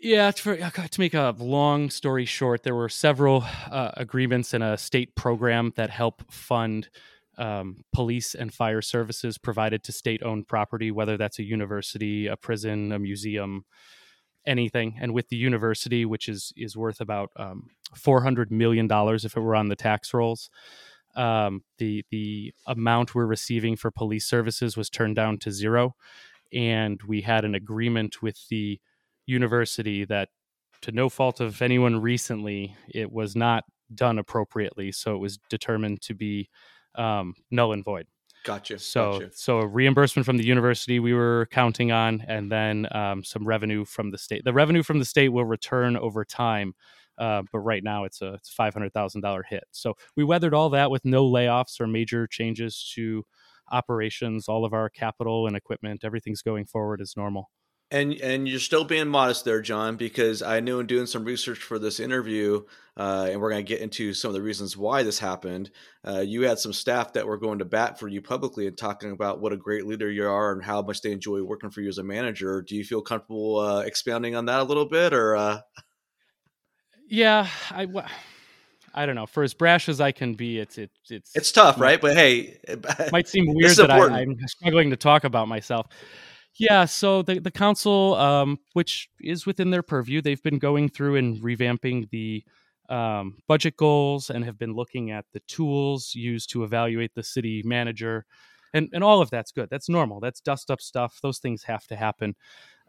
Yeah, 0.00 0.30
to, 0.30 0.42
for, 0.42 0.52
uh, 0.52 0.70
to 0.70 1.00
make 1.00 1.14
a 1.14 1.34
long 1.38 1.90
story 1.90 2.24
short, 2.24 2.62
there 2.62 2.74
were 2.74 2.88
several 2.88 3.44
uh, 3.70 3.92
agreements 3.96 4.54
in 4.54 4.62
a 4.62 4.76
state 4.76 5.16
program 5.16 5.72
that 5.76 5.90
help 5.90 6.30
fund 6.30 6.88
um, 7.36 7.84
police 7.92 8.34
and 8.34 8.52
fire 8.52 8.82
services 8.82 9.38
provided 9.38 9.82
to 9.84 9.92
state 9.92 10.22
owned 10.22 10.46
property, 10.46 10.90
whether 10.90 11.16
that's 11.16 11.38
a 11.38 11.44
university, 11.44 12.26
a 12.26 12.36
prison, 12.36 12.92
a 12.92 12.98
museum, 12.98 13.64
anything. 14.48 14.96
And 15.00 15.12
with 15.12 15.28
the 15.28 15.36
university, 15.36 16.04
which 16.04 16.28
is, 16.28 16.52
is 16.56 16.76
worth 16.76 17.00
about 17.00 17.30
um, 17.36 17.68
$400 17.94 18.50
million 18.50 18.88
if 18.90 19.36
it 19.36 19.40
were 19.40 19.54
on 19.54 19.68
the 19.68 19.76
tax 19.76 20.12
rolls, 20.14 20.50
um, 21.14 21.62
the, 21.78 22.04
the 22.10 22.52
amount 22.66 23.14
we're 23.14 23.26
receiving 23.26 23.76
for 23.76 23.90
police 23.90 24.26
services 24.26 24.76
was 24.76 24.90
turned 24.90 25.16
down 25.16 25.38
to 25.38 25.50
zero. 25.50 25.94
And 26.52 27.00
we 27.06 27.20
had 27.20 27.44
an 27.44 27.54
agreement 27.54 28.22
with 28.22 28.48
the 28.48 28.80
university 29.26 30.04
that 30.06 30.30
to 30.80 30.92
no 30.92 31.08
fault 31.08 31.40
of 31.40 31.60
anyone 31.60 32.00
recently 32.00 32.74
it 32.88 33.12
was 33.12 33.36
not 33.36 33.64
done 33.94 34.18
appropriately 34.18 34.90
so 34.90 35.14
it 35.14 35.18
was 35.18 35.38
determined 35.50 36.00
to 36.00 36.14
be 36.14 36.48
um, 36.94 37.34
null 37.50 37.72
and 37.72 37.84
void 37.84 38.06
Gotcha. 38.48 38.78
so 38.78 39.20
gotcha. 39.20 39.30
so 39.34 39.58
a 39.58 39.66
reimbursement 39.66 40.24
from 40.24 40.38
the 40.38 40.44
university 40.46 41.00
we 41.00 41.12
were 41.12 41.46
counting 41.50 41.92
on 41.92 42.24
and 42.26 42.50
then 42.50 42.88
um, 42.92 43.22
some 43.22 43.46
revenue 43.46 43.84
from 43.84 44.10
the 44.10 44.16
state 44.16 44.42
the 44.42 44.54
revenue 44.54 44.82
from 44.82 44.98
the 44.98 45.04
state 45.04 45.28
will 45.28 45.44
return 45.44 45.98
over 45.98 46.24
time 46.24 46.74
uh, 47.18 47.42
but 47.52 47.58
right 47.58 47.84
now 47.84 48.04
it's 48.04 48.22
a 48.22 48.32
it's 48.32 48.48
five 48.48 48.72
hundred 48.72 48.94
thousand 48.94 49.20
dollar 49.20 49.42
hit 49.42 49.64
so 49.70 49.92
we 50.16 50.24
weathered 50.24 50.54
all 50.54 50.70
that 50.70 50.90
with 50.90 51.04
no 51.04 51.30
layoffs 51.30 51.78
or 51.78 51.86
major 51.86 52.26
changes 52.26 52.90
to 52.94 53.22
operations 53.70 54.48
all 54.48 54.64
of 54.64 54.72
our 54.72 54.88
capital 54.88 55.46
and 55.46 55.54
equipment 55.54 56.02
everything's 56.02 56.40
going 56.40 56.64
forward 56.64 57.02
as 57.02 57.18
normal 57.18 57.50
And 57.90 58.12
and 58.20 58.46
you're 58.46 58.60
still 58.60 58.84
being 58.84 59.08
modest 59.08 59.46
there, 59.46 59.62
John, 59.62 59.96
because 59.96 60.42
I 60.42 60.60
knew 60.60 60.78
in 60.78 60.86
doing 60.86 61.06
some 61.06 61.24
research 61.24 61.58
for 61.58 61.78
this 61.78 62.00
interview, 62.00 62.64
uh, 62.98 63.28
and 63.30 63.40
we're 63.40 63.50
going 63.50 63.64
to 63.64 63.68
get 63.68 63.80
into 63.80 64.12
some 64.12 64.28
of 64.28 64.34
the 64.34 64.42
reasons 64.42 64.76
why 64.76 65.02
this 65.02 65.18
happened. 65.18 65.70
Uh, 66.06 66.20
you 66.20 66.42
had 66.42 66.58
some 66.58 66.74
staff 66.74 67.14
that 67.14 67.26
were 67.26 67.38
going 67.38 67.60
to 67.60 67.64
bat 67.64 67.98
for 67.98 68.06
you 68.06 68.20
publicly 68.20 68.66
and 68.66 68.76
talking 68.76 69.12
about 69.12 69.40
what 69.40 69.54
a 69.54 69.56
great 69.56 69.86
leader 69.86 70.10
you 70.10 70.28
are 70.28 70.52
and 70.52 70.62
how 70.62 70.82
much 70.82 71.00
they 71.00 71.12
enjoy 71.12 71.42
working 71.42 71.70
for 71.70 71.80
you 71.80 71.88
as 71.88 71.96
a 71.96 72.04
manager. 72.04 72.60
Do 72.60 72.76
you 72.76 72.84
feel 72.84 73.00
comfortable 73.00 73.58
uh, 73.58 73.80
expounding 73.80 74.36
on 74.36 74.44
that 74.46 74.60
a 74.60 74.64
little 74.64 74.86
bit, 74.86 75.14
or? 75.14 75.36
Uh... 75.36 75.60
Yeah, 77.08 77.48
I, 77.70 77.86
w- 77.86 78.06
I 78.92 79.06
don't 79.06 79.14
know. 79.14 79.26
For 79.26 79.44
as 79.44 79.54
brash 79.54 79.88
as 79.88 80.00
I 80.00 80.12
can 80.12 80.34
be, 80.34 80.58
it's 80.58 80.76
it, 80.76 80.90
it's 81.08 81.34
It's 81.34 81.52
tough, 81.52 81.80
right? 81.80 82.00
But 82.00 82.16
hey, 82.16 82.58
it 82.64 82.84
might 83.12 83.28
seem 83.28 83.46
weird 83.46 83.76
that 83.76 83.90
I. 83.90 84.20
I'm 84.20 84.36
struggling 84.46 84.90
to 84.90 84.96
talk 84.96 85.24
about 85.24 85.48
myself. 85.48 85.86
Yeah, 86.58 86.86
so 86.86 87.22
the 87.22 87.38
the 87.38 87.50
council, 87.52 88.14
um, 88.16 88.58
which 88.72 89.08
is 89.20 89.46
within 89.46 89.70
their 89.70 89.82
purview, 89.82 90.20
they've 90.20 90.42
been 90.42 90.58
going 90.58 90.88
through 90.88 91.16
and 91.16 91.38
revamping 91.40 92.10
the 92.10 92.44
um, 92.88 93.36
budget 93.46 93.76
goals 93.76 94.30
and 94.30 94.44
have 94.44 94.58
been 94.58 94.72
looking 94.74 95.10
at 95.10 95.24
the 95.32 95.40
tools 95.46 96.14
used 96.14 96.50
to 96.50 96.64
evaluate 96.64 97.14
the 97.14 97.22
city 97.22 97.62
manager. 97.64 98.24
And, 98.74 98.88
and 98.92 99.02
all 99.04 99.22
of 99.22 99.30
that's 99.30 99.52
good. 99.52 99.68
That's 99.70 99.88
normal. 99.88 100.20
That's 100.20 100.40
dust 100.40 100.70
up 100.70 100.80
stuff. 100.80 101.20
Those 101.22 101.38
things 101.38 101.62
have 101.64 101.86
to 101.86 101.96
happen. 101.96 102.34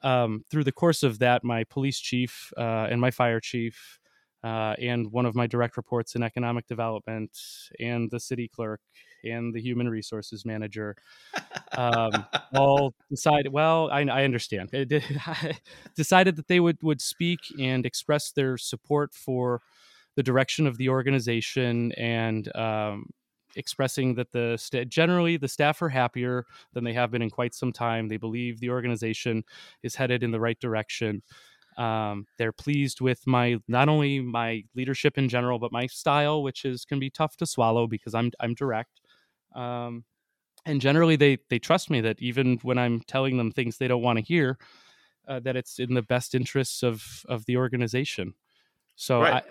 Um, 0.04 0.44
through 0.52 0.64
the 0.66 0.72
course 0.72 1.04
of 1.04 1.20
that, 1.20 1.44
my 1.44 1.66
police 1.66 2.00
chief 2.00 2.54
uh, 2.58 2.88
and 2.90 3.02
my 3.02 3.12
fire 3.12 3.40
chief 3.42 3.99
uh, 4.44 4.76
and 4.80 5.12
one 5.12 5.26
of 5.26 5.36
my 5.36 5.48
direct 5.48 5.78
reports 5.78 6.16
in 6.16 6.24
economic 6.24 6.68
development 6.68 7.38
and 7.80 8.10
the 8.12 8.20
city 8.20 8.48
clerk 8.48 8.82
and 9.24 9.54
the 9.54 9.62
human 9.62 9.90
resources 9.90 10.46
manager 10.46 10.96
um, 11.78 12.26
all 12.56 12.94
decided 13.10 13.52
well 13.52 13.90
i, 13.92 14.02
I 14.02 14.24
understand. 14.24 14.70
Decided 15.96 16.36
that 16.36 16.48
they 16.48 16.60
would 16.60 16.78
would 16.82 17.02
speak 17.02 17.40
and 17.60 17.86
express 17.86 18.32
their 18.32 18.58
support 18.58 19.14
for 19.14 19.62
the 20.16 20.24
direction 20.24 20.68
of 20.68 20.78
the 20.78 20.90
organization 20.90 21.92
and 21.94 22.54
um, 22.56 23.10
expressing 23.56 24.16
that 24.16 24.32
the 24.32 24.58
st- 24.58 24.90
generally 24.90 25.38
the 25.38 25.48
staff 25.48 25.82
are 25.82 25.90
happier 25.90 26.46
than 26.74 26.84
they 26.84 26.94
have 26.94 27.12
been 27.12 27.22
in 27.22 27.30
quite 27.30 27.54
some 27.54 27.72
time. 27.72 28.08
They 28.08 28.18
believe 28.18 28.60
the 28.60 28.70
organization 28.70 29.44
is 29.84 29.96
headed 29.96 30.24
in 30.24 30.32
the 30.32 30.40
right 30.40 30.60
direction 30.60 31.22
um, 31.80 32.26
they're 32.38 32.52
pleased 32.52 33.00
with 33.00 33.26
my 33.26 33.58
not 33.70 33.88
only 33.88 34.20
my 34.20 34.64
leadership 34.76 35.18
in 35.18 35.30
general, 35.30 35.60
but 35.60 35.72
my 35.72 35.88
style, 35.88 36.44
which 36.44 36.66
is 36.66 36.84
can 36.84 37.00
be 37.00 37.10
tough 37.10 37.38
to 37.38 37.46
swallow 37.46 37.88
because 37.88 38.14
I'm 38.14 38.32
I'm 38.42 38.54
direct. 38.54 39.00
Um, 39.56 40.04
and 40.66 40.82
generally, 40.82 41.16
they 41.16 41.38
they 41.50 41.58
trust 41.58 41.90
me 41.90 42.02
that 42.02 42.22
even 42.22 42.60
when 42.64 42.78
I'm 42.78 43.00
telling 43.08 43.38
them 43.38 43.52
things 43.52 43.78
they 43.78 43.88
don't 43.88 44.02
want 44.02 44.18
to 44.18 44.24
hear, 44.24 44.58
uh, 45.26 45.40
that 45.40 45.56
it's 45.56 45.80
in 45.80 45.94
the 45.94 46.02
best 46.02 46.36
interests 46.36 46.84
of 46.84 47.24
of 47.30 47.46
the 47.46 47.56
organization. 47.56 48.34
So 48.98 49.22
right. 49.22 49.44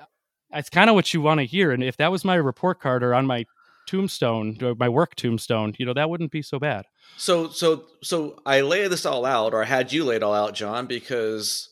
I, 0.52 0.58
it's 0.58 0.68
kind 0.68 0.90
of 0.90 0.94
what 0.94 1.14
you 1.14 1.22
want 1.22 1.40
to 1.40 1.46
hear. 1.46 1.72
And 1.72 1.82
if 1.82 1.96
that 1.96 2.12
was 2.12 2.26
my 2.26 2.34
report 2.34 2.78
card 2.78 3.02
or 3.02 3.14
on 3.14 3.26
my 3.26 3.46
tombstone 3.86 4.58
my 4.78 4.88
work 4.90 5.14
tombstone 5.14 5.72
you 5.78 5.86
know 5.86 5.94
that 5.94 6.10
wouldn't 6.10 6.30
be 6.30 6.42
so 6.42 6.58
bad 6.58 6.84
so 7.16 7.48
so 7.48 7.86
so 8.02 8.38
i 8.44 8.60
lay 8.60 8.86
this 8.86 9.06
all 9.06 9.24
out 9.24 9.54
or 9.54 9.62
i 9.62 9.64
had 9.64 9.90
you 9.90 10.04
lay 10.04 10.16
it 10.16 10.22
all 10.22 10.34
out 10.34 10.54
john 10.54 10.84
because 10.84 11.70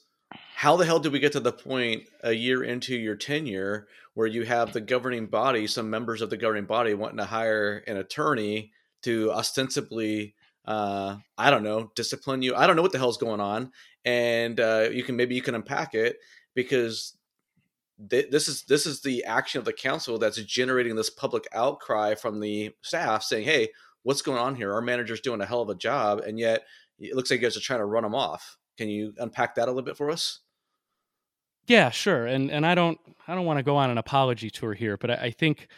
how 0.56 0.74
the 0.74 0.86
hell 0.86 0.98
did 0.98 1.12
we 1.12 1.18
get 1.18 1.32
to 1.32 1.40
the 1.40 1.52
point 1.52 2.04
a 2.22 2.32
year 2.32 2.64
into 2.64 2.96
your 2.96 3.14
tenure 3.14 3.86
where 4.14 4.26
you 4.26 4.42
have 4.44 4.72
the 4.72 4.80
governing 4.80 5.26
body, 5.26 5.66
some 5.66 5.90
members 5.90 6.22
of 6.22 6.30
the 6.30 6.36
governing 6.38 6.64
body 6.64 6.94
wanting 6.94 7.18
to 7.18 7.26
hire 7.26 7.84
an 7.86 7.98
attorney 7.98 8.72
to 9.02 9.30
ostensibly, 9.32 10.34
uh, 10.64 11.18
I 11.36 11.50
don't 11.50 11.62
know, 11.62 11.92
discipline 11.94 12.40
you? 12.40 12.54
I 12.54 12.66
don't 12.66 12.74
know 12.74 12.80
what 12.80 12.92
the 12.92 12.96
hell's 12.96 13.18
going 13.18 13.38
on, 13.38 13.70
and 14.06 14.58
uh, 14.58 14.88
you 14.90 15.02
can 15.02 15.14
maybe 15.14 15.34
you 15.34 15.42
can 15.42 15.54
unpack 15.54 15.92
it 15.92 16.16
because 16.54 17.18
th- 18.08 18.30
this 18.30 18.48
is 18.48 18.62
this 18.62 18.86
is 18.86 19.02
the 19.02 19.24
action 19.24 19.58
of 19.58 19.66
the 19.66 19.74
council 19.74 20.16
that's 20.16 20.42
generating 20.42 20.96
this 20.96 21.10
public 21.10 21.46
outcry 21.52 22.14
from 22.14 22.40
the 22.40 22.70
staff 22.80 23.22
saying, 23.24 23.44
"Hey, 23.44 23.68
what's 24.04 24.22
going 24.22 24.38
on 24.38 24.54
here? 24.54 24.72
Our 24.72 24.80
manager's 24.80 25.20
doing 25.20 25.42
a 25.42 25.46
hell 25.46 25.60
of 25.60 25.68
a 25.68 25.74
job, 25.74 26.20
and 26.20 26.38
yet 26.38 26.62
it 26.98 27.14
looks 27.14 27.30
like 27.30 27.40
you 27.40 27.46
guys 27.46 27.58
are 27.58 27.60
trying 27.60 27.80
to 27.80 27.84
run 27.84 28.06
him 28.06 28.14
off." 28.14 28.56
Can 28.78 28.88
you 28.88 29.12
unpack 29.18 29.54
that 29.56 29.68
a 29.68 29.70
little 29.70 29.82
bit 29.82 29.98
for 29.98 30.10
us? 30.10 30.40
Yeah, 31.66 31.90
sure. 31.90 32.26
And 32.26 32.50
and 32.50 32.64
I 32.64 32.74
don't 32.74 32.98
I 33.26 33.34
don't 33.34 33.44
want 33.44 33.58
to 33.58 33.62
go 33.62 33.76
on 33.76 33.90
an 33.90 33.98
apology 33.98 34.50
tour 34.50 34.74
here, 34.74 34.96
but 34.96 35.10
I, 35.10 35.14
I, 35.14 35.30
think 35.30 35.68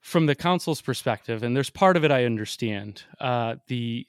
from 0.00 0.26
the 0.26 0.34
council's 0.34 0.80
perspective, 0.82 1.42
and 1.42 1.54
there's 1.54 1.70
part 1.70 1.96
of 1.96 2.04
it 2.04 2.10
I 2.10 2.24
understand. 2.24 3.04
Uh, 3.20 3.56
the 3.68 4.06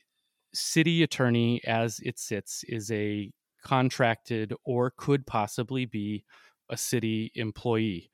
city 0.53 1.03
attorney, 1.03 1.61
as 1.65 1.99
it 1.99 2.17
sits, 2.17 2.63
is 2.67 2.91
a 2.91 3.31
contracted 3.63 4.53
or 4.65 4.91
could 4.97 5.25
possibly 5.27 5.85
be 5.85 6.25
a 6.69 6.77
city 6.77 7.31
employee. 7.35 8.09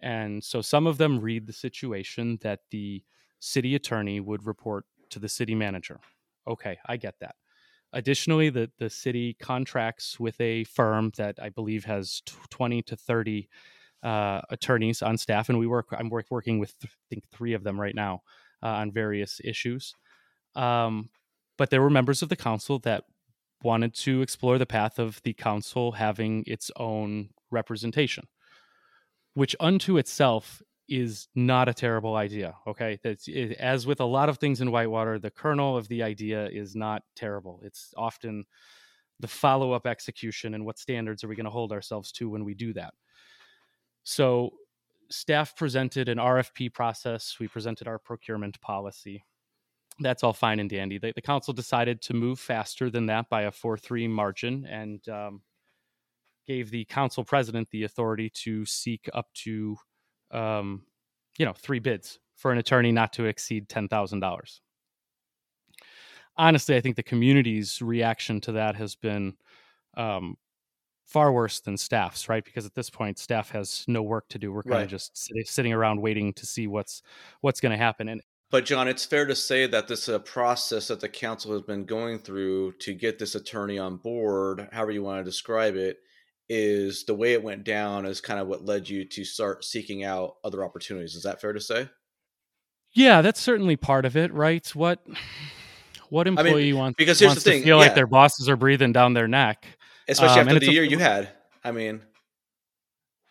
And 0.00 0.42
so 0.44 0.60
some 0.60 0.86
of 0.86 0.98
them 0.98 1.20
read 1.20 1.46
the 1.46 1.52
situation 1.52 2.38
that 2.42 2.60
the 2.70 3.02
city 3.40 3.74
attorney 3.74 4.20
would 4.20 4.46
report 4.46 4.84
to 5.10 5.18
the 5.18 5.28
city 5.28 5.54
manager. 5.54 5.98
Okay, 6.46 6.78
I 6.86 6.96
get 6.96 7.14
that. 7.20 7.34
Additionally, 7.96 8.50
the, 8.50 8.70
the 8.78 8.90
city 8.90 9.34
contracts 9.40 10.20
with 10.20 10.38
a 10.38 10.64
firm 10.64 11.12
that 11.16 11.38
I 11.40 11.48
believe 11.48 11.86
has 11.86 12.20
20 12.50 12.82
to 12.82 12.94
30 12.94 13.48
uh, 14.02 14.42
attorneys 14.50 15.00
on 15.00 15.16
staff, 15.16 15.48
and 15.48 15.58
we 15.58 15.66
work. 15.66 15.86
I'm 15.92 16.10
work, 16.10 16.26
working 16.28 16.58
with 16.58 16.74
I 16.84 16.88
think 17.08 17.26
three 17.30 17.54
of 17.54 17.64
them 17.64 17.80
right 17.80 17.94
now 17.94 18.20
uh, 18.62 18.66
on 18.66 18.92
various 18.92 19.40
issues. 19.42 19.94
Um, 20.54 21.08
but 21.56 21.70
there 21.70 21.80
were 21.80 21.88
members 21.88 22.20
of 22.20 22.28
the 22.28 22.36
council 22.36 22.78
that 22.80 23.04
wanted 23.62 23.94
to 23.94 24.20
explore 24.20 24.58
the 24.58 24.66
path 24.66 24.98
of 24.98 25.22
the 25.22 25.32
council 25.32 25.92
having 25.92 26.44
its 26.46 26.70
own 26.76 27.30
representation, 27.50 28.28
which 29.32 29.56
unto 29.58 29.96
itself 29.96 30.62
is 30.88 31.28
not 31.34 31.68
a 31.68 31.74
terrible 31.74 32.16
idea. 32.16 32.54
Okay, 32.66 32.98
that's 33.02 33.28
it, 33.28 33.52
as 33.52 33.86
with 33.86 34.00
a 34.00 34.04
lot 34.04 34.28
of 34.28 34.38
things 34.38 34.60
in 34.60 34.70
Whitewater, 34.70 35.18
the 35.18 35.30
kernel 35.30 35.76
of 35.76 35.88
the 35.88 36.02
idea 36.02 36.48
is 36.48 36.76
not 36.76 37.02
terrible. 37.14 37.60
It's 37.64 37.92
often 37.96 38.44
the 39.18 39.28
follow 39.28 39.72
up 39.72 39.86
execution 39.86 40.54
and 40.54 40.64
what 40.64 40.78
standards 40.78 41.24
are 41.24 41.28
we 41.28 41.36
going 41.36 41.44
to 41.44 41.50
hold 41.50 41.72
ourselves 41.72 42.12
to 42.12 42.28
when 42.28 42.44
we 42.44 42.54
do 42.54 42.72
that. 42.74 42.94
So, 44.04 44.50
staff 45.10 45.56
presented 45.56 46.08
an 46.08 46.18
RFP 46.18 46.72
process. 46.72 47.36
We 47.40 47.48
presented 47.48 47.88
our 47.88 47.98
procurement 47.98 48.60
policy. 48.60 49.24
That's 49.98 50.22
all 50.22 50.32
fine 50.32 50.60
and 50.60 50.68
dandy. 50.68 50.98
The, 50.98 51.12
the 51.14 51.22
council 51.22 51.54
decided 51.54 52.02
to 52.02 52.14
move 52.14 52.38
faster 52.38 52.90
than 52.90 53.06
that 53.06 53.28
by 53.30 53.42
a 53.42 53.50
4 53.50 53.78
3 53.78 54.08
margin 54.08 54.66
and 54.66 55.08
um, 55.08 55.40
gave 56.46 56.70
the 56.70 56.84
council 56.84 57.24
president 57.24 57.68
the 57.70 57.84
authority 57.84 58.30
to 58.30 58.64
seek 58.66 59.08
up 59.14 59.26
to 59.34 59.76
um, 60.30 60.82
you 61.38 61.44
know, 61.44 61.52
three 61.52 61.78
bids 61.78 62.18
for 62.34 62.52
an 62.52 62.58
attorney 62.58 62.92
not 62.92 63.12
to 63.14 63.24
exceed 63.24 63.68
ten 63.68 63.88
thousand 63.88 64.20
dollars. 64.20 64.60
Honestly, 66.36 66.76
I 66.76 66.80
think 66.80 66.96
the 66.96 67.02
community's 67.02 67.80
reaction 67.80 68.40
to 68.42 68.52
that 68.52 68.76
has 68.76 68.94
been 68.94 69.34
um, 69.96 70.36
far 71.06 71.32
worse 71.32 71.60
than 71.60 71.76
staff's, 71.76 72.28
right? 72.28 72.44
Because 72.44 72.66
at 72.66 72.74
this 72.74 72.90
point, 72.90 73.18
staff 73.18 73.50
has 73.50 73.84
no 73.88 74.02
work 74.02 74.28
to 74.30 74.38
do. 74.38 74.52
We're 74.52 74.62
kind 74.62 74.74
right. 74.74 74.82
of 74.84 74.90
just 74.90 75.16
sitting 75.46 75.72
around 75.72 76.02
waiting 76.02 76.34
to 76.34 76.46
see 76.46 76.66
what's 76.66 77.02
what's 77.40 77.60
going 77.60 77.72
to 77.72 77.78
happen. 77.78 78.08
And 78.08 78.20
but 78.50 78.64
John, 78.64 78.86
it's 78.86 79.04
fair 79.04 79.26
to 79.26 79.34
say 79.34 79.66
that 79.66 79.88
this 79.88 80.02
is 80.02 80.14
a 80.14 80.20
process 80.20 80.88
that 80.88 81.00
the 81.00 81.08
council 81.08 81.52
has 81.52 81.62
been 81.62 81.84
going 81.84 82.18
through 82.18 82.72
to 82.80 82.94
get 82.94 83.18
this 83.18 83.34
attorney 83.34 83.78
on 83.78 83.96
board, 83.96 84.68
however 84.72 84.92
you 84.92 85.02
want 85.02 85.20
to 85.20 85.24
describe 85.24 85.74
it, 85.74 85.98
is 86.48 87.04
the 87.04 87.14
way 87.14 87.32
it 87.32 87.42
went 87.42 87.64
down 87.64 88.06
is 88.06 88.20
kind 88.20 88.38
of 88.40 88.46
what 88.46 88.64
led 88.64 88.88
you 88.88 89.04
to 89.04 89.24
start 89.24 89.64
seeking 89.64 90.04
out 90.04 90.36
other 90.44 90.64
opportunities. 90.64 91.14
Is 91.14 91.24
that 91.24 91.40
fair 91.40 91.52
to 91.52 91.60
say? 91.60 91.88
Yeah, 92.94 93.20
that's 93.22 93.40
certainly 93.40 93.76
part 93.76 94.04
of 94.04 94.16
it, 94.16 94.32
right? 94.32 94.66
What 94.74 95.04
what 96.08 96.26
employee 96.26 96.50
I 96.50 96.54
mean, 96.54 96.76
wants 96.76 96.96
because 96.96 97.18
here's 97.18 97.30
wants 97.30 97.44
the 97.44 97.50
thing, 97.50 97.60
to 97.60 97.66
feel 97.66 97.76
yeah. 97.76 97.84
like 97.84 97.94
their 97.94 98.06
bosses 98.06 98.48
are 98.48 98.56
breathing 98.56 98.92
down 98.92 99.12
their 99.12 99.28
neck, 99.28 99.66
especially 100.08 100.40
um, 100.40 100.48
after 100.48 100.60
the 100.60 100.72
year 100.72 100.84
a, 100.84 100.88
you 100.88 100.98
had. 100.98 101.28
I 101.64 101.72
mean, 101.72 102.02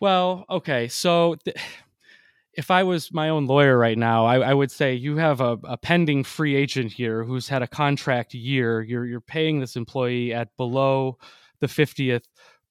well, 0.00 0.44
okay, 0.50 0.88
so. 0.88 1.36
Th- 1.44 1.56
if 2.56 2.70
I 2.70 2.84
was 2.84 3.12
my 3.12 3.28
own 3.28 3.46
lawyer 3.46 3.76
right 3.76 3.98
now, 3.98 4.24
I, 4.24 4.38
I 4.38 4.54
would 4.54 4.70
say 4.70 4.94
you 4.94 5.18
have 5.18 5.42
a, 5.42 5.58
a, 5.64 5.76
pending 5.76 6.24
free 6.24 6.56
agent 6.56 6.90
here 6.90 7.22
who's 7.22 7.48
had 7.48 7.60
a 7.60 7.66
contract 7.66 8.32
year. 8.32 8.80
You're 8.80 9.04
you're 9.04 9.20
paying 9.20 9.60
this 9.60 9.76
employee 9.76 10.32
at 10.32 10.56
below 10.56 11.18
the 11.60 11.68
fiftieth 11.68 12.26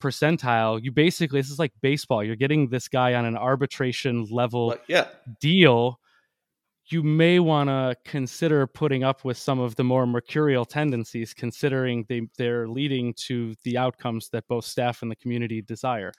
percentile, 0.05 0.83
you 0.83 0.91
basically 0.91 1.41
this 1.41 1.49
is 1.49 1.57
like 1.57 1.73
baseball. 1.81 2.23
You're 2.23 2.35
getting 2.35 2.69
this 2.69 2.87
guy 2.87 3.15
on 3.15 3.25
an 3.25 3.35
arbitration 3.35 4.27
level 4.29 4.75
yeah. 4.87 5.07
deal. 5.41 5.99
You 6.87 7.01
may 7.01 7.39
want 7.39 7.69
to 7.69 7.95
consider 8.05 8.67
putting 8.67 9.03
up 9.03 9.25
with 9.25 9.37
some 9.37 9.59
of 9.59 9.75
the 9.75 9.83
more 9.83 10.05
mercurial 10.05 10.65
tendencies, 10.65 11.33
considering 11.33 12.05
they, 12.07 12.27
they're 12.37 12.67
leading 12.67 13.15
to 13.25 13.55
the 13.63 13.79
outcomes 13.79 14.29
that 14.29 14.47
both 14.47 14.65
staff 14.65 15.01
and 15.01 15.09
the 15.09 15.15
community 15.15 15.63
desire. 15.63 16.11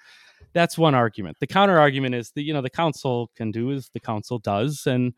That's 0.54 0.76
one 0.76 0.96
argument. 0.96 1.36
The 1.38 1.46
counter 1.46 1.78
argument 1.78 2.16
is 2.16 2.32
that 2.32 2.42
you 2.42 2.52
know 2.52 2.62
the 2.62 2.70
council 2.70 3.30
can 3.36 3.52
do 3.52 3.70
as 3.70 3.90
the 3.90 4.00
council 4.00 4.40
does, 4.40 4.86
and 4.86 5.14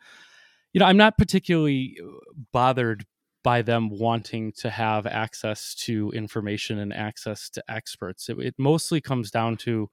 you 0.75 0.81
know 0.81 0.87
I'm 0.87 0.99
not 0.99 1.17
particularly 1.17 1.97
uh, 2.03 2.11
bothered 2.53 3.07
by 3.49 3.63
them 3.63 3.89
wanting 3.89 4.53
to 4.53 4.69
have 4.69 5.07
access 5.07 5.75
to 5.75 6.11
information 6.11 6.81
and 6.81 6.93
access 6.93 7.49
to 7.49 7.65
experts. 7.67 8.29
It, 8.29 8.39
it, 8.41 8.55
mostly 8.59 9.01
comes 9.01 9.31
down 9.31 9.57
to, 9.65 9.89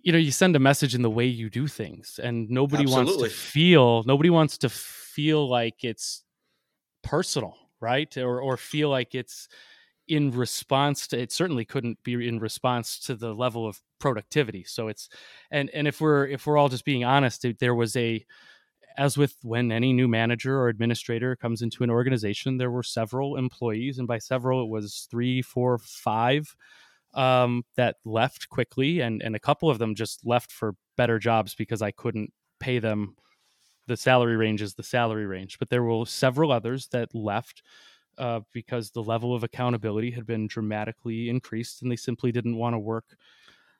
you 0.00 0.10
know, 0.10 0.18
you 0.18 0.32
send 0.32 0.56
a 0.56 0.58
message 0.58 0.96
in 0.96 1.02
the 1.02 1.10
way 1.18 1.26
you 1.26 1.48
do 1.48 1.68
things, 1.68 2.18
and 2.20 2.50
nobody 2.50 2.82
Absolutely. 2.82 3.22
wants 3.22 3.34
to 3.34 3.40
feel 3.40 4.02
nobody 4.06 4.28
wants 4.28 4.58
to 4.58 4.68
feel 4.68 5.48
like 5.48 5.84
it's 5.84 6.24
personal, 7.04 7.54
right? 7.80 8.16
Or 8.16 8.40
or 8.40 8.56
feel 8.56 8.88
like 8.88 9.14
it's 9.14 9.46
in 10.08 10.32
response 10.32 11.06
to 11.08 11.20
it 11.20 11.30
certainly 11.30 11.64
couldn't 11.64 12.02
be 12.02 12.26
in 12.26 12.40
response 12.40 12.98
to 12.98 13.14
the 13.14 13.32
level 13.32 13.68
of 13.68 13.78
productivity 14.00 14.64
so 14.64 14.88
it's 14.88 15.10
and 15.50 15.68
and 15.74 15.86
if 15.86 16.00
we're 16.00 16.26
if 16.26 16.46
we're 16.46 16.56
all 16.56 16.70
just 16.70 16.86
being 16.86 17.04
honest 17.04 17.44
there 17.60 17.74
was 17.74 17.94
a 17.94 18.24
as 18.98 19.16
with 19.16 19.36
when 19.42 19.70
any 19.70 19.92
new 19.92 20.08
manager 20.08 20.58
or 20.58 20.68
administrator 20.68 21.36
comes 21.36 21.62
into 21.62 21.84
an 21.84 21.90
organization, 21.90 22.58
there 22.58 22.70
were 22.70 22.82
several 22.82 23.36
employees, 23.36 23.98
and 23.98 24.08
by 24.08 24.18
several, 24.18 24.64
it 24.64 24.68
was 24.68 25.06
three, 25.10 25.40
four, 25.40 25.78
five 25.78 26.54
um, 27.14 27.64
that 27.76 27.96
left 28.04 28.48
quickly, 28.48 29.00
and 29.00 29.22
and 29.22 29.36
a 29.36 29.40
couple 29.40 29.70
of 29.70 29.78
them 29.78 29.94
just 29.94 30.26
left 30.26 30.50
for 30.50 30.74
better 30.96 31.18
jobs 31.18 31.54
because 31.54 31.80
I 31.80 31.92
couldn't 31.92 32.32
pay 32.58 32.80
them. 32.80 33.14
The 33.86 33.96
salary 33.96 34.36
range 34.36 34.60
is 34.60 34.74
the 34.74 34.82
salary 34.82 35.26
range, 35.26 35.58
but 35.58 35.70
there 35.70 35.82
were 35.82 36.04
several 36.04 36.52
others 36.52 36.88
that 36.88 37.14
left 37.14 37.62
uh, 38.18 38.40
because 38.52 38.90
the 38.90 39.02
level 39.02 39.34
of 39.34 39.44
accountability 39.44 40.10
had 40.10 40.26
been 40.26 40.48
dramatically 40.48 41.30
increased, 41.30 41.82
and 41.82 41.90
they 41.90 41.96
simply 41.96 42.32
didn't 42.32 42.56
want 42.56 42.74
to 42.74 42.78
work 42.78 43.16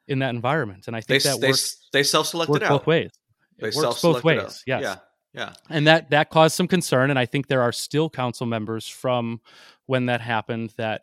in 0.06 0.20
that 0.20 0.30
environment. 0.30 0.86
And 0.86 0.96
I 0.96 1.00
think 1.00 1.22
they, 1.22 1.30
that 1.30 1.40
they, 1.40 1.48
works. 1.48 1.88
They 1.92 2.04
self-selected 2.04 2.62
out 2.62 2.68
both 2.70 2.86
ways. 2.86 3.10
They 3.58 3.68
it 3.68 3.74
works 3.74 4.00
both 4.00 4.22
ways. 4.24 4.40
Out. 4.40 4.62
Yes. 4.66 4.82
Yeah. 4.82 4.96
Yeah. 5.38 5.52
And 5.70 5.86
that 5.86 6.10
that 6.10 6.30
caused 6.30 6.56
some 6.56 6.66
concern, 6.66 7.10
and 7.10 7.18
I 7.18 7.24
think 7.24 7.46
there 7.46 7.62
are 7.62 7.70
still 7.70 8.10
council 8.10 8.44
members 8.44 8.88
from 8.88 9.40
when 9.86 10.06
that 10.06 10.20
happened 10.20 10.74
that 10.78 11.02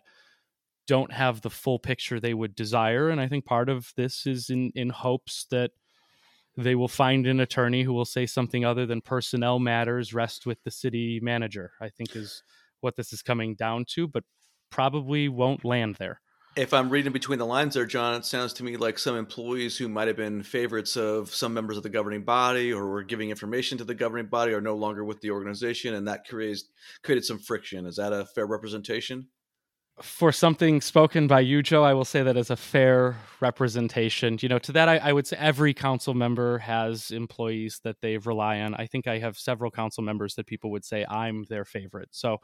don't 0.88 1.12
have 1.12 1.40
the 1.40 1.50
full 1.50 1.80
picture 1.80 2.20
they 2.20 2.34
would 2.34 2.54
desire. 2.54 3.10
And 3.10 3.22
I 3.22 3.30
think 3.30 3.46
part 3.46 3.70
of 3.70 3.94
this 3.96 4.28
is 4.28 4.50
in 4.50 4.74
in 4.76 4.90
hopes 4.90 5.46
that 5.52 5.72
they 6.58 6.76
will 6.76 6.90
find 6.90 7.26
an 7.28 7.40
attorney 7.40 7.84
who 7.84 7.94
will 7.94 8.06
say 8.06 8.26
something 8.26 8.66
other 8.66 8.86
than 8.86 9.00
personnel 9.00 9.58
matters 9.58 10.14
rest 10.14 10.46
with 10.46 10.62
the 10.64 10.72
city 10.72 11.22
manager. 11.22 11.72
I 11.80 11.88
think 11.88 12.14
is 12.14 12.44
what 12.82 12.98
this 12.98 13.14
is 13.14 13.22
coming 13.22 13.56
down 13.56 13.86
to, 13.92 14.06
but 14.06 14.26
probably 14.70 15.30
won't 15.30 15.64
land 15.64 15.96
there 15.96 16.20
if 16.56 16.74
I'm 16.74 16.90
reading 16.90 17.12
between 17.12 17.40
the 17.40 17.46
lines 17.46 17.74
there, 17.74 17.86
John, 17.86 18.16
it 18.16 18.26
sounds 18.26 18.54
to 18.54 18.64
me 18.64 18.78
like 18.78 18.98
some 18.98 19.18
employees 19.18 19.78
who 19.78 19.90
might 19.90 20.08
have 20.08 20.16
been 20.16 20.42
favorites 20.42 20.96
of 20.96 21.34
some 21.34 21.54
members 21.54 21.76
of 21.76 21.84
the 21.84 21.90
governing 21.90 22.24
body 22.24 22.72
or 22.72 22.88
were 22.88 23.04
giving 23.04 23.30
information 23.30 23.78
to 23.78 23.84
the 23.84 23.96
governing 23.96 24.28
body 24.28 24.54
are 24.54 24.62
no 24.62 24.76
longer 24.76 25.04
with 25.04 25.20
the 25.22 25.32
organization, 25.32 25.94
and 25.94 26.08
that 26.08 26.26
creates 26.28 26.64
created 27.04 27.26
some 27.26 27.40
friction. 27.40 27.86
Is 27.86 27.98
that 27.98 28.14
a 28.14 28.26
fair 28.26 28.48
representation? 28.48 29.28
For 30.02 30.34
something 30.34 30.82
spoken 30.82 31.26
by 31.26 31.40
you, 31.40 31.64
Joe, 31.64 31.84
I 31.84 31.94
will 31.94 32.04
say 32.04 32.22
that 32.22 32.36
as 32.36 32.50
a 32.50 32.58
fair 32.58 33.16
representation. 33.40 34.38
You 34.42 34.50
know, 34.50 34.60
to 34.60 34.74
that, 34.74 34.90
I, 34.90 34.98
I 34.98 35.14
would 35.14 35.26
say 35.26 35.38
every 35.40 35.74
council 35.74 36.14
member 36.14 36.58
has 36.58 37.12
employees 37.12 37.80
that 37.86 38.02
they 38.02 38.18
rely 38.18 38.60
on. 38.60 38.76
I 38.76 38.88
think 38.88 39.08
I 39.08 39.20
have 39.20 39.38
several 39.38 39.72
council 39.72 40.04
members 40.04 40.36
that 40.36 40.48
people 40.48 40.72
would 40.72 40.84
say 40.84 41.06
I'm 41.06 41.46
their 41.50 41.64
favorite. 41.64 42.10
So, 42.12 42.40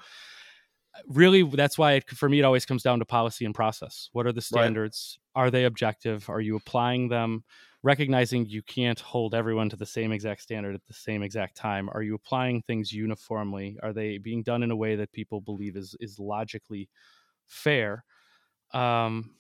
really 1.08 1.44
that's 1.44 1.78
why 1.78 1.94
it, 1.94 2.10
for 2.10 2.28
me 2.30 2.40
it 2.40 2.44
always 2.44 2.66
comes 2.66 2.84
down 2.84 3.00
to 3.00 3.06
policy 3.06 3.46
and 3.46 3.56
process. 3.56 4.10
What 4.14 4.26
are 4.26 4.32
the 4.32 4.42
standards? 4.42 5.20
Right. 5.36 5.44
are 5.44 5.52
they 5.52 5.66
objective? 5.66 6.30
Are 6.30 6.42
you 6.42 6.56
applying 6.56 7.10
them? 7.10 7.44
Recognizing 7.84 8.46
you 8.46 8.62
can't 8.62 9.00
hold 9.00 9.34
everyone 9.34 9.70
to 9.70 9.76
the 9.76 9.86
same 9.86 10.12
exact 10.12 10.42
standard 10.42 10.76
at 10.76 10.86
the 10.86 10.94
same 10.94 11.24
exact 11.24 11.58
time. 11.58 11.90
Are 11.94 12.04
you 12.04 12.14
applying 12.14 12.62
things 12.62 12.94
uniformly? 12.94 13.78
Are 13.82 13.94
they 13.94 14.20
being 14.20 14.44
done 14.44 14.62
in 14.62 14.70
a 14.70 14.76
way 14.76 14.96
that 14.96 15.12
people 15.12 15.42
believe 15.42 15.76
is 15.76 15.96
is 16.00 16.20
logically 16.20 16.90
fair? 17.48 18.04
Um, 18.74 19.32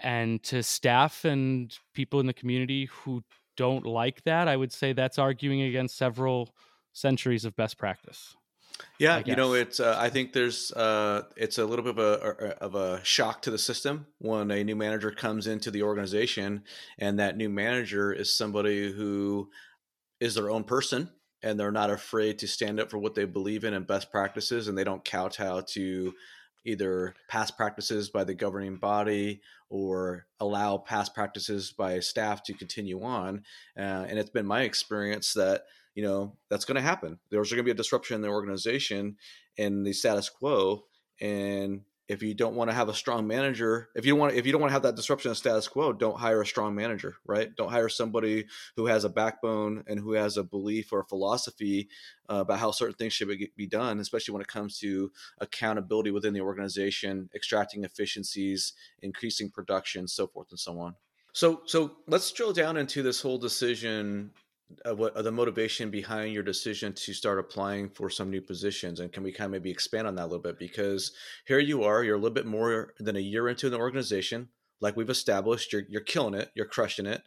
and 0.00 0.42
to 0.42 0.62
staff 0.62 1.24
and 1.24 1.76
people 1.94 2.20
in 2.20 2.26
the 2.26 2.32
community 2.32 2.86
who 2.86 3.22
don't 3.56 3.86
like 3.86 4.22
that 4.24 4.48
i 4.48 4.56
would 4.56 4.72
say 4.72 4.92
that's 4.92 5.18
arguing 5.18 5.62
against 5.62 5.96
several 5.96 6.54
centuries 6.92 7.44
of 7.44 7.54
best 7.56 7.78
practice 7.78 8.36
yeah, 8.98 9.22
you 9.24 9.36
know, 9.36 9.54
it's. 9.54 9.80
Uh, 9.80 9.96
I 9.98 10.08
think 10.08 10.32
there's. 10.32 10.72
Uh, 10.72 11.22
it's 11.36 11.58
a 11.58 11.64
little 11.64 11.84
bit 11.84 11.98
of 11.98 11.98
a 11.98 12.62
of 12.62 12.74
a 12.74 13.04
shock 13.04 13.42
to 13.42 13.50
the 13.50 13.58
system 13.58 14.06
when 14.18 14.50
a 14.50 14.62
new 14.64 14.76
manager 14.76 15.10
comes 15.10 15.46
into 15.46 15.70
the 15.70 15.82
organization, 15.82 16.62
and 16.98 17.18
that 17.18 17.36
new 17.36 17.48
manager 17.48 18.12
is 18.12 18.32
somebody 18.32 18.92
who 18.92 19.50
is 20.20 20.34
their 20.34 20.50
own 20.50 20.64
person, 20.64 21.10
and 21.42 21.58
they're 21.58 21.72
not 21.72 21.90
afraid 21.90 22.38
to 22.38 22.48
stand 22.48 22.80
up 22.80 22.90
for 22.90 22.98
what 22.98 23.14
they 23.14 23.24
believe 23.24 23.64
in 23.64 23.74
and 23.74 23.86
best 23.86 24.10
practices, 24.10 24.68
and 24.68 24.78
they 24.78 24.84
don't 24.84 25.04
kowtow 25.04 25.60
to 25.60 26.14
either 26.64 27.14
past 27.28 27.56
practices 27.56 28.08
by 28.08 28.24
the 28.24 28.34
governing 28.34 28.76
body 28.76 29.40
or 29.68 30.26
allow 30.40 30.78
past 30.78 31.14
practices 31.14 31.72
by 31.76 32.00
staff 32.00 32.42
to 32.42 32.54
continue 32.54 33.02
on. 33.02 33.42
Uh, 33.76 34.06
and 34.08 34.18
it's 34.18 34.30
been 34.30 34.46
my 34.46 34.62
experience 34.62 35.34
that 35.34 35.64
you 35.94 36.02
know 36.02 36.36
that's 36.50 36.64
going 36.64 36.76
to 36.76 36.82
happen. 36.82 37.18
There's 37.30 37.50
going 37.50 37.58
to 37.58 37.64
be 37.64 37.70
a 37.70 37.74
disruption 37.74 38.16
in 38.16 38.22
the 38.22 38.28
organization 38.28 39.16
and 39.58 39.86
the 39.86 39.92
status 39.92 40.28
quo 40.28 40.84
and 41.20 41.82
if 42.06 42.22
you 42.22 42.34
don't 42.34 42.54
want 42.54 42.68
to 42.68 42.74
have 42.76 42.90
a 42.90 42.94
strong 42.94 43.26
manager 43.26 43.88
if 43.94 44.04
you 44.04 44.12
don't 44.12 44.20
want 44.20 44.34
if 44.34 44.44
you 44.44 44.52
don't 44.52 44.60
want 44.60 44.70
to 44.70 44.74
have 44.74 44.82
that 44.82 44.96
disruption 44.96 45.30
of 45.30 45.36
status 45.36 45.68
quo 45.68 45.92
don't 45.92 46.18
hire 46.18 46.42
a 46.42 46.46
strong 46.46 46.74
manager 46.74 47.16
right? 47.24 47.54
Don't 47.56 47.70
hire 47.70 47.88
somebody 47.88 48.46
who 48.76 48.86
has 48.86 49.04
a 49.04 49.08
backbone 49.08 49.84
and 49.86 49.98
who 49.98 50.12
has 50.12 50.36
a 50.36 50.44
belief 50.44 50.92
or 50.92 51.00
a 51.00 51.06
philosophy 51.06 51.88
uh, 52.28 52.36
about 52.36 52.58
how 52.58 52.72
certain 52.72 52.96
things 52.96 53.12
should 53.12 53.28
be 53.56 53.66
done 53.66 54.00
especially 54.00 54.32
when 54.32 54.42
it 54.42 54.48
comes 54.48 54.78
to 54.80 55.10
accountability 55.38 56.10
within 56.10 56.34
the 56.34 56.40
organization 56.40 57.30
extracting 57.34 57.84
efficiencies 57.84 58.74
increasing 59.00 59.50
production 59.50 60.06
so 60.06 60.26
forth 60.26 60.50
and 60.50 60.60
so 60.60 60.78
on. 60.78 60.94
So 61.32 61.62
so 61.66 61.96
let's 62.06 62.30
drill 62.30 62.52
down 62.52 62.76
into 62.76 63.02
this 63.02 63.20
whole 63.20 63.38
decision 63.38 64.30
uh, 64.88 64.94
what 64.94 65.16
uh, 65.16 65.22
the 65.22 65.32
motivation 65.32 65.90
behind 65.90 66.32
your 66.32 66.42
decision 66.42 66.92
to 66.92 67.12
start 67.12 67.38
applying 67.38 67.88
for 67.88 68.10
some 68.10 68.30
new 68.30 68.40
positions 68.40 69.00
and 69.00 69.12
can 69.12 69.22
we 69.22 69.32
kind 69.32 69.46
of 69.46 69.52
maybe 69.52 69.70
expand 69.70 70.06
on 70.06 70.14
that 70.16 70.24
a 70.24 70.26
little 70.26 70.38
bit? 70.38 70.58
Because 70.58 71.12
here 71.46 71.58
you 71.58 71.84
are 71.84 72.04
you're 72.04 72.16
a 72.16 72.18
little 72.18 72.34
bit 72.34 72.46
more 72.46 72.94
than 72.98 73.16
a 73.16 73.20
year 73.20 73.48
into 73.48 73.70
the 73.70 73.78
organization. 73.78 74.48
Like 74.80 74.96
we've 74.96 75.10
established 75.10 75.72
you're, 75.72 75.84
you're 75.88 76.02
killing 76.02 76.34
it 76.34 76.50
you're 76.54 76.66
crushing 76.66 77.06
it 77.06 77.22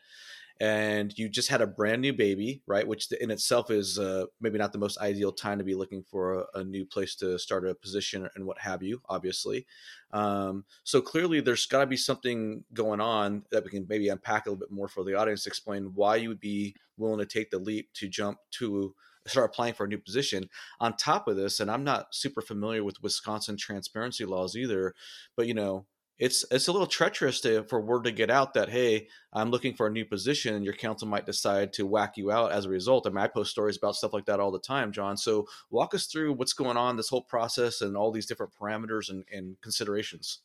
and 0.59 1.17
you 1.17 1.29
just 1.29 1.49
had 1.49 1.61
a 1.61 1.67
brand 1.67 2.01
new 2.01 2.13
baby, 2.13 2.61
right? 2.65 2.87
Which 2.87 3.11
in 3.11 3.31
itself 3.31 3.69
is 3.69 3.99
uh, 3.99 4.25
maybe 4.41 4.57
not 4.57 4.73
the 4.73 4.79
most 4.79 4.97
ideal 4.99 5.31
time 5.31 5.57
to 5.59 5.63
be 5.63 5.75
looking 5.75 6.03
for 6.03 6.45
a, 6.53 6.59
a, 6.59 6.63
new 6.63 6.85
place 6.85 7.15
to 7.17 7.37
start 7.37 7.67
a 7.67 7.75
position 7.75 8.27
and 8.35 8.45
what 8.45 8.59
have 8.59 8.81
you, 8.81 9.01
obviously. 9.07 9.65
Um, 10.11 10.65
so 10.83 11.01
clearly, 11.01 11.41
there's 11.41 11.65
got 11.65 11.81
to 11.81 11.87
be 11.87 11.97
something 11.97 12.63
going 12.73 13.01
on 13.01 13.43
that 13.51 13.63
we 13.63 13.69
can 13.69 13.85
maybe 13.87 14.09
unpack 14.09 14.45
a 14.45 14.49
little 14.49 14.59
bit 14.59 14.71
more 14.71 14.87
for 14.87 15.03
the 15.03 15.15
audience, 15.15 15.45
explain 15.45 15.91
why 15.93 16.15
you 16.15 16.29
would 16.29 16.39
be 16.39 16.75
willing 16.97 17.19
to 17.19 17.25
take 17.25 17.51
the 17.51 17.59
leap 17.59 17.89
to 17.93 18.07
jump 18.07 18.39
to 18.51 18.95
start 19.27 19.49
applying 19.51 19.73
for 19.73 19.85
a 19.85 19.89
new 19.89 19.97
position. 19.97 20.49
On 20.79 20.95
top 20.95 21.27
of 21.27 21.35
this, 21.35 21.59
and 21.59 21.69
I'm 21.69 21.83
not 21.83 22.15
super 22.15 22.41
familiar 22.41 22.83
with 22.83 23.01
Wisconsin 23.03 23.57
transparency 23.57 24.25
laws 24.25 24.55
either, 24.55 24.93
but 25.35 25.47
you 25.47 25.53
know, 25.53 25.85
it's 26.19 26.45
it's 26.51 26.67
a 26.67 26.71
little 26.71 26.87
treacherous 26.87 27.41
to, 27.41 27.63
for 27.63 27.79
word 27.79 28.03
to 28.03 28.11
get 28.11 28.29
out 28.29 28.53
that 28.53 28.69
hey 28.69 29.07
i'm 29.33 29.51
looking 29.51 29.73
for 29.73 29.87
a 29.87 29.91
new 29.91 30.05
position 30.05 30.55
and 30.55 30.65
your 30.65 30.73
council 30.73 31.07
might 31.07 31.25
decide 31.25 31.71
to 31.73 31.85
whack 31.85 32.17
you 32.17 32.31
out 32.31 32.51
as 32.51 32.65
a 32.65 32.69
result. 32.69 33.05
I 33.05 33.09
mean 33.09 33.17
i 33.17 33.27
post 33.27 33.51
stories 33.51 33.77
about 33.77 33.95
stuff 33.95 34.13
like 34.13 34.25
that 34.25 34.39
all 34.39 34.51
the 34.51 34.59
time 34.59 34.91
john 34.91 35.17
so 35.17 35.47
walk 35.69 35.93
us 35.93 36.07
through 36.07 36.33
what's 36.33 36.53
going 36.53 36.77
on 36.77 36.97
this 36.97 37.09
whole 37.09 37.23
process 37.23 37.81
and 37.81 37.95
all 37.95 38.11
these 38.11 38.25
different 38.25 38.53
parameters 38.59 39.09
and, 39.09 39.23
and 39.31 39.59
considerations. 39.61 40.39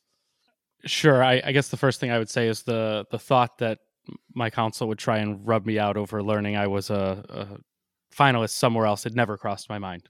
Sure 0.85 1.23
I, 1.23 1.41
I 1.45 1.53
guess 1.53 1.69
the 1.69 1.77
first 1.77 2.01
thing 2.01 2.11
i 2.11 2.19
would 2.19 2.31
say 2.31 2.49
is 2.49 2.63
the 2.63 3.07
the 3.11 3.19
thought 3.19 3.59
that 3.59 3.79
my 4.35 4.51
council 4.51 4.89
would 4.89 4.99
try 4.99 5.19
and 5.19 5.47
rub 5.47 5.65
me 5.65 5.79
out 5.79 5.97
over 5.97 6.23
learning 6.23 6.57
i 6.57 6.67
was 6.67 6.91
a, 6.91 7.25
a 7.29 7.59
finalist 8.13 8.51
somewhere 8.51 8.87
else 8.87 9.05
had 9.05 9.17
never 9.17 9.37
crossed 9.37 9.69
my 9.69 9.79
mind. 9.79 10.09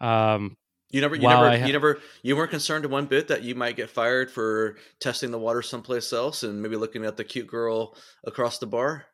Um, 0.00 0.56
you 0.96 1.02
never, 1.02 1.14
you 1.14 1.28
never, 1.28 1.50
ha- 1.50 1.66
you 1.66 1.72
never, 1.72 2.00
you 2.22 2.36
weren't 2.36 2.50
concerned 2.50 2.86
one 2.86 3.04
bit 3.04 3.28
that 3.28 3.42
you 3.42 3.54
might 3.54 3.76
get 3.76 3.90
fired 3.90 4.30
for 4.30 4.76
testing 4.98 5.30
the 5.30 5.38
water 5.38 5.60
someplace 5.60 6.12
else 6.12 6.42
and 6.42 6.62
maybe 6.62 6.76
looking 6.76 7.04
at 7.04 7.18
the 7.18 7.24
cute 7.24 7.46
girl 7.46 7.94
across 8.24 8.58
the 8.58 8.66
bar. 8.66 9.04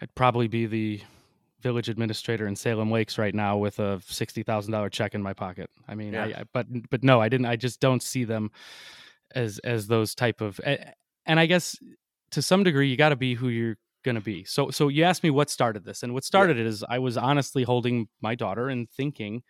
I'd 0.00 0.12
probably 0.16 0.48
be 0.48 0.66
the 0.66 1.00
village 1.60 1.88
administrator 1.88 2.48
in 2.48 2.56
Salem 2.56 2.90
Lakes 2.90 3.18
right 3.18 3.34
now 3.34 3.56
with 3.56 3.78
a 3.78 4.00
sixty 4.04 4.42
thousand 4.42 4.72
dollar 4.72 4.90
check 4.90 5.14
in 5.14 5.22
my 5.22 5.32
pocket. 5.32 5.70
I 5.86 5.94
mean, 5.94 6.14
yeah. 6.14 6.24
I, 6.24 6.26
I, 6.26 6.44
but 6.52 6.66
but 6.90 7.04
no, 7.04 7.20
I 7.20 7.28
didn't. 7.28 7.46
I 7.46 7.56
just 7.56 7.78
don't 7.80 8.02
see 8.02 8.24
them 8.24 8.50
as 9.34 9.60
as 9.60 9.86
those 9.86 10.14
type 10.14 10.40
of. 10.40 10.60
And 10.64 11.38
I 11.38 11.46
guess 11.46 11.78
to 12.32 12.42
some 12.42 12.64
degree, 12.64 12.88
you 12.88 12.96
got 12.96 13.10
to 13.10 13.16
be 13.16 13.34
who 13.34 13.48
you're 13.48 13.76
going 14.04 14.16
to 14.16 14.20
be. 14.20 14.44
So 14.44 14.70
so 14.70 14.88
you 14.88 15.04
asked 15.04 15.22
me 15.22 15.30
what 15.30 15.50
started 15.50 15.84
this, 15.84 16.02
and 16.02 16.14
what 16.14 16.24
started 16.24 16.56
yeah. 16.56 16.62
it 16.62 16.66
is 16.66 16.84
I 16.88 16.98
was 16.98 17.16
honestly 17.16 17.62
holding 17.62 18.08
my 18.20 18.34
daughter 18.34 18.68
and 18.68 18.90
thinking 18.90 19.42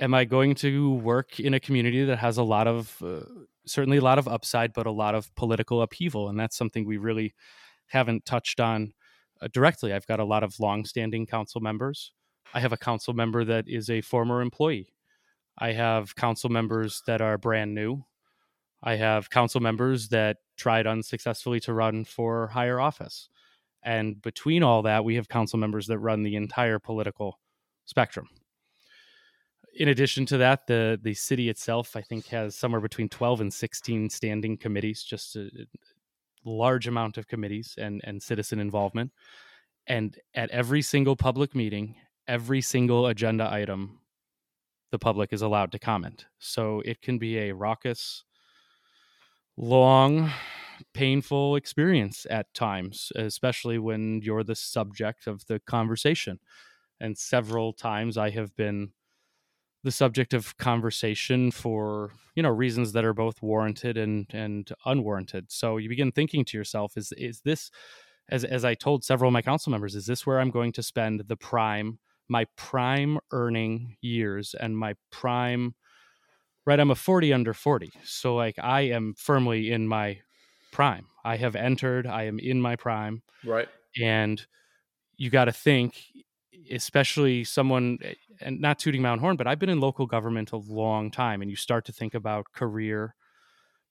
am 0.00 0.14
I 0.14 0.24
going 0.24 0.54
to 0.56 0.94
work 0.94 1.38
in 1.38 1.54
a 1.54 1.60
community 1.60 2.04
that 2.04 2.18
has 2.18 2.38
a 2.38 2.42
lot 2.42 2.66
of 2.66 2.96
uh, 3.04 3.20
certainly 3.66 3.98
a 3.98 4.02
lot 4.02 4.18
of 4.18 4.26
upside, 4.26 4.72
but 4.72 4.86
a 4.86 4.90
lot 4.90 5.14
of 5.14 5.32
political 5.36 5.82
upheaval, 5.82 6.28
and 6.28 6.40
that's 6.40 6.56
something 6.56 6.86
we 6.86 6.96
really 6.96 7.34
haven't 7.86 8.24
touched 8.24 8.58
on 8.58 8.94
uh, 9.40 9.48
directly. 9.52 9.92
I've 9.92 10.06
got 10.06 10.20
a 10.20 10.24
lot 10.24 10.42
of 10.42 10.58
long-standing 10.58 11.26
council 11.26 11.60
members. 11.60 12.12
I 12.54 12.60
have 12.60 12.72
a 12.72 12.78
council 12.78 13.14
member 13.14 13.44
that 13.44 13.68
is 13.68 13.90
a 13.90 14.00
former 14.00 14.40
employee. 14.40 14.92
I 15.58 15.72
have 15.72 16.16
council 16.16 16.50
members 16.50 17.02
that 17.06 17.20
are 17.20 17.36
brand 17.36 17.74
new. 17.74 18.04
I 18.82 18.96
have 18.96 19.28
council 19.28 19.60
members 19.60 20.08
that 20.08 20.38
tried 20.56 20.86
unsuccessfully 20.86 21.60
to 21.60 21.74
run 21.74 22.04
for 22.04 22.48
higher 22.48 22.80
office. 22.80 23.28
And 23.82 24.20
between 24.22 24.62
all 24.62 24.82
that, 24.82 25.04
we 25.04 25.16
have 25.16 25.28
council 25.28 25.58
members 25.58 25.86
that 25.88 25.98
run 25.98 26.22
the 26.22 26.36
entire 26.36 26.78
political 26.78 27.38
spectrum 27.84 28.28
in 29.74 29.88
addition 29.88 30.26
to 30.26 30.38
that, 30.38 30.66
the 30.66 30.98
the 31.02 31.14
city 31.14 31.48
itself, 31.48 31.96
I 31.96 32.02
think, 32.02 32.26
has 32.26 32.54
somewhere 32.56 32.80
between 32.80 33.08
twelve 33.08 33.40
and 33.40 33.52
sixteen 33.52 34.10
standing 34.10 34.56
committees, 34.56 35.02
just 35.02 35.36
a 35.36 35.48
large 36.44 36.88
amount 36.88 37.18
of 37.18 37.26
committees 37.26 37.74
and 37.78 38.00
and 38.04 38.22
citizen 38.22 38.60
involvement. 38.60 39.12
And 39.86 40.16
at 40.34 40.50
every 40.50 40.82
single 40.82 41.16
public 41.16 41.54
meeting, 41.54 41.96
every 42.28 42.60
single 42.60 43.06
agenda 43.06 43.48
item, 43.50 44.00
the 44.90 44.98
public 44.98 45.32
is 45.32 45.42
allowed 45.42 45.72
to 45.72 45.78
comment. 45.78 46.26
So 46.38 46.80
it 46.84 47.02
can 47.02 47.18
be 47.18 47.38
a 47.38 47.52
raucous, 47.52 48.24
long, 49.56 50.30
painful 50.94 51.56
experience 51.56 52.26
at 52.30 52.52
times, 52.54 53.10
especially 53.16 53.78
when 53.78 54.20
you're 54.22 54.44
the 54.44 54.54
subject 54.54 55.26
of 55.26 55.46
the 55.46 55.58
conversation. 55.60 56.38
And 57.00 57.16
several 57.16 57.72
times 57.72 58.16
I 58.16 58.30
have 58.30 58.54
been 58.56 58.92
the 59.82 59.90
subject 59.90 60.34
of 60.34 60.56
conversation 60.58 61.50
for 61.50 62.10
you 62.34 62.42
know 62.42 62.50
reasons 62.50 62.92
that 62.92 63.04
are 63.04 63.14
both 63.14 63.42
warranted 63.42 63.96
and 63.96 64.26
and 64.32 64.70
unwarranted. 64.84 65.46
So 65.50 65.76
you 65.76 65.88
begin 65.88 66.12
thinking 66.12 66.44
to 66.46 66.56
yourself 66.56 66.96
is 66.96 67.12
is 67.16 67.40
this 67.42 67.70
as 68.28 68.44
as 68.44 68.64
i 68.64 68.74
told 68.74 69.02
several 69.04 69.28
of 69.28 69.32
my 69.32 69.42
council 69.42 69.72
members 69.72 69.96
is 69.96 70.06
this 70.06 70.24
where 70.24 70.38
i'm 70.38 70.50
going 70.50 70.70
to 70.70 70.84
spend 70.84 71.24
the 71.26 71.36
prime 71.36 71.98
my 72.28 72.46
prime 72.56 73.18
earning 73.32 73.96
years 74.00 74.54
and 74.60 74.78
my 74.78 74.94
prime 75.10 75.74
right 76.64 76.78
i'm 76.78 76.92
a 76.92 76.94
40 76.94 77.32
under 77.32 77.52
40 77.52 77.90
so 78.04 78.36
like 78.36 78.56
i 78.62 78.82
am 78.82 79.14
firmly 79.18 79.72
in 79.72 79.88
my 79.88 80.20
prime. 80.70 81.06
I 81.24 81.36
have 81.36 81.56
entered 81.56 82.06
i 82.06 82.24
am 82.24 82.38
in 82.38 82.60
my 82.60 82.76
prime. 82.76 83.22
Right. 83.44 83.68
And 84.00 84.44
you 85.16 85.30
got 85.30 85.46
to 85.46 85.52
think 85.52 86.02
especially 86.70 87.44
someone 87.44 87.98
eh, 88.02 88.14
and 88.40 88.60
not 88.60 88.78
tooting 88.78 89.02
my 89.02 89.10
own 89.10 89.18
horn 89.18 89.36
but 89.36 89.46
i've 89.46 89.58
been 89.58 89.68
in 89.68 89.80
local 89.80 90.06
government 90.06 90.52
a 90.52 90.56
long 90.56 91.10
time 91.10 91.42
and 91.42 91.50
you 91.50 91.56
start 91.56 91.84
to 91.84 91.92
think 91.92 92.14
about 92.14 92.46
career 92.52 93.14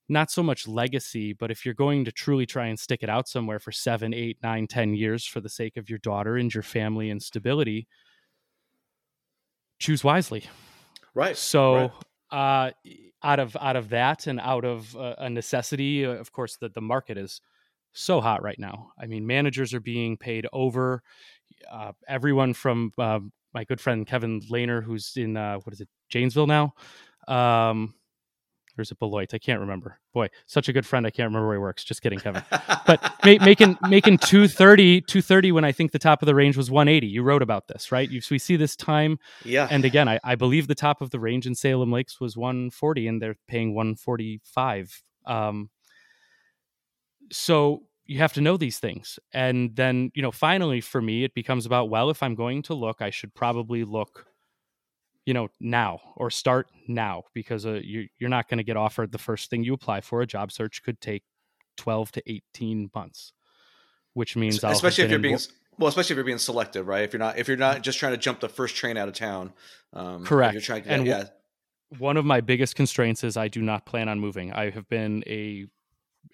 not 0.08 0.32
so 0.32 0.42
much 0.42 0.68
legacy 0.68 1.34
but 1.34 1.52
if 1.52 1.66
you're 1.66 1.74
going 1.74 2.04
to 2.06 2.12
truly 2.12 2.46
try 2.46 2.68
and 2.68 2.80
stick 2.80 3.04
it 3.04 3.10
out 3.10 3.28
somewhere 3.28 3.60
for 3.60 3.72
seven 3.72 4.14
eight 4.14 4.38
nine 4.42 4.68
ten 4.68 4.94
years 4.94 5.26
for 5.26 5.40
the 5.40 5.50
sake 5.50 5.78
of 5.78 5.90
your 5.90 6.00
daughter 6.00 6.38
and 6.38 6.54
your 6.54 6.64
family 6.64 7.10
and 7.10 7.22
stability 7.22 7.88
choose 9.80 10.04
wisely 10.04 10.44
right 11.14 11.38
so 11.38 11.76
right. 11.76 11.92
uh 12.32 12.72
out 13.24 13.40
of 13.40 13.56
out 13.60 13.76
of 13.76 13.90
that 13.90 14.28
and 14.28 14.40
out 14.40 14.66
of 14.66 14.96
uh, 14.96 15.16
a 15.20 15.30
necessity 15.30 16.06
uh, 16.06 16.12
of 16.12 16.32
course 16.32 16.58
that 16.58 16.74
the 16.74 16.82
market 16.82 17.18
is 17.18 17.42
so 17.92 18.22
hot 18.22 18.44
right 18.44 18.60
now 18.60 18.92
i 19.00 19.06
mean 19.06 19.26
managers 19.26 19.74
are 19.74 19.80
being 19.80 20.16
paid 20.16 20.48
over 20.54 21.02
uh, 21.72 21.92
everyone 22.08 22.54
from 22.54 22.92
uh, 22.98 23.20
my 23.54 23.64
good 23.64 23.82
friend 23.82 24.06
Kevin 24.06 24.42
Lahner, 24.42 24.84
who's 24.84 25.14
in 25.16 25.38
uh, 25.38 25.58
what 25.64 25.74
is 25.74 25.82
it, 25.82 25.90
Janesville 26.10 26.48
now, 26.48 26.74
um, 27.28 27.94
or 28.78 28.82
is 28.82 28.92
it 28.92 29.00
Beloit? 29.00 29.34
I 29.34 29.38
can't 29.38 29.60
remember. 29.60 30.00
Boy, 30.14 30.30
such 30.46 30.70
a 30.70 30.74
good 30.74 30.86
friend. 30.86 31.06
I 31.06 31.10
can't 31.10 31.28
remember 31.28 31.48
where 31.48 31.58
he 31.58 31.62
works. 31.62 31.84
Just 31.84 32.02
kidding, 32.02 32.20
Kevin. 32.20 32.44
but 32.88 33.02
ma- 33.26 33.38
making 33.46 33.78
making 33.88 34.20
230, 34.20 35.02
230 35.02 35.52
when 35.52 35.66
I 35.66 35.72
think 35.72 35.92
the 35.92 36.00
top 36.00 36.22
of 36.22 36.26
the 36.26 36.36
range 36.36 36.58
was 36.58 36.72
180. 36.72 37.08
You 37.08 37.24
wrote 37.24 37.42
about 37.42 37.68
this, 37.68 37.92
right? 37.92 38.10
You, 38.10 38.22
so 38.22 38.36
we 38.36 38.40
see 38.40 38.56
this 38.56 38.76
time. 38.76 39.20
Yeah. 39.44 39.68
And 39.70 39.86
again, 39.86 40.08
I, 40.08 40.20
I 40.24 40.36
believe 40.36 40.68
the 40.68 40.76
top 40.76 41.02
of 41.02 41.12
the 41.12 41.20
range 41.20 41.46
in 41.46 41.56
Salem 41.56 41.92
Lakes 41.92 42.20
was 42.20 42.38
140, 42.38 43.08
and 43.08 43.22
they're 43.22 43.36
paying 43.48 43.74
145. 43.74 45.04
Um, 45.26 45.70
so 47.32 47.84
you 48.10 48.18
have 48.18 48.34
to 48.34 48.42
know 48.42 48.58
these 48.58 48.80
things 48.80 49.20
and 49.34 49.76
then 49.76 50.12
you 50.16 50.22
know 50.22 50.32
finally 50.32 50.82
for 50.82 51.02
me 51.02 51.24
it 51.24 51.34
becomes 51.36 51.66
about 51.66 51.90
well 51.90 52.10
if 52.10 52.24
i'm 52.24 52.34
going 52.34 52.64
to 52.64 52.74
look 52.74 53.02
i 53.02 53.10
should 53.12 53.34
probably 53.36 53.84
look 53.84 54.26
you 55.30 55.34
know 55.36 55.48
now 55.60 56.00
or 56.16 56.32
start 56.32 56.68
now 56.88 57.22
because 57.36 57.64
uh, 57.64 57.80
you, 57.84 58.08
you're 58.18 58.32
not 58.32 58.50
going 58.50 58.58
to 58.58 58.64
get 58.64 58.76
offered 58.76 59.12
the 59.12 59.20
first 59.20 59.52
thing 59.52 59.64
you 59.64 59.76
apply 59.76 60.02
for. 60.02 60.22
A 60.22 60.26
job 60.26 60.52
search 60.52 60.82
could 60.82 61.00
take 61.00 61.22
12 61.78 62.14
to 62.14 62.24
18 62.26 62.90
months 62.96 63.34
which 64.14 64.36
means 64.36 64.64
I'll 64.64 64.72
especially 64.72 65.04
if 65.04 65.12
you're 65.12 65.20
being 65.20 65.38
well 65.78 65.88
especially 65.88 66.16
if 66.16 66.18
you're 66.18 66.26
being 66.26 66.40
selective 66.40 66.88
right? 66.88 67.04
If 67.04 67.14
you're 67.14 67.20
not 67.20 67.38
if 67.38 67.48
you're 67.48 67.58
not 67.58 67.84
just 67.84 68.00
trying 68.00 68.14
to 68.14 68.18
jump 68.18 68.40
the 68.40 68.50
first 68.50 68.76
train 68.76 68.98
out 68.98 69.08
of 69.08 69.14
town 69.14 69.54
um, 69.94 70.26
correct 70.26 70.54
you're 70.54 70.62
trying 70.62 70.82
to, 70.84 70.90
and 70.90 71.06
yeah. 71.06 71.26
one 72.00 72.18
of 72.18 72.26
my 72.26 72.42
biggest 72.42 72.76
constraints 72.76 73.24
is 73.24 73.38
i 73.38 73.48
do 73.48 73.62
not 73.62 73.86
plan 73.86 74.10
on 74.10 74.20
moving. 74.20 74.52
I 74.52 74.72
have 74.72 74.90
been 74.90 75.24
a 75.28 75.68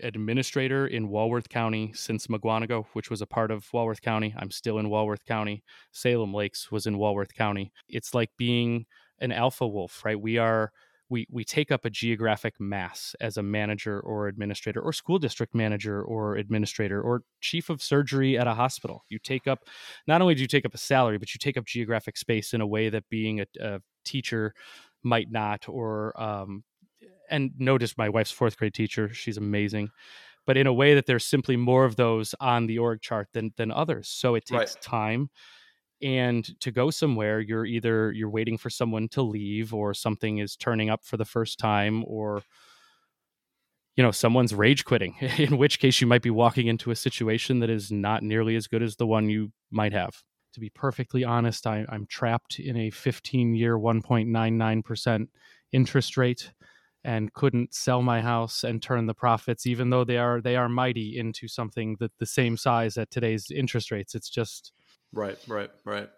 administrator 0.02 0.88
in 0.88 1.10
Walworth 1.10 1.50
County 1.50 1.92
since 1.94 2.28
Mukwonago, 2.28 2.86
which 2.94 3.10
was 3.10 3.22
a 3.22 3.28
part 3.28 3.52
of 3.52 3.68
Walworth 3.74 4.02
County. 4.02 4.34
I'm 4.38 4.52
still 4.52 4.80
in 4.80 4.90
Walworth 4.90 5.26
County. 5.26 5.64
Salem 5.92 6.34
Lakes 6.34 6.72
was 6.72 6.86
in 6.86 6.98
Walworth 6.98 7.34
County. 7.34 7.72
It's 7.88 8.14
like 8.14 8.32
being 8.38 8.86
an 9.20 9.32
alpha 9.32 9.68
wolf, 9.68 10.04
right? 10.04 10.20
We 10.20 10.38
are 10.38 10.72
we 11.10 11.28
we 11.32 11.44
take 11.44 11.72
up 11.72 11.86
a 11.86 11.90
geographic 11.90 12.60
mass 12.60 13.16
as 13.22 13.38
a 13.38 13.44
manager 13.44 14.00
or 14.00 14.28
administrator 14.28 14.82
or 14.82 14.92
school 14.92 15.20
district 15.20 15.54
manager 15.54 16.02
or 16.02 16.36
administrator 16.36 17.02
or 17.02 17.22
chief 17.42 17.70
of 17.70 17.82
surgery 17.82 18.38
at 18.38 18.48
a 18.48 18.54
hospital. 18.54 19.04
You 19.10 19.20
take 19.20 19.48
up 19.48 19.66
not 20.08 20.22
only 20.22 20.36
do 20.36 20.42
you 20.42 20.48
take 20.48 20.66
up 20.66 20.74
a 20.74 20.80
salary, 20.80 21.18
but 21.18 21.34
you 21.34 21.38
take 21.38 21.58
up 21.58 21.66
geographic 21.66 22.18
space 22.18 22.54
in 22.54 22.62
a 22.62 22.68
way 22.68 22.90
that 22.90 23.08
being 23.10 23.42
a, 23.42 23.46
a 23.62 23.82
teacher 24.04 24.54
might 25.04 25.32
not 25.32 25.70
or 25.70 26.20
um, 26.22 26.64
and 27.30 27.52
notice 27.58 27.98
my 27.98 28.10
wife's 28.10 28.32
fourth 28.32 28.58
grade 28.58 28.74
teacher. 28.74 29.14
She's 29.14 29.38
amazing. 29.38 29.90
But 30.46 30.58
in 30.58 30.68
a 30.68 30.74
way 30.74 30.94
that 30.94 31.08
there's 31.08 31.26
simply 31.26 31.58
more 31.58 31.86
of 31.86 31.96
those 31.96 32.36
on 32.40 32.68
the 32.68 32.78
org 32.78 33.02
chart 33.02 33.30
than 33.34 33.54
than 33.58 33.72
others. 33.72 34.08
So 34.08 34.36
it 34.36 34.46
takes 34.46 34.76
right. 34.76 34.82
time. 34.82 35.30
And 36.02 36.48
to 36.60 36.72
go 36.72 36.92
somewhere, 36.92 37.40
you're 37.40 37.66
either 37.66 38.12
you're 38.12 38.30
waiting 38.30 38.58
for 38.58 38.70
someone 38.70 39.08
to 39.10 39.22
leave 39.22 39.74
or 39.74 39.94
something 39.94 40.38
is 40.38 40.56
turning 40.56 40.90
up 40.90 41.04
for 41.04 41.18
the 41.18 41.26
first 41.26 41.58
time 41.58 42.04
or 42.06 42.44
you 43.96 44.04
know 44.04 44.12
someone's 44.12 44.54
rage 44.54 44.86
quitting 44.86 45.16
in 45.38 45.58
which 45.58 45.80
case 45.80 46.02
you 46.02 46.08
might 46.08 46.22
be 46.22 46.30
walking 46.30 46.68
into 46.68 46.92
a 46.92 46.96
situation 46.96 47.60
that 47.60 47.70
is 47.70 47.92
not 47.92 48.24
nearly 48.24 48.56
as 48.56 48.68
good 48.68 48.84
as 48.84 48.98
the 48.98 49.08
one 49.08 49.30
you 49.30 49.52
might 49.72 49.94
have 49.94 50.24
to 50.54 50.60
be 50.60 50.70
perfectly 50.70 51.24
honest 51.24 51.66
I, 51.66 51.86
am 51.92 52.06
trapped 52.08 52.60
in 52.60 52.78
a 52.78 52.90
15 52.90 53.56
year 53.56 53.78
1.99% 53.78 55.28
interest 55.72 56.18
rate 56.18 56.52
and 57.06 57.32
couldn't 57.34 57.74
sell 57.74 58.02
my 58.02 58.20
house 58.20 58.64
and 58.64 58.82
turn 58.82 59.06
the 59.06 59.14
profits 59.14 59.66
even 59.66 59.92
though 59.92 60.04
they 60.04 60.18
are 60.18 60.42
they 60.42 60.56
are 60.56 60.68
mighty 60.68 61.18
into 61.18 61.48
something 61.48 61.96
that 62.00 62.12
the 62.20 62.26
same 62.26 62.58
size 62.58 62.98
at 62.98 63.12
today's 63.12 63.52
interest 63.52 63.92
rates 63.92 64.16
it's 64.16 64.30
just 64.30 64.74
right 65.14 65.38
right 65.48 65.70
right 65.86 66.10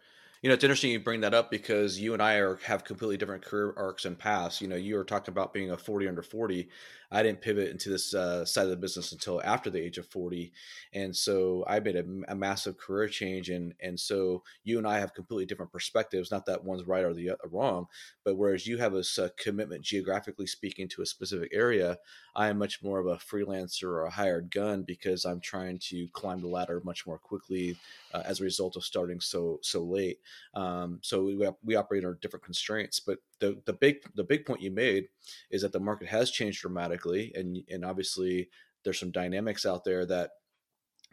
you 0.41 0.49
know, 0.49 0.53
it's 0.53 0.63
interesting 0.63 0.91
you 0.91 0.99
bring 0.99 1.21
that 1.21 1.33
up 1.33 1.49
because 1.49 1.99
you 1.99 2.13
and 2.13 2.21
I 2.21 2.35
are 2.35 2.57
have 2.57 2.83
completely 2.83 3.17
different 3.17 3.43
career 3.43 3.73
arcs 3.75 4.05
and 4.05 4.17
paths. 4.17 4.61
You 4.61 4.67
know, 4.67 4.75
you 4.75 4.95
were 4.95 5.03
talking 5.03 5.31
about 5.31 5.51
being 5.51 5.71
a 5.71 5.77
40 5.77 6.07
under 6.07 6.21
40. 6.21 6.69
I 7.11 7.23
didn't 7.23 7.41
pivot 7.41 7.69
into 7.69 7.89
this 7.89 8.13
uh, 8.13 8.43
side 8.43 8.65
of 8.65 8.69
the 8.69 8.75
business 8.75 9.13
until 9.13 9.41
after 9.43 9.69
the 9.69 9.81
age 9.81 9.97
of 9.97 10.07
40. 10.07 10.51
And 10.93 11.15
so 11.15 11.63
I 11.67 11.79
made 11.79 11.95
a, 11.95 12.03
a, 12.27 12.35
massive 12.35 12.77
career 12.77 13.07
change. 13.07 13.49
And, 13.49 13.73
and 13.81 13.97
so 13.99 14.43
you 14.63 14.77
and 14.77 14.87
I 14.87 14.99
have 14.99 15.13
completely 15.13 15.45
different 15.45 15.71
perspectives, 15.71 16.31
not 16.31 16.45
that 16.47 16.63
one's 16.63 16.85
right 16.85 17.05
or 17.05 17.13
the 17.13 17.31
uh, 17.31 17.35
wrong, 17.49 17.87
but 18.25 18.35
whereas 18.35 18.67
you 18.67 18.77
have 18.77 18.93
a, 18.93 19.03
a 19.19 19.29
commitment 19.41 19.83
geographically 19.83 20.47
speaking 20.47 20.89
to 20.89 21.01
a 21.01 21.05
specific 21.05 21.49
area, 21.53 21.97
I 22.35 22.49
am 22.49 22.57
much 22.57 22.83
more 22.83 22.99
of 22.99 23.07
a 23.07 23.15
freelancer 23.15 23.83
or 23.83 24.05
a 24.05 24.11
hired 24.11 24.51
gun 24.51 24.83
because 24.83 25.25
I'm 25.25 25.39
trying 25.39 25.79
to 25.89 26.07
climb 26.13 26.41
the 26.41 26.47
ladder 26.47 26.81
much 26.83 27.07
more 27.07 27.17
quickly 27.17 27.77
uh, 28.13 28.23
as 28.25 28.41
a 28.41 28.43
result 28.43 28.75
of 28.75 28.83
starting 28.83 29.21
so, 29.21 29.59
so 29.63 29.81
late. 29.83 30.19
Um, 30.53 30.99
so 31.01 31.23
we, 31.23 31.49
we 31.63 31.75
operate 31.75 32.03
under 32.03 32.19
different 32.21 32.43
constraints, 32.45 32.99
but 32.99 33.19
the, 33.39 33.61
the 33.65 33.73
big, 33.73 33.97
the 34.15 34.23
big 34.23 34.45
point 34.45 34.61
you 34.61 34.71
made 34.71 35.05
is 35.51 35.61
that 35.61 35.71
the 35.71 35.79
market 35.79 36.07
has 36.07 36.31
changed 36.31 36.61
dramatically. 36.61 37.31
And, 37.35 37.57
and 37.69 37.85
obviously 37.85 38.49
there's 38.83 38.99
some 38.99 39.11
dynamics 39.11 39.65
out 39.65 39.83
there 39.83 40.05
that 40.05 40.31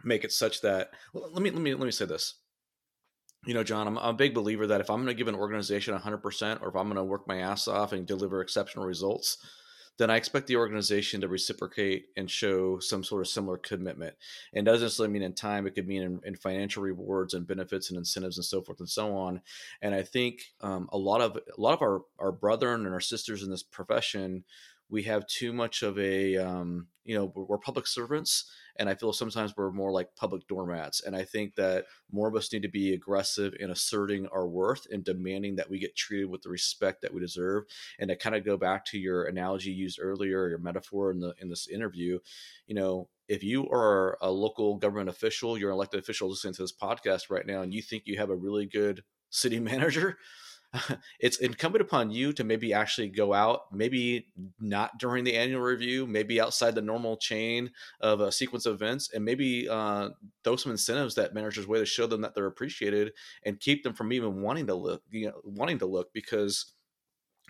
make 0.04 0.24
it 0.24 0.32
such 0.32 0.60
that, 0.62 0.90
well, 1.12 1.30
let 1.32 1.42
me, 1.42 1.50
let 1.50 1.60
me, 1.60 1.74
let 1.74 1.84
me 1.84 1.90
say 1.90 2.06
this. 2.06 2.34
You 3.46 3.54
know, 3.54 3.64
John, 3.64 3.86
I'm, 3.86 3.98
I'm 3.98 4.14
a 4.14 4.18
big 4.18 4.34
believer 4.34 4.66
that 4.66 4.80
if 4.80 4.88
I'm 4.88 4.98
going 4.98 5.08
to 5.08 5.14
give 5.14 5.28
an 5.28 5.34
organization 5.34 5.96
100% 5.96 6.62
or 6.62 6.68
if 6.68 6.76
I'm 6.76 6.86
going 6.86 6.96
to 6.96 7.04
work 7.04 7.28
my 7.28 7.38
ass 7.38 7.68
off 7.68 7.92
and 7.92 8.06
deliver 8.06 8.40
exceptional 8.40 8.86
results, 8.86 9.36
then 9.98 10.10
I 10.10 10.16
expect 10.16 10.46
the 10.46 10.56
organization 10.56 11.20
to 11.20 11.28
reciprocate 11.28 12.06
and 12.16 12.30
show 12.30 12.78
some 12.80 13.04
sort 13.04 13.22
of 13.22 13.28
similar 13.28 13.56
commitment. 13.56 14.16
And 14.52 14.66
doesn't 14.66 14.84
necessarily 14.84 15.12
mean 15.12 15.22
in 15.22 15.34
time; 15.34 15.66
it 15.66 15.74
could 15.74 15.86
mean 15.86 16.02
in, 16.02 16.20
in 16.24 16.34
financial 16.34 16.82
rewards 16.82 17.34
and 17.34 17.46
benefits 17.46 17.90
and 17.90 17.98
incentives 17.98 18.38
and 18.38 18.44
so 18.44 18.62
forth 18.62 18.80
and 18.80 18.88
so 18.88 19.16
on. 19.16 19.40
And 19.82 19.94
I 19.94 20.02
think 20.02 20.42
um, 20.60 20.88
a 20.92 20.98
lot 20.98 21.20
of 21.20 21.36
a 21.36 21.60
lot 21.60 21.74
of 21.74 21.82
our 21.82 22.02
our 22.18 22.32
brethren 22.32 22.86
and 22.86 22.94
our 22.94 23.00
sisters 23.00 23.42
in 23.42 23.50
this 23.50 23.62
profession, 23.62 24.44
we 24.88 25.04
have 25.04 25.26
too 25.26 25.52
much 25.52 25.82
of 25.82 25.98
a 25.98 26.36
um, 26.36 26.88
you 27.04 27.14
know 27.16 27.32
we're 27.34 27.58
public 27.58 27.86
servants 27.86 28.50
and 28.76 28.88
I 28.88 28.94
feel 28.94 29.12
sometimes 29.12 29.56
we're 29.56 29.70
more 29.70 29.92
like 29.92 30.16
public 30.16 30.48
doormats. 30.48 31.00
And 31.00 31.14
I 31.14 31.24
think 31.24 31.54
that 31.54 31.86
more 32.10 32.28
of 32.28 32.34
us 32.34 32.52
need 32.52 32.62
to 32.62 32.68
be 32.68 32.92
aggressive 32.92 33.54
in 33.60 33.70
asserting 33.70 34.26
our 34.28 34.48
worth 34.48 34.86
and 34.90 35.04
demanding 35.04 35.56
that 35.56 35.70
we 35.70 35.78
get 35.78 35.96
treated 35.96 36.28
with 36.28 36.42
the 36.42 36.48
respect 36.48 37.02
that 37.02 37.14
we 37.14 37.20
deserve. 37.20 37.64
And 37.98 38.08
to 38.08 38.16
kind 38.16 38.34
of 38.34 38.44
go 38.44 38.56
back 38.56 38.84
to 38.86 38.98
your 38.98 39.24
analogy 39.24 39.70
used 39.70 40.00
earlier, 40.02 40.48
your 40.48 40.58
metaphor 40.58 41.10
in 41.12 41.20
the 41.20 41.34
in 41.40 41.48
this 41.48 41.68
interview, 41.68 42.18
you 42.66 42.74
know, 42.74 43.08
if 43.28 43.44
you 43.44 43.68
are 43.70 44.18
a 44.20 44.30
local 44.30 44.76
government 44.76 45.08
official, 45.08 45.56
you're 45.56 45.70
an 45.70 45.74
elected 45.74 46.00
official 46.00 46.28
listening 46.28 46.54
to 46.54 46.62
this 46.62 46.74
podcast 46.74 47.30
right 47.30 47.46
now, 47.46 47.62
and 47.62 47.72
you 47.72 47.80
think 47.80 48.02
you 48.06 48.18
have 48.18 48.30
a 48.30 48.36
really 48.36 48.66
good 48.66 49.04
city 49.30 49.60
manager, 49.60 50.18
it's 51.20 51.38
incumbent 51.38 51.82
upon 51.82 52.10
you 52.10 52.32
to 52.32 52.44
maybe 52.44 52.72
actually 52.72 53.08
go 53.08 53.32
out, 53.32 53.72
maybe 53.72 54.28
not 54.60 54.98
during 54.98 55.24
the 55.24 55.36
annual 55.36 55.60
review, 55.60 56.06
maybe 56.06 56.40
outside 56.40 56.74
the 56.74 56.82
normal 56.82 57.16
chain 57.16 57.70
of 58.00 58.20
a 58.20 58.32
sequence 58.32 58.66
of 58.66 58.74
events, 58.74 59.10
and 59.12 59.24
maybe 59.24 59.68
uh, 59.68 60.10
throw 60.42 60.56
some 60.56 60.72
incentives 60.72 61.14
that 61.14 61.34
managers 61.34 61.66
way 61.66 61.78
to 61.78 61.86
show 61.86 62.06
them 62.06 62.20
that 62.20 62.34
they're 62.34 62.46
appreciated 62.46 63.12
and 63.44 63.60
keep 63.60 63.82
them 63.82 63.94
from 63.94 64.12
even 64.12 64.42
wanting 64.42 64.66
to 64.66 64.74
look, 64.74 65.02
you 65.10 65.26
know, 65.26 65.40
wanting 65.44 65.78
to 65.78 65.86
look 65.86 66.12
because 66.12 66.72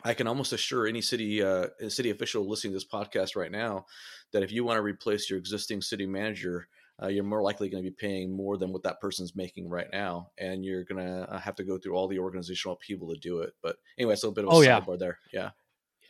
I 0.04 0.12
can 0.14 0.26
almost 0.26 0.52
assure 0.52 0.86
any 0.86 1.00
city 1.00 1.42
uh, 1.42 1.68
city 1.88 2.10
official 2.10 2.48
listening 2.48 2.72
to 2.72 2.76
this 2.76 2.84
podcast 2.86 3.36
right 3.36 3.50
now 3.50 3.86
that 4.32 4.42
if 4.42 4.52
you 4.52 4.64
want 4.64 4.76
to 4.76 4.82
replace 4.82 5.30
your 5.30 5.38
existing 5.38 5.80
city 5.80 6.06
manager, 6.06 6.68
uh, 7.02 7.08
you're 7.08 7.24
more 7.24 7.42
likely 7.42 7.68
going 7.68 7.82
to 7.82 7.90
be 7.90 7.96
paying 7.96 8.34
more 8.34 8.56
than 8.56 8.72
what 8.72 8.82
that 8.84 9.00
person's 9.00 9.34
making 9.34 9.68
right 9.68 9.88
now, 9.92 10.30
and 10.38 10.64
you're 10.64 10.84
going 10.84 11.04
to 11.04 11.22
uh, 11.30 11.38
have 11.38 11.56
to 11.56 11.64
go 11.64 11.76
through 11.78 11.94
all 11.94 12.06
the 12.06 12.18
organizational 12.18 12.76
people 12.76 13.12
to 13.12 13.18
do 13.20 13.40
it. 13.40 13.52
But 13.62 13.76
anyway, 13.98 14.14
it's 14.14 14.22
a 14.22 14.28
little 14.28 14.34
bit 14.34 14.44
of 14.44 14.52
a 14.52 14.54
oh, 14.54 14.60
sidebar 14.60 14.92
yeah. 14.92 14.96
there. 14.98 15.18
Yeah. 15.32 15.50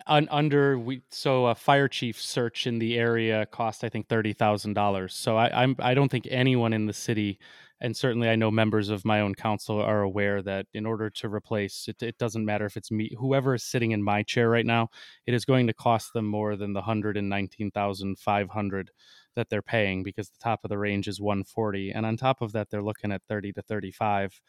Un- 0.06 0.28
under 0.30 0.76
we 0.78 1.02
so 1.10 1.46
a 1.46 1.54
fire 1.54 1.88
chief 1.88 2.20
search 2.20 2.66
in 2.66 2.80
the 2.80 2.98
area 2.98 3.46
cost 3.46 3.84
I 3.84 3.88
think 3.88 4.08
thirty 4.08 4.32
thousand 4.32 4.74
dollars. 4.74 5.14
So 5.14 5.36
I, 5.36 5.62
I'm 5.62 5.76
I 5.78 5.94
don't 5.94 6.10
think 6.10 6.26
anyone 6.30 6.72
in 6.72 6.86
the 6.86 6.92
city 6.92 7.38
and 7.84 7.94
certainly 7.94 8.30
I 8.30 8.34
know 8.34 8.50
members 8.50 8.88
of 8.88 9.04
my 9.04 9.20
own 9.20 9.34
council 9.34 9.78
are 9.78 10.00
aware 10.00 10.40
that 10.40 10.66
in 10.72 10.86
order 10.86 11.10
to 11.10 11.28
replace 11.28 11.86
it, 11.86 12.02
it 12.02 12.16
doesn't 12.16 12.46
matter 12.46 12.64
if 12.64 12.78
it's 12.78 12.90
me, 12.90 13.10
whoever 13.18 13.54
is 13.54 13.62
sitting 13.62 13.92
in 13.92 14.02
my 14.02 14.22
chair 14.22 14.48
right 14.48 14.64
now, 14.64 14.88
it 15.26 15.34
is 15.34 15.44
going 15.44 15.66
to 15.66 15.74
cost 15.74 16.14
them 16.14 16.24
more 16.24 16.56
than 16.56 16.72
the 16.72 16.80
hundred 16.80 17.18
and 17.18 17.28
nineteen 17.28 17.70
thousand 17.70 18.18
five 18.18 18.48
hundred 18.48 18.90
that 19.36 19.50
they're 19.50 19.60
paying 19.60 20.02
because 20.02 20.30
the 20.30 20.38
top 20.42 20.60
of 20.64 20.70
the 20.70 20.78
range 20.78 21.08
is 21.08 21.20
140 21.20 21.90
and 21.90 22.06
on 22.06 22.16
top 22.16 22.40
of 22.40 22.52
that 22.52 22.70
they're 22.70 22.82
looking 22.82 23.10
at 23.12 23.20
30 23.28 23.52
to 23.52 23.62
35 23.62 24.40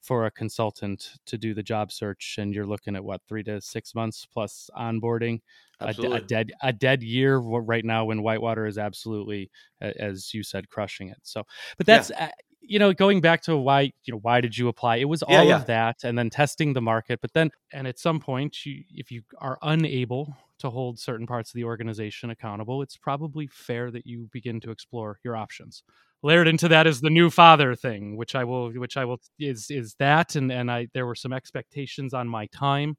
for 0.00 0.24
a 0.24 0.30
consultant 0.30 1.18
to 1.26 1.36
do 1.36 1.52
the 1.52 1.62
job 1.62 1.92
search 1.92 2.36
and 2.38 2.54
you're 2.54 2.66
looking 2.66 2.96
at 2.96 3.04
what 3.04 3.20
three 3.28 3.42
to 3.42 3.60
six 3.60 3.94
months 3.94 4.26
plus 4.26 4.70
onboarding? 4.76 5.40
A, 5.80 5.94
a, 6.14 6.20
dead 6.20 6.52
a 6.62 6.72
dead 6.72 7.02
year 7.02 7.36
right 7.36 7.84
now 7.84 8.06
when 8.06 8.22
whitewater 8.22 8.66
is 8.66 8.78
absolutely 8.78 9.50
as 9.80 10.34
you 10.34 10.42
said 10.42 10.68
crushing 10.68 11.08
it. 11.08 11.18
So 11.22 11.44
but 11.76 11.86
that's 11.86 12.10
yeah. 12.10 12.30
You 12.62 12.78
know 12.78 12.92
going 12.92 13.20
back 13.20 13.42
to 13.42 13.56
why 13.56 13.92
you 14.04 14.12
know 14.12 14.20
why 14.22 14.40
did 14.40 14.56
you 14.56 14.68
apply 14.68 14.96
it 14.96 15.08
was 15.08 15.22
all 15.22 15.34
yeah, 15.34 15.42
yeah. 15.42 15.56
of 15.56 15.66
that 15.66 16.04
and 16.04 16.16
then 16.16 16.30
testing 16.30 16.72
the 16.72 16.80
market 16.80 17.20
but 17.20 17.32
then 17.32 17.50
and 17.72 17.88
at 17.88 17.98
some 17.98 18.20
point 18.20 18.64
you, 18.64 18.84
if 18.90 19.10
you 19.10 19.22
are 19.38 19.58
unable 19.62 20.36
to 20.58 20.70
hold 20.70 20.98
certain 20.98 21.26
parts 21.26 21.50
of 21.50 21.54
the 21.54 21.64
organization 21.64 22.30
accountable 22.30 22.82
it's 22.82 22.96
probably 22.96 23.46
fair 23.46 23.90
that 23.90 24.06
you 24.06 24.28
begin 24.30 24.60
to 24.60 24.70
explore 24.70 25.18
your 25.24 25.36
options 25.36 25.82
layered 26.22 26.48
into 26.48 26.68
that 26.68 26.86
is 26.86 27.00
the 27.00 27.10
new 27.10 27.30
father 27.30 27.74
thing, 27.74 28.16
which 28.16 28.34
I 28.34 28.44
will, 28.44 28.70
which 28.72 28.96
I 28.96 29.04
will 29.04 29.20
is 29.38 29.70
is 29.70 29.94
that, 29.98 30.36
and 30.36 30.50
and 30.52 30.70
I 30.70 30.88
there 30.94 31.06
were 31.06 31.14
some 31.14 31.32
expectations 31.32 32.14
on 32.14 32.28
my 32.28 32.46
time. 32.46 32.96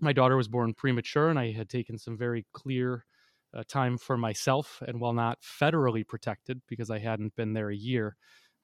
My 0.00 0.12
daughter 0.12 0.36
was 0.36 0.48
born 0.48 0.74
premature, 0.74 1.28
and 1.28 1.38
I 1.38 1.52
had 1.52 1.68
taken 1.68 1.98
some 1.98 2.18
very 2.18 2.46
clear 2.52 3.04
uh, 3.54 3.62
time 3.68 3.98
for 3.98 4.16
myself. 4.16 4.82
And 4.86 5.00
while 5.00 5.12
not 5.12 5.40
federally 5.40 6.06
protected, 6.06 6.60
because 6.68 6.90
I 6.90 6.98
hadn't 6.98 7.36
been 7.36 7.54
there 7.54 7.70
a 7.70 7.76
year, 7.76 8.16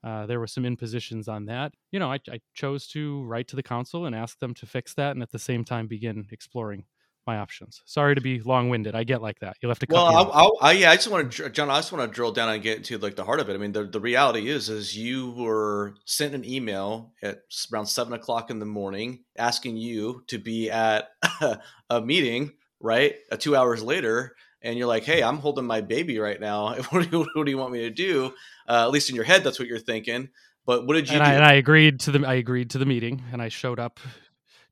uh, 0.04 0.26
there 0.26 0.40
were 0.40 0.46
some 0.46 0.64
impositions 0.64 1.28
on 1.28 1.46
that. 1.46 1.72
You 1.90 2.00
know, 2.00 2.10
I, 2.10 2.18
I 2.30 2.40
chose 2.54 2.86
to 2.88 3.22
write 3.24 3.48
to 3.48 3.56
the 3.56 3.62
council 3.62 4.06
and 4.06 4.14
ask 4.14 4.38
them 4.38 4.54
to 4.54 4.66
fix 4.66 4.94
that, 4.94 5.12
and 5.12 5.22
at 5.22 5.30
the 5.30 5.38
same 5.38 5.64
time 5.64 5.86
begin 5.86 6.26
exploring 6.30 6.84
my 7.26 7.38
options. 7.38 7.82
Sorry 7.86 8.14
to 8.14 8.20
be 8.20 8.40
long 8.40 8.68
winded. 8.68 8.94
I 8.94 9.04
get 9.04 9.22
like 9.22 9.38
that. 9.40 9.56
You'll 9.60 9.70
have 9.70 9.78
to. 9.80 9.86
well, 9.88 10.30
I'll, 10.32 10.56
I, 10.60 10.72
yeah, 10.72 10.90
I 10.90 10.96
just 10.96 11.08
want 11.08 11.32
to, 11.32 11.50
John. 11.50 11.70
I 11.70 11.78
just 11.78 11.92
want 11.92 12.10
to 12.10 12.14
drill 12.14 12.32
down 12.32 12.48
and 12.48 12.62
get 12.62 12.78
into 12.78 12.98
like 12.98 13.16
the 13.16 13.24
heart 13.24 13.40
of 13.40 13.48
it. 13.48 13.54
I 13.54 13.58
mean, 13.58 13.72
the, 13.72 13.84
the 13.84 14.00
reality 14.00 14.48
is, 14.48 14.68
is 14.68 14.96
you 14.96 15.30
were 15.32 15.94
sent 16.04 16.34
an 16.34 16.44
email 16.44 17.12
at 17.22 17.42
around 17.72 17.86
seven 17.86 18.12
o'clock 18.12 18.50
in 18.50 18.58
the 18.58 18.66
morning 18.66 19.24
asking 19.38 19.76
you 19.76 20.24
to 20.28 20.38
be 20.38 20.70
at 20.70 21.10
a 21.90 22.00
meeting, 22.00 22.52
right? 22.80 23.14
Uh, 23.30 23.36
two 23.36 23.54
hours 23.54 23.82
later, 23.82 24.34
and 24.62 24.78
you're 24.78 24.86
like, 24.86 25.04
"Hey, 25.04 25.22
I'm 25.22 25.38
holding 25.38 25.66
my 25.66 25.80
baby 25.80 26.18
right 26.18 26.40
now. 26.40 26.74
what, 26.90 27.10
do 27.10 27.18
you, 27.18 27.26
what 27.34 27.44
do 27.44 27.50
you 27.50 27.58
want 27.58 27.72
me 27.72 27.80
to 27.80 27.90
do?" 27.90 28.32
Uh, 28.68 28.84
at 28.84 28.90
least 28.90 29.10
in 29.10 29.16
your 29.16 29.24
head, 29.24 29.44
that's 29.44 29.58
what 29.58 29.68
you're 29.68 29.78
thinking. 29.78 30.28
But 30.64 30.86
what 30.86 30.94
did 30.94 31.08
you 31.08 31.16
and 31.16 31.24
do? 31.24 31.30
I, 31.30 31.34
and 31.34 31.44
I 31.44 31.54
agreed 31.54 32.00
to 32.00 32.12
the 32.12 32.26
I 32.26 32.34
agreed 32.34 32.70
to 32.70 32.78
the 32.78 32.86
meeting, 32.86 33.22
and 33.32 33.42
I 33.42 33.48
showed 33.48 33.78
up 33.78 34.00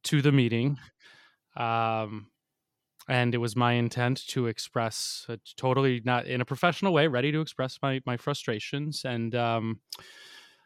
to 0.04 0.22
the 0.22 0.32
meeting. 0.32 0.78
Um, 1.56 2.30
and 3.10 3.34
it 3.34 3.38
was 3.38 3.56
my 3.56 3.72
intent 3.72 4.24
to 4.28 4.46
express 4.46 5.26
uh, 5.28 5.36
totally 5.56 6.00
not 6.04 6.26
in 6.26 6.40
a 6.40 6.44
professional 6.44 6.92
way 6.92 7.08
ready 7.08 7.32
to 7.32 7.40
express 7.40 7.78
my 7.82 8.00
my 8.06 8.16
frustrations 8.16 9.04
and 9.04 9.34
um, 9.34 9.80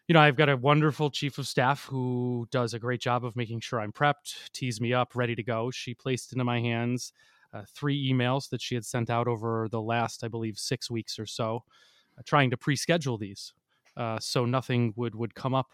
you 0.06 0.12
know 0.12 0.20
i've 0.20 0.36
got 0.36 0.48
a 0.48 0.56
wonderful 0.56 1.10
chief 1.10 1.38
of 1.38 1.48
staff 1.48 1.86
who 1.86 2.46
does 2.50 2.74
a 2.74 2.78
great 2.78 3.00
job 3.00 3.24
of 3.24 3.34
making 3.34 3.60
sure 3.60 3.80
i'm 3.80 3.92
prepped 3.92 4.52
tees 4.52 4.80
me 4.80 4.92
up 4.92 5.16
ready 5.16 5.34
to 5.34 5.42
go 5.42 5.70
she 5.70 5.94
placed 5.94 6.32
into 6.32 6.44
my 6.44 6.60
hands 6.60 7.12
uh, 7.54 7.62
three 7.74 8.12
emails 8.12 8.48
that 8.50 8.60
she 8.60 8.74
had 8.74 8.84
sent 8.84 9.08
out 9.10 9.28
over 9.28 9.68
the 9.70 9.80
last 9.80 10.24
i 10.24 10.28
believe 10.28 10.58
six 10.58 10.90
weeks 10.90 11.18
or 11.18 11.26
so 11.26 11.60
uh, 12.18 12.22
trying 12.26 12.50
to 12.50 12.56
pre-schedule 12.56 13.16
these 13.18 13.52
uh, 13.96 14.18
so 14.18 14.44
nothing 14.44 14.92
would 14.96 15.14
would 15.14 15.34
come 15.34 15.54
up 15.54 15.72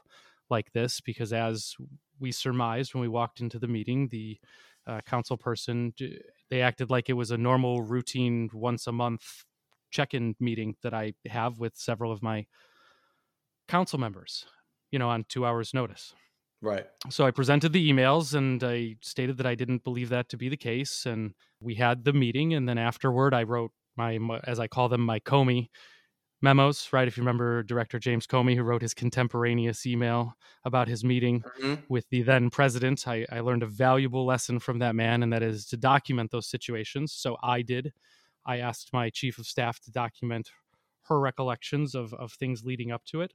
like 0.50 0.72
this 0.72 1.00
because 1.00 1.32
as 1.32 1.74
we 2.18 2.30
surmised 2.30 2.92
when 2.94 3.00
we 3.00 3.08
walked 3.08 3.40
into 3.40 3.58
the 3.58 3.68
meeting 3.68 4.08
the 4.08 4.38
uh, 4.86 5.00
council 5.06 5.36
person 5.36 5.92
they 6.50 6.62
acted 6.62 6.90
like 6.90 7.08
it 7.08 7.14
was 7.14 7.30
a 7.30 7.38
normal 7.38 7.82
routine 7.82 8.50
once 8.52 8.86
a 8.86 8.92
month 8.92 9.44
check-in 9.90 10.34
meeting 10.40 10.76
that 10.82 10.94
I 10.94 11.14
have 11.26 11.58
with 11.58 11.76
several 11.76 12.12
of 12.12 12.22
my 12.22 12.46
council 13.68 13.98
members, 13.98 14.46
you 14.90 14.98
know, 14.98 15.08
on 15.08 15.24
2 15.28 15.44
hours 15.44 15.74
notice. 15.74 16.14
Right. 16.62 16.86
So 17.08 17.24
I 17.24 17.30
presented 17.30 17.72
the 17.72 17.90
emails 17.90 18.34
and 18.34 18.62
I 18.62 18.96
stated 19.00 19.38
that 19.38 19.46
I 19.46 19.54
didn't 19.54 19.82
believe 19.82 20.10
that 20.10 20.28
to 20.30 20.36
be 20.36 20.48
the 20.48 20.56
case 20.56 21.06
and 21.06 21.32
we 21.60 21.74
had 21.74 22.04
the 22.04 22.12
meeting 22.12 22.52
and 22.54 22.68
then 22.68 22.76
afterward 22.76 23.32
I 23.32 23.44
wrote 23.44 23.72
my 23.96 24.18
as 24.44 24.60
I 24.60 24.66
call 24.66 24.88
them 24.88 25.00
my 25.00 25.20
Comey 25.20 25.68
memos, 26.42 26.92
right? 26.92 27.08
If 27.08 27.16
you 27.16 27.22
remember 27.22 27.62
Director 27.62 27.98
James 27.98 28.26
Comey, 28.26 28.56
who 28.56 28.62
wrote 28.62 28.82
his 28.82 28.94
contemporaneous 28.94 29.86
email 29.86 30.34
about 30.64 30.88
his 30.88 31.04
meeting 31.04 31.42
mm-hmm. 31.42 31.74
with 31.88 32.08
the 32.10 32.22
then 32.22 32.50
president, 32.50 33.06
I, 33.06 33.26
I, 33.30 33.40
learned 33.40 33.62
a 33.62 33.66
valuable 33.66 34.24
lesson 34.24 34.58
from 34.58 34.78
that 34.78 34.94
man, 34.94 35.22
and 35.22 35.32
that 35.32 35.42
is 35.42 35.66
to 35.66 35.76
document 35.76 36.30
those 36.30 36.48
situations. 36.48 37.12
So 37.12 37.36
I 37.42 37.60
did. 37.62 37.92
I 38.46 38.58
asked 38.58 38.92
my 38.92 39.10
chief 39.10 39.38
of 39.38 39.46
staff 39.46 39.80
to 39.80 39.90
document 39.90 40.50
her 41.08 41.20
recollections 41.20 41.94
of, 41.94 42.14
of 42.14 42.32
things 42.32 42.64
leading 42.64 42.90
up 42.90 43.04
to 43.06 43.20
it. 43.20 43.34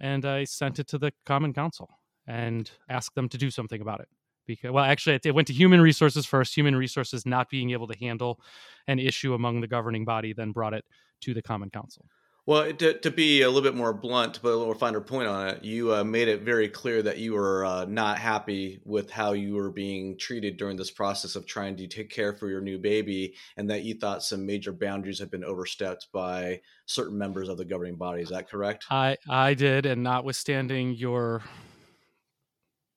And 0.00 0.24
I 0.24 0.42
sent 0.44 0.80
it 0.80 0.88
to 0.88 0.98
the 0.98 1.12
Common 1.24 1.52
Council 1.52 1.88
and 2.26 2.70
ask 2.88 3.14
them 3.14 3.28
to 3.28 3.38
do 3.38 3.50
something 3.50 3.80
about 3.80 4.00
it. 4.00 4.08
Because, 4.46 4.72
well, 4.72 4.84
actually, 4.84 5.18
it 5.24 5.34
went 5.34 5.48
to 5.48 5.54
human 5.54 5.80
resources 5.80 6.26
first. 6.26 6.54
Human 6.54 6.76
resources 6.76 7.24
not 7.24 7.48
being 7.48 7.70
able 7.70 7.86
to 7.86 7.98
handle 7.98 8.40
an 8.86 8.98
issue 8.98 9.32
among 9.32 9.60
the 9.60 9.66
governing 9.66 10.04
body, 10.04 10.34
then 10.34 10.52
brought 10.52 10.74
it 10.74 10.84
to 11.22 11.32
the 11.32 11.42
Common 11.42 11.70
Council. 11.70 12.04
Well, 12.46 12.70
to, 12.74 12.98
to 12.98 13.10
be 13.10 13.40
a 13.40 13.48
little 13.48 13.62
bit 13.62 13.74
more 13.74 13.94
blunt, 13.94 14.40
but 14.42 14.52
a 14.52 14.56
little 14.56 14.74
finer 14.74 15.00
point 15.00 15.28
on 15.28 15.48
it, 15.48 15.64
you 15.64 15.94
uh, 15.94 16.04
made 16.04 16.28
it 16.28 16.42
very 16.42 16.68
clear 16.68 17.00
that 17.00 17.16
you 17.16 17.32
were 17.32 17.64
uh, 17.64 17.86
not 17.86 18.18
happy 18.18 18.82
with 18.84 19.10
how 19.10 19.32
you 19.32 19.54
were 19.54 19.70
being 19.70 20.18
treated 20.18 20.58
during 20.58 20.76
this 20.76 20.90
process 20.90 21.36
of 21.36 21.46
trying 21.46 21.74
to 21.78 21.86
take 21.86 22.10
care 22.10 22.34
for 22.34 22.50
your 22.50 22.60
new 22.60 22.78
baby, 22.78 23.34
and 23.56 23.70
that 23.70 23.84
you 23.84 23.94
thought 23.94 24.22
some 24.22 24.44
major 24.44 24.72
boundaries 24.72 25.20
had 25.20 25.30
been 25.30 25.42
overstepped 25.42 26.08
by 26.12 26.60
certain 26.84 27.16
members 27.16 27.48
of 27.48 27.56
the 27.56 27.64
governing 27.64 27.96
body. 27.96 28.20
Is 28.20 28.28
that 28.28 28.50
correct? 28.50 28.84
I 28.90 29.16
I 29.26 29.54
did, 29.54 29.86
and 29.86 30.02
notwithstanding 30.02 30.96
your 30.96 31.42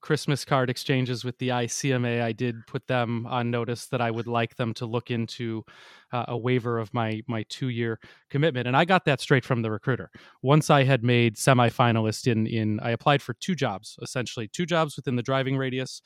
Christmas 0.07 0.45
card 0.45 0.69
exchanges 0.69 1.25
with 1.25 1.37
the 1.37 1.49
ICMA, 1.49 2.21
I 2.21 2.31
did 2.31 2.65
put 2.65 2.87
them 2.87 3.27
on 3.27 3.51
notice 3.51 3.87
that 3.87 3.99
I 3.99 4.09
would 4.09 4.25
like 4.25 4.55
them 4.55 4.73
to 4.75 4.85
look 4.85 5.11
into 5.11 5.65
uh, 6.13 6.23
a 6.29 6.37
waiver 6.37 6.79
of 6.79 6.93
my 6.93 7.23
my 7.27 7.43
two 7.49 7.67
year 7.67 7.99
commitment, 8.29 8.69
and 8.69 8.77
I 8.77 8.85
got 8.85 9.03
that 9.03 9.19
straight 9.19 9.43
from 9.43 9.63
the 9.63 9.69
recruiter. 9.69 10.09
Once 10.41 10.69
I 10.69 10.85
had 10.85 11.03
made 11.03 11.35
semifinalist 11.35 12.25
in 12.25 12.47
in, 12.47 12.79
I 12.79 12.91
applied 12.91 13.21
for 13.21 13.33
two 13.33 13.53
jobs, 13.53 13.99
essentially 14.01 14.47
two 14.47 14.65
jobs 14.65 14.95
within 14.95 15.17
the 15.17 15.21
driving 15.21 15.57
radius. 15.57 16.01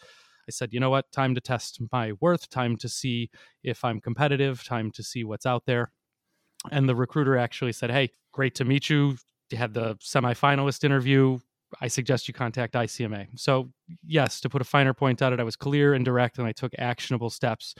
I 0.49 0.51
said, 0.51 0.73
you 0.73 0.79
know 0.79 0.89
what, 0.89 1.11
time 1.11 1.35
to 1.35 1.41
test 1.41 1.79
my 1.91 2.13
worth, 2.21 2.49
time 2.49 2.77
to 2.77 2.89
see 2.89 3.29
if 3.63 3.85
I'm 3.85 4.01
competitive, 4.01 4.63
time 4.63 4.89
to 4.93 5.03
see 5.03 5.23
what's 5.23 5.45
out 5.45 5.67
there. 5.67 5.91
And 6.71 6.89
the 6.89 6.95
recruiter 6.95 7.37
actually 7.37 7.73
said, 7.73 7.91
hey, 7.91 8.09
great 8.31 8.55
to 8.55 8.65
meet 8.65 8.89
you. 8.89 9.17
You 9.51 9.59
had 9.59 9.75
the 9.75 9.95
semifinalist 9.97 10.83
interview 10.83 11.37
I 11.79 11.87
suggest 11.87 12.27
you 12.27 12.33
contact 12.33 12.73
ICMA. 12.73 13.27
So, 13.35 13.71
yes, 14.05 14.41
to 14.41 14.49
put 14.49 14.61
a 14.61 14.65
finer 14.65 14.93
point 14.93 15.21
on 15.21 15.33
it, 15.33 15.39
I 15.39 15.43
was 15.43 15.55
clear 15.55 15.93
and 15.93 16.03
direct, 16.03 16.37
and 16.37 16.47
I 16.47 16.51
took 16.51 16.73
actionable 16.77 17.29
steps 17.29 17.75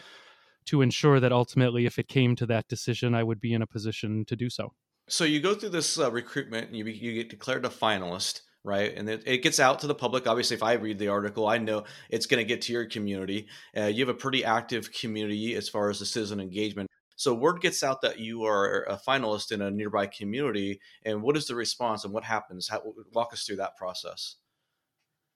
to 0.65 0.81
ensure 0.81 1.19
that 1.19 1.31
ultimately, 1.31 1.85
if 1.85 1.97
it 1.97 2.07
came 2.07 2.35
to 2.35 2.45
that 2.45 2.67
decision, 2.67 3.15
I 3.15 3.23
would 3.23 3.41
be 3.41 3.53
in 3.53 3.61
a 3.61 3.67
position 3.67 4.25
to 4.25 4.35
do 4.35 4.49
so. 4.49 4.73
So, 5.07 5.23
you 5.23 5.39
go 5.39 5.55
through 5.55 5.69
this 5.69 5.99
uh, 5.99 6.11
recruitment, 6.11 6.67
and 6.67 6.75
you, 6.75 6.85
you 6.85 7.13
get 7.13 7.29
declared 7.29 7.65
a 7.65 7.69
finalist, 7.69 8.41
right? 8.63 8.95
And 8.95 9.09
it, 9.09 9.23
it, 9.25 9.37
gets 9.39 9.59
out 9.59 9.79
to 9.79 9.87
the 9.87 9.95
public. 9.95 10.27
Obviously, 10.27 10.55
if 10.55 10.63
I 10.63 10.73
read 10.73 10.99
the 10.99 11.07
article, 11.07 11.47
I 11.47 11.57
know 11.57 11.83
it's 12.09 12.27
going 12.27 12.39
to 12.39 12.47
get 12.47 12.61
to 12.63 12.73
your 12.73 12.85
community. 12.85 13.47
Uh, 13.75 13.85
you 13.85 14.05
have 14.05 14.15
a 14.15 14.17
pretty 14.17 14.45
active 14.45 14.91
community 14.91 15.55
as 15.55 15.67
far 15.67 15.89
as 15.89 15.99
the 15.99 16.05
citizen 16.05 16.39
engagement. 16.39 16.87
So 17.21 17.35
word 17.35 17.61
gets 17.61 17.83
out 17.83 18.01
that 18.01 18.17
you 18.17 18.45
are 18.45 18.81
a 18.85 18.97
finalist 18.97 19.51
in 19.51 19.61
a 19.61 19.69
nearby 19.69 20.07
community, 20.07 20.79
and 21.05 21.21
what 21.21 21.37
is 21.37 21.45
the 21.45 21.53
response 21.53 22.03
and 22.03 22.11
what 22.11 22.23
happens? 22.23 22.67
How, 22.67 22.81
walk 23.13 23.31
us 23.31 23.43
through 23.43 23.57
that 23.57 23.77
process. 23.77 24.37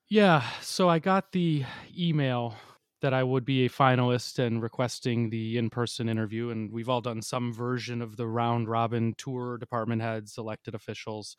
Yeah, 0.09 0.41
so 0.61 0.89
I 0.89 0.97
got 0.97 1.31
the 1.31 1.63
email 1.95 2.55
that 3.01 3.13
I 3.13 3.21
would 3.21 3.45
be 3.45 3.67
a 3.67 3.69
finalist 3.69 4.39
and 4.39 4.63
requesting 4.63 5.29
the 5.29 5.59
in-person 5.59 6.09
interview, 6.09 6.49
and 6.49 6.71
we've 6.71 6.89
all 6.89 7.01
done 7.01 7.21
some 7.21 7.53
version 7.53 8.01
of 8.01 8.17
the 8.17 8.25
round 8.25 8.67
robin 8.67 9.13
tour. 9.15 9.59
Department 9.59 10.01
heads, 10.01 10.39
elected 10.39 10.73
officials. 10.73 11.37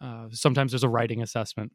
Uh, 0.00 0.28
sometimes 0.30 0.70
there's 0.70 0.84
a 0.84 0.88
writing 0.88 1.22
assessment. 1.22 1.72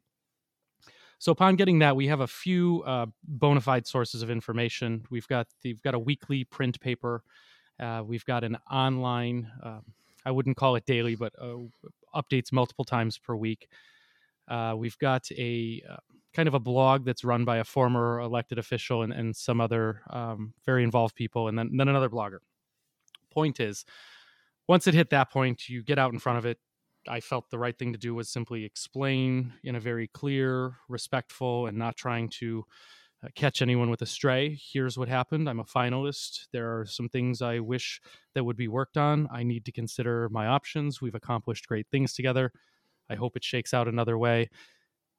So 1.18 1.30
upon 1.30 1.56
getting 1.56 1.80
that, 1.80 1.94
we 1.94 2.06
have 2.06 2.20
a 2.20 2.26
few 2.26 2.84
uh, 2.86 3.06
bona 3.22 3.60
fide 3.60 3.86
sources 3.86 4.22
of 4.22 4.30
information. 4.30 5.04
We've 5.10 5.28
got 5.28 5.48
the, 5.60 5.74
we've 5.74 5.82
got 5.82 5.94
a 5.94 5.98
weekly 5.98 6.44
print 6.44 6.80
paper. 6.80 7.22
Uh, 7.82 8.02
we've 8.06 8.24
got 8.24 8.44
an 8.44 8.56
online. 8.70 9.50
Um, 9.62 9.82
I 10.24 10.30
wouldn't 10.30 10.56
call 10.56 10.76
it 10.76 10.86
daily, 10.86 11.16
but 11.16 11.32
uh, 11.40 11.56
updates 12.14 12.52
multiple 12.52 12.84
times 12.84 13.18
per 13.18 13.34
week. 13.34 13.68
Uh, 14.46 14.74
we've 14.76 14.98
got 14.98 15.28
a 15.32 15.82
uh, 15.90 15.96
kind 16.32 16.46
of 16.46 16.54
a 16.54 16.60
blog 16.60 17.04
that's 17.04 17.24
run 17.24 17.44
by 17.44 17.58
a 17.58 17.64
former 17.64 18.20
elected 18.20 18.58
official 18.58 19.02
and, 19.02 19.12
and 19.12 19.34
some 19.34 19.60
other 19.60 20.02
um, 20.10 20.54
very 20.64 20.84
involved 20.84 21.16
people, 21.16 21.48
and 21.48 21.58
then, 21.58 21.76
then 21.76 21.88
another 21.88 22.08
blogger. 22.08 22.38
Point 23.32 23.58
is, 23.58 23.84
once 24.68 24.86
it 24.86 24.94
hit 24.94 25.10
that 25.10 25.30
point, 25.30 25.68
you 25.68 25.82
get 25.82 25.98
out 25.98 26.12
in 26.12 26.20
front 26.20 26.38
of 26.38 26.46
it. 26.46 26.58
I 27.08 27.18
felt 27.18 27.50
the 27.50 27.58
right 27.58 27.76
thing 27.76 27.92
to 27.92 27.98
do 27.98 28.14
was 28.14 28.28
simply 28.28 28.64
explain 28.64 29.54
in 29.64 29.74
a 29.74 29.80
very 29.80 30.06
clear, 30.06 30.76
respectful, 30.88 31.66
and 31.66 31.76
not 31.76 31.96
trying 31.96 32.28
to 32.40 32.64
catch 33.34 33.62
anyone 33.62 33.90
with 33.90 34.02
a 34.02 34.06
stray. 34.06 34.58
Here's 34.60 34.98
what 34.98 35.08
happened. 35.08 35.48
I'm 35.48 35.60
a 35.60 35.64
finalist. 35.64 36.48
There 36.52 36.78
are 36.80 36.86
some 36.86 37.08
things 37.08 37.40
I 37.40 37.60
wish 37.60 38.00
that 38.34 38.44
would 38.44 38.56
be 38.56 38.68
worked 38.68 38.96
on. 38.96 39.28
I 39.32 39.42
need 39.44 39.64
to 39.66 39.72
consider 39.72 40.28
my 40.30 40.46
options. 40.46 41.00
We've 41.00 41.14
accomplished 41.14 41.68
great 41.68 41.86
things 41.90 42.12
together. 42.14 42.52
I 43.08 43.14
hope 43.14 43.36
it 43.36 43.44
shakes 43.44 43.72
out 43.72 43.88
another 43.88 44.18
way. 44.18 44.50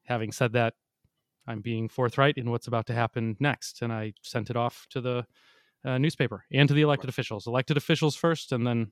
Having 0.05 0.33
said 0.33 0.53
that, 0.53 0.73
I'm 1.47 1.61
being 1.61 1.89
forthright 1.89 2.37
in 2.37 2.49
what's 2.49 2.67
about 2.67 2.87
to 2.87 2.93
happen 2.93 3.37
next. 3.39 3.81
And 3.81 3.93
I 3.93 4.13
sent 4.21 4.49
it 4.49 4.55
off 4.55 4.85
to 4.89 5.01
the 5.01 5.25
uh, 5.85 5.97
newspaper 5.97 6.45
and 6.51 6.67
to 6.67 6.73
the 6.73 6.81
elected 6.81 7.09
officials. 7.09 7.47
Elected 7.47 7.77
officials 7.77 8.15
first, 8.15 8.51
and 8.51 8.65
then 8.65 8.91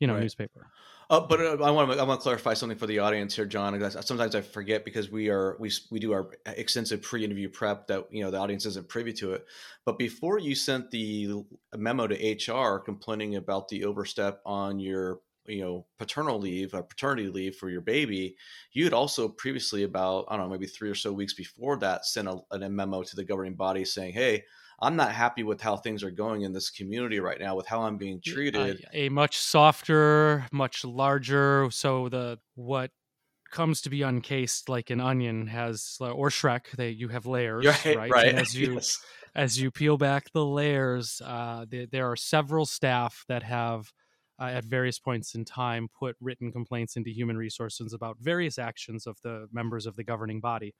you 0.00 0.06
know, 0.06 0.14
right. 0.14 0.22
newspaper. 0.22 0.66
Uh, 1.10 1.20
but 1.20 1.40
uh, 1.40 1.62
I 1.62 1.70
want 1.72 1.90
to 1.90 1.98
I 1.98 2.04
want 2.04 2.20
to 2.20 2.22
clarify 2.22 2.54
something 2.54 2.78
for 2.78 2.86
the 2.86 3.00
audience 3.00 3.34
here, 3.34 3.44
John. 3.44 3.78
Sometimes 4.02 4.34
I 4.36 4.40
forget 4.42 4.84
because 4.84 5.10
we 5.10 5.28
are 5.28 5.56
we 5.58 5.70
we 5.90 5.98
do 5.98 6.12
our 6.12 6.30
extensive 6.46 7.02
pre-interview 7.02 7.48
prep 7.48 7.88
that 7.88 8.06
you 8.12 8.22
know 8.22 8.30
the 8.30 8.38
audience 8.38 8.64
isn't 8.66 8.88
privy 8.88 9.12
to 9.14 9.32
it. 9.32 9.44
But 9.84 9.98
before 9.98 10.38
you 10.38 10.54
sent 10.54 10.90
the 10.90 11.44
memo 11.76 12.06
to 12.06 12.54
HR 12.54 12.78
complaining 12.78 13.36
about 13.36 13.68
the 13.68 13.84
overstep 13.84 14.40
on 14.46 14.78
your 14.78 15.20
you 15.46 15.62
know 15.62 15.84
paternal 15.98 16.38
leave 16.38 16.74
or 16.74 16.82
paternity 16.82 17.28
leave 17.28 17.56
for 17.56 17.70
your 17.70 17.80
baby 17.80 18.36
you 18.72 18.84
had 18.84 18.92
also 18.92 19.26
previously 19.26 19.84
about 19.84 20.26
i 20.28 20.36
don't 20.36 20.46
know 20.46 20.52
maybe 20.52 20.66
three 20.66 20.90
or 20.90 20.94
so 20.94 21.10
weeks 21.12 21.32
before 21.32 21.78
that 21.78 22.04
sent 22.04 22.28
a, 22.28 22.38
a 22.50 22.68
memo 22.68 23.02
to 23.02 23.16
the 23.16 23.24
governing 23.24 23.54
body 23.54 23.82
saying 23.82 24.12
hey 24.12 24.44
i'm 24.80 24.96
not 24.96 25.12
happy 25.12 25.42
with 25.42 25.60
how 25.60 25.76
things 25.76 26.02
are 26.02 26.10
going 26.10 26.42
in 26.42 26.52
this 26.52 26.70
community 26.70 27.20
right 27.20 27.40
now 27.40 27.54
with 27.54 27.66
how 27.66 27.82
i'm 27.82 27.96
being 27.96 28.20
treated 28.24 28.84
a, 28.92 29.06
a 29.06 29.08
much 29.08 29.38
softer 29.38 30.46
much 30.52 30.84
larger 30.84 31.68
so 31.70 32.08
the 32.08 32.38
what 32.54 32.90
comes 33.50 33.80
to 33.80 33.90
be 33.90 34.02
uncased 34.02 34.68
like 34.68 34.90
an 34.90 35.00
onion 35.00 35.46
has 35.46 35.96
or 36.00 36.28
shrek 36.28 36.70
they 36.76 36.90
you 36.90 37.08
have 37.08 37.26
layers 37.26 37.66
right, 37.66 37.96
right? 37.96 38.10
right. 38.10 38.34
As 38.34 38.54
you 38.56 38.74
yes. 38.74 38.98
as 39.34 39.60
you 39.60 39.70
peel 39.70 39.98
back 39.98 40.32
the 40.32 40.44
layers 40.44 41.20
uh, 41.24 41.66
the, 41.68 41.86
there 41.86 42.10
are 42.10 42.16
several 42.16 42.64
staff 42.66 43.24
that 43.28 43.42
have 43.42 43.92
uh, 44.40 44.46
at 44.46 44.64
various 44.64 44.98
points 44.98 45.34
in 45.34 45.44
time 45.44 45.88
put 45.96 46.16
written 46.20 46.50
complaints 46.50 46.96
into 46.96 47.10
human 47.10 47.36
resources 47.36 47.92
about 47.92 48.16
various 48.18 48.58
actions 48.58 49.06
of 49.06 49.20
the 49.22 49.46
members 49.52 49.86
of 49.86 49.96
the 49.96 50.04
governing 50.04 50.40
body. 50.40 50.74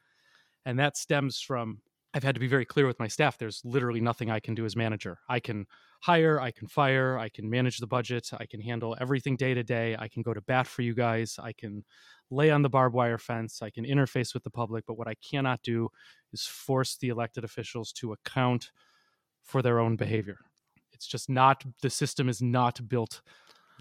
And 0.64 0.78
that 0.78 0.96
stems 0.96 1.40
from 1.40 1.82
I've 2.12 2.24
had 2.24 2.34
to 2.34 2.40
be 2.40 2.48
very 2.48 2.64
clear 2.64 2.86
with 2.86 2.98
my 2.98 3.06
staff. 3.06 3.38
There's 3.38 3.62
literally 3.64 4.00
nothing 4.00 4.30
I 4.30 4.40
can 4.40 4.54
do 4.54 4.64
as 4.64 4.74
manager. 4.74 5.18
I 5.28 5.38
can 5.38 5.66
hire, 6.00 6.40
I 6.40 6.50
can 6.50 6.66
fire, 6.66 7.16
I 7.18 7.28
can 7.28 7.48
manage 7.48 7.78
the 7.78 7.86
budget, 7.86 8.30
I 8.32 8.46
can 8.46 8.61
handle 8.61 8.96
everything 9.00 9.36
day 9.36 9.54
to 9.54 9.62
day. 9.62 9.96
I 9.98 10.08
can 10.08 10.22
go 10.22 10.34
to 10.34 10.40
bat 10.40 10.66
for 10.66 10.82
you 10.82 10.94
guys, 10.94 11.38
I 11.40 11.52
can 11.52 11.84
lay 12.30 12.50
on 12.50 12.62
the 12.62 12.68
barbed 12.68 12.94
wire 12.94 13.18
fence, 13.18 13.62
I 13.62 13.70
can 13.70 13.84
interface 13.84 14.34
with 14.34 14.42
the 14.42 14.50
public. 14.50 14.84
But 14.86 14.98
what 14.98 15.06
I 15.06 15.14
cannot 15.22 15.62
do 15.62 15.88
is 16.32 16.46
force 16.46 16.96
the 16.96 17.08
elected 17.08 17.44
officials 17.44 17.92
to 17.92 18.12
account 18.12 18.72
for 19.44 19.62
their 19.62 19.78
own 19.78 19.96
behavior. 19.96 20.38
It's 20.92 21.06
just 21.06 21.30
not, 21.30 21.64
the 21.80 21.90
system 21.90 22.28
is 22.28 22.42
not 22.42 22.88
built 22.88 23.22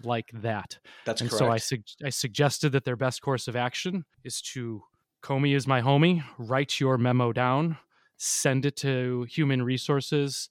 like 0.03 0.29
that. 0.33 0.77
That's 1.05 1.21
and 1.21 1.29
correct. 1.29 1.39
so 1.39 1.49
I, 1.49 1.57
su- 1.57 2.05
I 2.05 2.09
suggested 2.09 2.71
that 2.73 2.85
their 2.85 2.95
best 2.95 3.21
course 3.21 3.47
of 3.47 3.55
action 3.55 4.05
is 4.23 4.41
to 4.53 4.83
Comey 5.21 5.53
is 5.53 5.67
my 5.67 5.81
homie, 5.81 6.23
write 6.37 6.79
your 6.79 6.97
memo 6.97 7.33
down, 7.33 7.77
send 8.19 8.65
it 8.65 8.75
to 8.77 9.25
human 9.29 9.63
resources, 9.63 10.49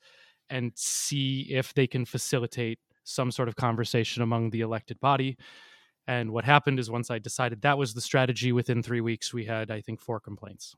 and 0.50 0.72
see 0.74 1.42
if 1.50 1.74
they 1.74 1.86
can 1.86 2.04
facilitate 2.04 2.78
some 3.04 3.30
sort 3.30 3.48
of 3.48 3.56
conversation 3.56 4.22
among 4.22 4.50
the 4.50 4.60
elected 4.60 4.98
body. 5.00 5.36
And 6.06 6.32
what 6.32 6.44
happened 6.44 6.78
is 6.78 6.90
once 6.90 7.10
I 7.10 7.18
decided 7.18 7.62
that 7.62 7.78
was 7.78 7.94
the 7.94 8.00
strategy, 8.00 8.50
within 8.50 8.82
three 8.82 9.00
weeks 9.00 9.32
we 9.32 9.44
had, 9.44 9.70
I 9.70 9.80
think, 9.80 10.00
four 10.00 10.20
complaints 10.20 10.74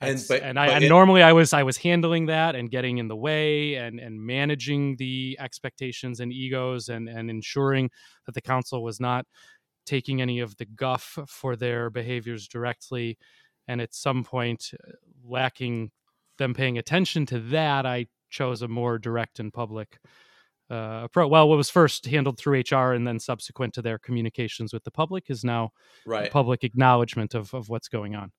and 0.00 0.22
but, 0.28 0.42
and 0.42 0.58
I 0.58 0.68
and 0.68 0.88
normally 0.88 1.22
I 1.22 1.32
was 1.32 1.52
I 1.52 1.62
was 1.62 1.78
handling 1.78 2.26
that 2.26 2.54
and 2.54 2.70
getting 2.70 2.98
in 2.98 3.08
the 3.08 3.16
way 3.16 3.74
and 3.74 3.98
and 3.98 4.20
managing 4.20 4.96
the 4.96 5.36
expectations 5.40 6.20
and 6.20 6.32
egos 6.32 6.88
and 6.88 7.08
and 7.08 7.30
ensuring 7.30 7.90
that 8.26 8.34
the 8.34 8.42
council 8.42 8.82
was 8.82 9.00
not 9.00 9.26
taking 9.86 10.20
any 10.20 10.40
of 10.40 10.56
the 10.56 10.66
guff 10.66 11.18
for 11.26 11.56
their 11.56 11.88
behaviors 11.88 12.46
directly 12.46 13.16
and 13.68 13.80
at 13.80 13.94
some 13.94 14.22
point 14.22 14.72
lacking 15.24 15.90
them 16.38 16.54
paying 16.54 16.78
attention 16.78 17.26
to 17.26 17.38
that 17.38 17.86
I 17.86 18.06
chose 18.30 18.62
a 18.62 18.68
more 18.68 18.98
direct 18.98 19.38
and 19.38 19.52
public 19.52 19.98
uh, 20.70 21.02
approach. 21.04 21.30
Well, 21.30 21.48
what 21.48 21.56
was 21.56 21.70
first 21.70 22.06
handled 22.06 22.38
through 22.38 22.62
HR 22.70 22.92
and 22.92 23.06
then 23.06 23.18
subsequent 23.20 23.74
to 23.74 23.82
their 23.82 23.98
communications 23.98 24.72
with 24.72 24.84
the 24.84 24.90
public 24.90 25.30
is 25.30 25.44
now 25.44 25.70
right. 26.04 26.30
public 26.30 26.64
acknowledgement 26.64 27.34
of, 27.34 27.52
of 27.54 27.68
what's 27.68 27.88
going 27.88 28.14
on. 28.14 28.32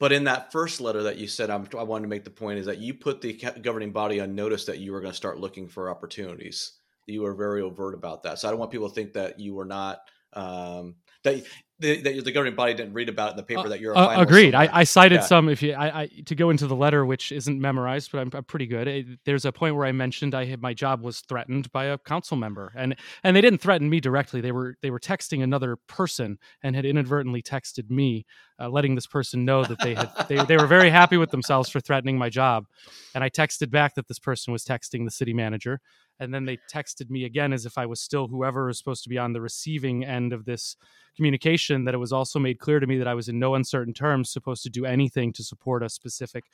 But 0.00 0.12
in 0.12 0.24
that 0.24 0.50
first 0.50 0.80
letter 0.80 1.02
that 1.04 1.18
you 1.18 1.28
said, 1.28 1.50
I'm, 1.50 1.68
i 1.78 1.82
wanted 1.82 2.02
to 2.02 2.08
make 2.08 2.24
the 2.24 2.30
point 2.30 2.58
is 2.58 2.66
that 2.66 2.78
you 2.78 2.94
put 2.94 3.20
the 3.20 3.34
governing 3.62 3.92
body 3.92 4.20
on 4.20 4.34
notice 4.34 4.64
that 4.64 4.78
you 4.78 4.92
were 4.92 5.00
going 5.00 5.12
to 5.12 5.16
start 5.16 5.38
looking 5.38 5.68
for 5.68 5.90
opportunities. 5.90 6.72
You 7.06 7.22
were 7.22 7.34
very 7.34 7.62
overt 7.62 7.94
about 7.94 8.22
that. 8.24 8.38
So 8.38 8.48
I 8.48 8.50
don't 8.50 8.58
want 8.58 8.72
people 8.72 8.88
to 8.88 8.94
think 8.94 9.12
that 9.12 9.38
you 9.38 9.54
were 9.54 9.66
not 9.66 10.00
um, 10.32 10.96
that 11.22 11.44
the, 11.84 12.00
the, 12.00 12.20
the, 12.22 12.32
governing 12.32 12.54
body 12.54 12.72
didn't 12.74 12.94
read 12.94 13.08
about 13.08 13.28
it 13.28 13.30
in 13.32 13.36
the 13.36 13.42
paper 13.42 13.60
uh, 13.60 13.68
that 13.68 13.80
you're 13.80 13.96
uh, 13.96 14.20
agreed. 14.20 14.54
I, 14.54 14.68
I, 14.72 14.84
cited 14.84 15.20
yeah. 15.20 15.26
some. 15.26 15.48
If 15.48 15.62
you, 15.62 15.74
I, 15.74 16.02
I, 16.02 16.06
to 16.24 16.34
go 16.34 16.50
into 16.50 16.66
the 16.66 16.74
letter, 16.74 17.04
which 17.04 17.30
isn't 17.30 17.60
memorized, 17.60 18.10
but 18.12 18.20
I'm, 18.20 18.30
I'm 18.32 18.44
pretty 18.44 18.66
good. 18.66 18.88
It, 18.88 19.06
there's 19.24 19.44
a 19.44 19.52
point 19.52 19.76
where 19.76 19.86
I 19.86 19.92
mentioned 19.92 20.34
I 20.34 20.46
had 20.46 20.62
my 20.62 20.72
job 20.72 21.02
was 21.02 21.20
threatened 21.20 21.70
by 21.72 21.84
a 21.86 21.98
council 21.98 22.36
member, 22.36 22.72
and 22.74 22.96
and 23.22 23.36
they 23.36 23.40
didn't 23.40 23.60
threaten 23.60 23.90
me 23.90 24.00
directly. 24.00 24.40
They 24.40 24.52
were 24.52 24.76
they 24.82 24.90
were 24.90 25.00
texting 25.00 25.42
another 25.42 25.76
person 25.86 26.38
and 26.62 26.74
had 26.74 26.86
inadvertently 26.86 27.42
texted 27.42 27.90
me, 27.90 28.24
uh, 28.58 28.68
letting 28.68 28.94
this 28.94 29.06
person 29.06 29.44
know 29.44 29.64
that 29.64 29.80
they 29.80 29.94
had 29.94 30.10
they, 30.28 30.44
they 30.44 30.56
were 30.56 30.66
very 30.66 30.90
happy 30.90 31.16
with 31.16 31.30
themselves 31.30 31.68
for 31.68 31.80
threatening 31.80 32.16
my 32.16 32.30
job, 32.30 32.66
and 33.14 33.22
I 33.22 33.28
texted 33.28 33.70
back 33.70 33.94
that 33.94 34.08
this 34.08 34.18
person 34.18 34.52
was 34.52 34.64
texting 34.64 35.04
the 35.04 35.10
city 35.10 35.34
manager, 35.34 35.80
and 36.20 36.32
then 36.32 36.44
they 36.44 36.58
texted 36.72 37.10
me 37.10 37.24
again 37.24 37.52
as 37.52 37.66
if 37.66 37.76
I 37.76 37.86
was 37.86 38.00
still 38.00 38.28
whoever 38.28 38.66
was 38.66 38.78
supposed 38.78 39.02
to 39.04 39.08
be 39.08 39.18
on 39.18 39.32
the 39.32 39.40
receiving 39.40 40.04
end 40.04 40.32
of 40.32 40.44
this 40.44 40.76
communication 41.16 41.84
that 41.84 41.94
it 41.94 41.98
was 41.98 42.12
also 42.12 42.38
made 42.38 42.58
clear 42.58 42.80
to 42.80 42.86
me 42.86 42.98
that 42.98 43.08
I 43.08 43.14
was 43.14 43.28
in 43.28 43.38
no 43.38 43.54
uncertain 43.54 43.94
terms 43.94 44.30
supposed 44.30 44.62
to 44.64 44.70
do 44.70 44.84
anything 44.84 45.32
to 45.34 45.44
support 45.44 45.82
a 45.82 45.88
specific 45.88 46.44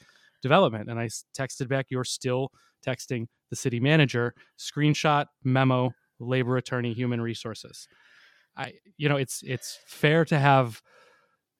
development. 0.42 0.90
And 0.90 0.98
I 0.98 1.08
texted 1.36 1.68
back, 1.68 1.86
You're 1.90 2.04
still 2.04 2.50
texting 2.86 3.26
the 3.50 3.56
city 3.56 3.80
manager, 3.80 4.34
screenshot, 4.58 5.26
memo, 5.44 5.92
labor 6.18 6.56
attorney, 6.56 6.92
human 6.92 7.20
resources. 7.20 7.88
I, 8.56 8.74
you 8.96 9.08
know, 9.08 9.16
it's 9.16 9.42
it's 9.44 9.78
fair 9.86 10.24
to 10.26 10.38
have 10.38 10.82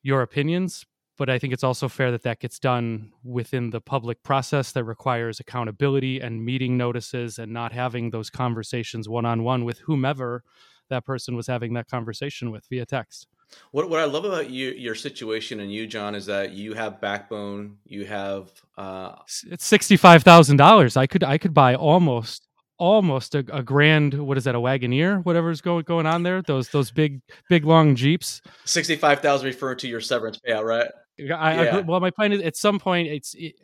your 0.02 0.22
opinions, 0.22 0.84
but 1.20 1.28
I 1.28 1.38
think 1.38 1.52
it's 1.52 1.62
also 1.62 1.86
fair 1.86 2.10
that 2.12 2.22
that 2.22 2.40
gets 2.40 2.58
done 2.58 3.12
within 3.22 3.68
the 3.68 3.80
public 3.82 4.22
process 4.22 4.72
that 4.72 4.84
requires 4.84 5.38
accountability 5.38 6.18
and 6.18 6.42
meeting 6.42 6.78
notices 6.78 7.38
and 7.38 7.52
not 7.52 7.72
having 7.72 8.08
those 8.08 8.30
conversations 8.30 9.06
one 9.06 9.26
on 9.26 9.42
one 9.42 9.66
with 9.66 9.80
whomever 9.80 10.42
that 10.88 11.04
person 11.04 11.36
was 11.36 11.46
having 11.46 11.74
that 11.74 11.88
conversation 11.88 12.50
with 12.50 12.64
via 12.70 12.86
text. 12.86 13.26
What 13.70 13.90
what 13.90 14.00
I 14.00 14.04
love 14.06 14.24
about 14.24 14.48
you 14.48 14.70
your 14.70 14.94
situation 14.94 15.60
and 15.60 15.70
you, 15.70 15.86
John, 15.86 16.14
is 16.14 16.24
that 16.24 16.52
you 16.52 16.72
have 16.72 17.02
backbone. 17.02 17.76
You 17.84 18.06
have 18.06 18.50
uh, 18.78 19.16
it's 19.46 19.66
sixty 19.66 19.98
five 19.98 20.22
thousand 20.22 20.56
dollars. 20.56 20.96
I 20.96 21.06
could 21.06 21.22
I 21.22 21.36
could 21.36 21.52
buy 21.52 21.74
almost 21.74 22.48
almost 22.78 23.34
a, 23.34 23.44
a, 23.52 23.62
grand 23.62 24.14
what 24.14 24.38
is 24.38 24.44
that 24.44 24.54
a 24.54 24.58
wagoneer 24.58 25.22
whatever's 25.26 25.60
going 25.60 25.84
going 25.84 26.06
on 26.06 26.22
there 26.22 26.40
those 26.40 26.70
those 26.70 26.90
big 26.90 27.20
big 27.50 27.66
long 27.66 27.94
jeeps 27.94 28.40
sixty 28.64 28.96
five 28.96 29.20
thousand 29.20 29.46
referring 29.46 29.76
to 29.76 29.86
your 29.86 30.00
severance 30.00 30.40
payout 30.48 30.64
right 30.64 30.88
I, 31.30 31.64
yeah. 31.64 31.76
I, 31.76 31.80
well 31.80 32.00
my 32.00 32.10
point 32.10 32.32
is 32.32 32.42
at 32.42 32.56
some 32.56 32.78
point 32.78 33.08
it's 33.08 33.34
it, 33.34 33.54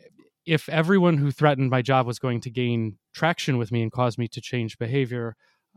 if 0.45 0.69
everyone 0.69 1.17
who 1.17 1.31
threatened 1.31 1.69
my 1.69 1.81
job 1.81 2.07
was 2.07 2.19
going 2.19 2.41
to 2.41 2.49
gain 2.49 2.97
traction 3.13 3.57
with 3.57 3.71
me 3.71 3.81
and 3.81 3.91
cause 3.91 4.17
me 4.17 4.27
to 4.29 4.41
change 4.41 4.77
behavior 4.77 5.35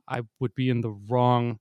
I 0.08 0.22
would 0.40 0.54
be 0.54 0.68
in 0.68 0.80
the 0.80 0.90
wrong 0.90 1.58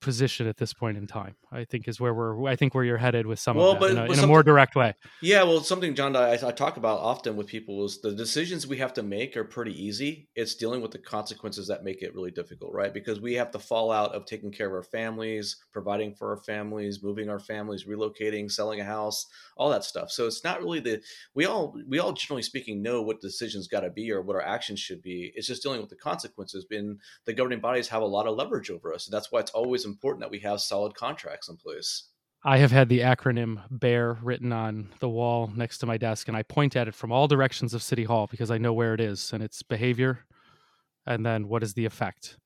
position 0.00 0.46
at 0.46 0.56
this 0.56 0.72
point 0.72 0.96
in 0.96 1.06
time. 1.06 1.34
I 1.50 1.64
think 1.64 1.88
is 1.88 1.98
where 1.98 2.12
we're. 2.12 2.46
I 2.46 2.56
think 2.56 2.74
where 2.74 2.84
you're 2.84 2.98
headed 2.98 3.26
with 3.26 3.38
some 3.38 3.56
well, 3.56 3.72
of 3.72 3.80
that 3.80 3.80
but, 3.80 3.90
in, 3.90 3.98
a, 3.98 4.12
in 4.12 4.18
a, 4.18 4.26
more 4.26 4.42
direct 4.42 4.76
way. 4.76 4.94
Yeah, 5.22 5.42
well, 5.44 5.60
something 5.60 5.94
John 5.94 6.14
I, 6.14 6.32
I, 6.32 6.52
talk 6.52 6.76
about 6.76 7.00
often 7.00 7.36
with 7.36 7.46
people 7.46 7.84
is 7.84 8.00
the 8.00 8.12
decisions 8.12 8.66
we 8.66 8.76
have 8.78 8.92
to 8.94 9.02
make 9.02 9.36
are 9.36 9.44
pretty 9.44 9.72
easy. 9.82 10.28
It's 10.36 10.54
dealing 10.54 10.82
with 10.82 10.90
the 10.90 10.98
consequences 10.98 11.66
that 11.68 11.84
make 11.84 12.02
it 12.02 12.14
really 12.14 12.30
difficult, 12.30 12.74
right? 12.74 12.92
Because 12.92 13.20
we 13.20 13.34
have 13.34 13.50
the 13.50 13.58
fallout 13.58 14.14
of 14.14 14.26
taking 14.26 14.52
care 14.52 14.66
of 14.66 14.74
our 14.74 14.82
families, 14.82 15.56
providing 15.72 16.14
for 16.14 16.30
our 16.30 16.42
families, 16.42 17.02
moving 17.02 17.30
our 17.30 17.40
families, 17.40 17.84
relocating, 17.84 18.50
selling 18.50 18.80
a 18.80 18.84
house, 18.84 19.26
all 19.56 19.70
that 19.70 19.84
stuff. 19.84 20.10
So 20.10 20.26
it's 20.26 20.44
not 20.44 20.62
really 20.62 20.80
the 20.80 21.00
we 21.34 21.46
all 21.46 21.74
we 21.88 21.98
all 21.98 22.12
generally 22.12 22.42
speaking 22.42 22.82
know 22.82 23.02
what 23.02 23.20
decisions 23.20 23.68
got 23.68 23.80
to 23.80 23.90
be 23.90 24.12
or 24.12 24.22
what 24.22 24.36
our 24.36 24.42
actions 24.42 24.80
should 24.80 25.02
be. 25.02 25.32
It's 25.34 25.46
just 25.46 25.62
dealing 25.62 25.80
with 25.80 25.90
the 25.90 25.96
consequences. 25.96 26.66
And 26.70 27.00
the 27.24 27.32
governing 27.32 27.60
bodies 27.60 27.88
have 27.88 28.02
a 28.02 28.06
lot 28.06 28.26
of 28.26 28.36
leverage 28.36 28.70
over 28.70 28.92
us, 28.92 29.06
and 29.06 29.14
that's 29.14 29.32
why 29.32 29.40
it's 29.40 29.50
always 29.52 29.84
important 29.88 30.20
that 30.20 30.30
we 30.30 30.38
have 30.40 30.60
solid 30.60 30.94
contracts 30.94 31.48
in 31.48 31.56
place. 31.56 32.08
I 32.44 32.58
have 32.58 32.70
had 32.70 32.88
the 32.88 33.00
acronym 33.00 33.62
BEAR 33.80 34.18
written 34.22 34.52
on 34.52 34.90
the 35.00 35.08
wall 35.08 35.50
next 35.54 35.78
to 35.78 35.86
my 35.86 35.96
desk, 35.96 36.28
and 36.28 36.36
I 36.36 36.44
point 36.44 36.76
at 36.76 36.86
it 36.86 36.94
from 36.94 37.10
all 37.10 37.26
directions 37.26 37.74
of 37.74 37.82
City 37.82 38.04
Hall 38.04 38.28
because 38.30 38.50
I 38.50 38.58
know 38.58 38.72
where 38.72 38.94
it 38.94 39.00
is. 39.00 39.32
And 39.32 39.42
it's 39.42 39.62
behavior, 39.62 40.20
and 41.04 41.26
then 41.26 41.48
what 41.48 41.64
is 41.64 41.74
the 41.74 41.84
effect, 41.84 42.36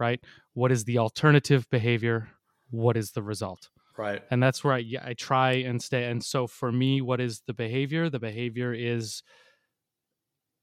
right? 0.00 0.20
What 0.54 0.72
is 0.72 0.84
the 0.84 0.98
alternative 0.98 1.68
behavior? 1.70 2.28
What 2.70 2.96
is 2.96 3.12
the 3.12 3.22
result? 3.22 3.68
Right. 3.98 4.22
And 4.30 4.42
that's 4.42 4.64
where 4.64 4.72
I, 4.72 4.84
I 5.04 5.12
try 5.12 5.52
and 5.52 5.82
stay. 5.82 6.04
And 6.04 6.24
so 6.24 6.46
for 6.46 6.72
me, 6.72 7.02
what 7.02 7.20
is 7.20 7.42
the 7.46 7.52
behavior? 7.52 8.08
The 8.08 8.18
behavior 8.18 8.72
is 8.72 9.22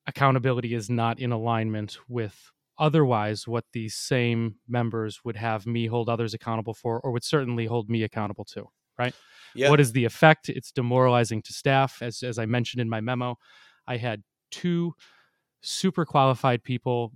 accountability 0.07 0.73
is 0.73 0.89
not 0.89 1.19
in 1.19 1.31
alignment 1.31 1.99
with 2.07 2.51
otherwise 2.79 3.47
what 3.47 3.65
these 3.73 3.95
same 3.95 4.55
members 4.67 5.19
would 5.23 5.35
have 5.35 5.67
me 5.67 5.87
hold 5.87 6.09
others 6.09 6.33
accountable 6.33 6.73
for 6.73 6.99
or 7.01 7.11
would 7.11 7.23
certainly 7.23 7.65
hold 7.65 7.89
me 7.89 8.03
accountable 8.03 8.45
to 8.45 8.65
right? 8.97 9.13
Yeah. 9.55 9.69
what 9.69 9.79
is 9.79 9.93
the 9.93 10.05
effect? 10.05 10.49
It's 10.49 10.71
demoralizing 10.71 11.41
to 11.43 11.53
staff. 11.53 12.01
As, 12.01 12.21
as 12.23 12.37
i 12.37 12.45
mentioned 12.45 12.81
in 12.81 12.89
my 12.89 13.01
memo 13.01 13.37
i 13.87 13.97
had 13.97 14.23
two 14.51 14.93
super 15.61 16.05
qualified 16.05 16.63
people 16.63 17.11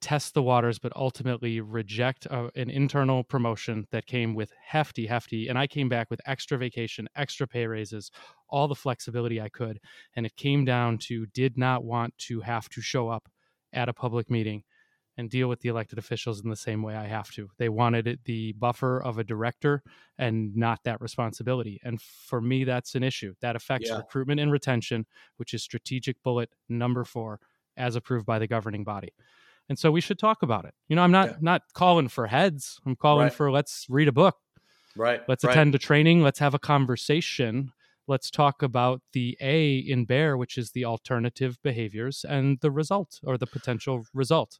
test 0.00 0.32
the 0.32 0.42
waters 0.42 0.78
but 0.78 0.92
ultimately 0.96 1.60
reject 1.60 2.24
a, 2.26 2.50
an 2.56 2.70
internal 2.70 3.22
promotion 3.22 3.86
that 3.90 4.06
came 4.06 4.34
with 4.34 4.50
hefty 4.64 5.06
hefty 5.06 5.48
and 5.48 5.58
i 5.58 5.66
came 5.66 5.88
back 5.88 6.08
with 6.10 6.20
extra 6.26 6.56
vacation 6.56 7.06
extra 7.16 7.46
pay 7.46 7.66
raises 7.66 8.10
all 8.48 8.66
the 8.66 8.74
flexibility 8.74 9.40
i 9.40 9.48
could 9.48 9.78
and 10.16 10.24
it 10.24 10.34
came 10.36 10.64
down 10.64 10.96
to 10.96 11.26
did 11.26 11.58
not 11.58 11.84
want 11.84 12.16
to 12.16 12.40
have 12.40 12.66
to 12.70 12.80
show 12.80 13.08
up 13.08 13.28
at 13.74 13.90
a 13.90 13.92
public 13.92 14.30
meeting 14.30 14.62
and 15.20 15.28
deal 15.28 15.48
with 15.48 15.60
the 15.60 15.68
elected 15.68 15.98
officials 15.98 16.42
in 16.42 16.48
the 16.48 16.56
same 16.56 16.82
way 16.82 16.96
I 16.96 17.06
have 17.06 17.30
to. 17.32 17.50
They 17.58 17.68
wanted 17.68 18.06
it, 18.06 18.24
the 18.24 18.52
buffer 18.52 19.02
of 19.02 19.18
a 19.18 19.24
director 19.24 19.82
and 20.16 20.56
not 20.56 20.80
that 20.84 20.98
responsibility. 21.02 21.78
And 21.84 22.00
for 22.00 22.40
me, 22.40 22.64
that's 22.64 22.94
an 22.94 23.02
issue 23.02 23.34
that 23.42 23.54
affects 23.54 23.90
yeah. 23.90 23.98
recruitment 23.98 24.40
and 24.40 24.50
retention, 24.50 25.04
which 25.36 25.52
is 25.52 25.62
strategic 25.62 26.22
bullet 26.22 26.48
number 26.70 27.04
four, 27.04 27.38
as 27.76 27.96
approved 27.96 28.24
by 28.24 28.38
the 28.38 28.46
governing 28.46 28.82
body. 28.82 29.12
And 29.68 29.78
so 29.78 29.90
we 29.90 30.00
should 30.00 30.18
talk 30.18 30.42
about 30.42 30.64
it. 30.64 30.72
You 30.88 30.96
know, 30.96 31.02
I'm 31.02 31.12
not 31.12 31.28
yeah. 31.28 31.36
not 31.40 31.62
calling 31.74 32.08
for 32.08 32.26
heads. 32.26 32.80
I'm 32.86 32.96
calling 32.96 33.24
right. 33.24 33.32
for 33.32 33.52
let's 33.52 33.86
read 33.90 34.08
a 34.08 34.12
book. 34.12 34.36
Right. 34.96 35.20
Let's 35.28 35.44
right. 35.44 35.52
attend 35.52 35.74
a 35.74 35.78
training. 35.78 36.22
Let's 36.22 36.38
have 36.38 36.54
a 36.54 36.58
conversation 36.58 37.72
let's 38.10 38.30
talk 38.30 38.60
about 38.60 39.00
the 39.12 39.38
A 39.40 39.76
in 39.76 40.04
BEAR, 40.04 40.36
which 40.36 40.58
is 40.58 40.72
the 40.72 40.84
alternative 40.84 41.58
behaviors 41.62 42.24
and 42.28 42.58
the 42.60 42.70
result 42.70 43.20
or 43.22 43.38
the 43.38 43.46
potential 43.46 44.04
result. 44.12 44.58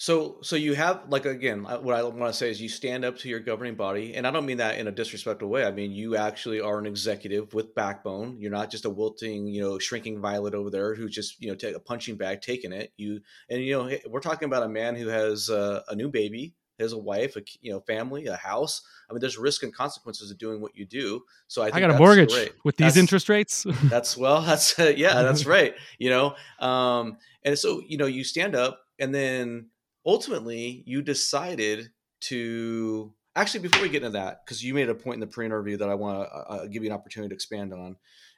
So, 0.00 0.38
so 0.40 0.56
you 0.56 0.72
have 0.76 1.02
like 1.10 1.26
again, 1.26 1.62
what 1.62 1.94
I 1.94 2.02
want 2.02 2.32
to 2.32 2.32
say 2.32 2.48
is 2.48 2.58
you 2.58 2.70
stand 2.70 3.04
up 3.04 3.18
to 3.18 3.28
your 3.28 3.38
governing 3.38 3.74
body, 3.74 4.14
and 4.14 4.26
I 4.26 4.30
don't 4.30 4.46
mean 4.46 4.56
that 4.56 4.78
in 4.78 4.88
a 4.88 4.90
disrespectful 4.90 5.50
way. 5.50 5.66
I 5.66 5.72
mean 5.72 5.92
you 5.92 6.16
actually 6.16 6.58
are 6.58 6.78
an 6.78 6.86
executive 6.86 7.52
with 7.52 7.74
backbone. 7.74 8.38
You're 8.40 8.50
not 8.50 8.70
just 8.70 8.86
a 8.86 8.90
wilting, 8.90 9.46
you 9.46 9.60
know, 9.60 9.78
shrinking 9.78 10.18
violet 10.18 10.54
over 10.54 10.70
there 10.70 10.94
who's 10.94 11.14
just 11.14 11.38
you 11.38 11.50
know 11.50 11.54
take 11.54 11.76
a 11.76 11.80
punching 11.80 12.16
bag 12.16 12.40
taking 12.40 12.72
it. 12.72 12.94
You 12.96 13.20
and 13.50 13.62
you 13.62 13.76
know 13.76 13.94
we're 14.08 14.20
talking 14.20 14.46
about 14.46 14.62
a 14.62 14.70
man 14.70 14.96
who 14.96 15.08
has 15.08 15.50
uh, 15.50 15.82
a 15.90 15.94
new 15.94 16.08
baby, 16.08 16.54
has 16.78 16.94
a 16.94 16.98
wife, 16.98 17.36
a 17.36 17.42
you 17.60 17.70
know 17.70 17.80
family, 17.80 18.24
a 18.24 18.36
house. 18.36 18.80
I 19.10 19.12
mean, 19.12 19.20
there's 19.20 19.36
risk 19.36 19.64
and 19.64 19.74
consequences 19.74 20.30
of 20.30 20.38
doing 20.38 20.62
what 20.62 20.74
you 20.74 20.86
do. 20.86 21.20
So 21.46 21.60
I, 21.60 21.72
I 21.74 21.78
got 21.78 21.90
a 21.90 21.98
mortgage 21.98 22.32
great. 22.32 22.52
with 22.64 22.78
these 22.78 22.94
that's, 22.94 22.96
interest 22.96 23.28
rates. 23.28 23.66
that's 23.84 24.16
well, 24.16 24.40
that's 24.40 24.78
uh, 24.78 24.94
yeah, 24.96 25.20
that's 25.24 25.44
right. 25.56 25.74
You 25.98 26.08
know, 26.08 26.36
um, 26.58 27.18
and 27.44 27.58
so 27.58 27.82
you 27.86 27.98
know 27.98 28.06
you 28.06 28.24
stand 28.24 28.56
up 28.56 28.80
and 28.98 29.14
then 29.14 29.66
ultimately 30.06 30.82
you 30.86 31.02
decided 31.02 31.90
to 32.20 33.12
actually 33.36 33.60
before 33.60 33.82
we 33.82 33.88
get 33.88 34.02
into 34.02 34.10
that 34.10 34.44
because 34.44 34.62
you 34.62 34.74
made 34.74 34.88
a 34.88 34.94
point 34.94 35.14
in 35.14 35.20
the 35.20 35.26
pre-interview 35.26 35.76
that 35.76 35.88
i 35.88 35.94
want 35.94 36.18
to 36.18 36.34
uh, 36.34 36.40
uh, 36.40 36.66
give 36.66 36.82
you 36.82 36.90
an 36.90 36.94
opportunity 36.94 37.28
to 37.28 37.34
expand 37.34 37.72
on 37.72 37.96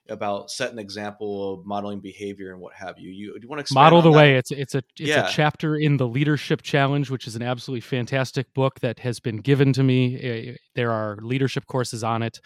about 0.08 0.50
set 0.50 0.72
an 0.72 0.78
example 0.78 1.54
of 1.54 1.64
modeling 1.64 2.00
behavior 2.00 2.52
and 2.52 2.60
what 2.60 2.74
have 2.74 2.98
you 2.98 3.10
you, 3.10 3.38
you 3.40 3.48
want 3.48 3.64
to 3.64 3.74
model 3.74 4.02
the 4.02 4.10
that? 4.10 4.16
way 4.16 4.34
it's 4.34 4.50
it's 4.50 4.74
a 4.74 4.82
it's 4.98 5.08
yeah. 5.08 5.28
a 5.28 5.30
chapter 5.30 5.76
in 5.76 5.96
the 5.96 6.06
leadership 6.06 6.62
challenge 6.62 7.08
which 7.08 7.26
is 7.26 7.36
an 7.36 7.42
absolutely 7.42 7.80
fantastic 7.80 8.52
book 8.52 8.80
that 8.80 8.98
has 8.98 9.20
been 9.20 9.36
given 9.36 9.72
to 9.72 9.82
me 9.82 10.56
there 10.74 10.90
are 10.90 11.16
leadership 11.22 11.66
courses 11.66 12.02
on 12.02 12.22
it 12.22 12.40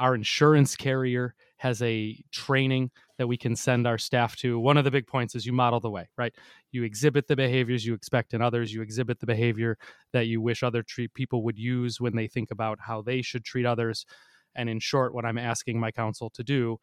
our 0.00 0.14
insurance 0.14 0.76
carrier 0.76 1.34
has 1.58 1.82
a 1.82 2.16
training 2.32 2.90
that 3.18 3.26
we 3.26 3.36
can 3.36 3.56
send 3.56 3.86
our 3.86 3.98
staff 3.98 4.36
to. 4.36 4.58
One 4.58 4.76
of 4.76 4.84
the 4.84 4.90
big 4.90 5.06
points 5.06 5.34
is 5.34 5.44
you 5.44 5.52
model 5.52 5.80
the 5.80 5.90
way, 5.90 6.08
right? 6.16 6.32
You 6.70 6.84
exhibit 6.84 7.26
the 7.26 7.36
behaviors 7.36 7.84
you 7.84 7.92
expect 7.92 8.32
in 8.32 8.40
others. 8.40 8.72
You 8.72 8.80
exhibit 8.80 9.18
the 9.18 9.26
behavior 9.26 9.76
that 10.12 10.28
you 10.28 10.40
wish 10.40 10.62
other 10.62 10.82
treat 10.82 11.12
people 11.14 11.42
would 11.42 11.58
use 11.58 12.00
when 12.00 12.14
they 12.14 12.28
think 12.28 12.50
about 12.50 12.78
how 12.80 13.02
they 13.02 13.20
should 13.20 13.44
treat 13.44 13.66
others. 13.66 14.06
And 14.54 14.68
in 14.68 14.78
short, 14.78 15.14
what 15.14 15.24
I'm 15.24 15.38
asking 15.38 15.78
my 15.78 15.90
council 15.90 16.30
to 16.30 16.44
do 16.44 16.78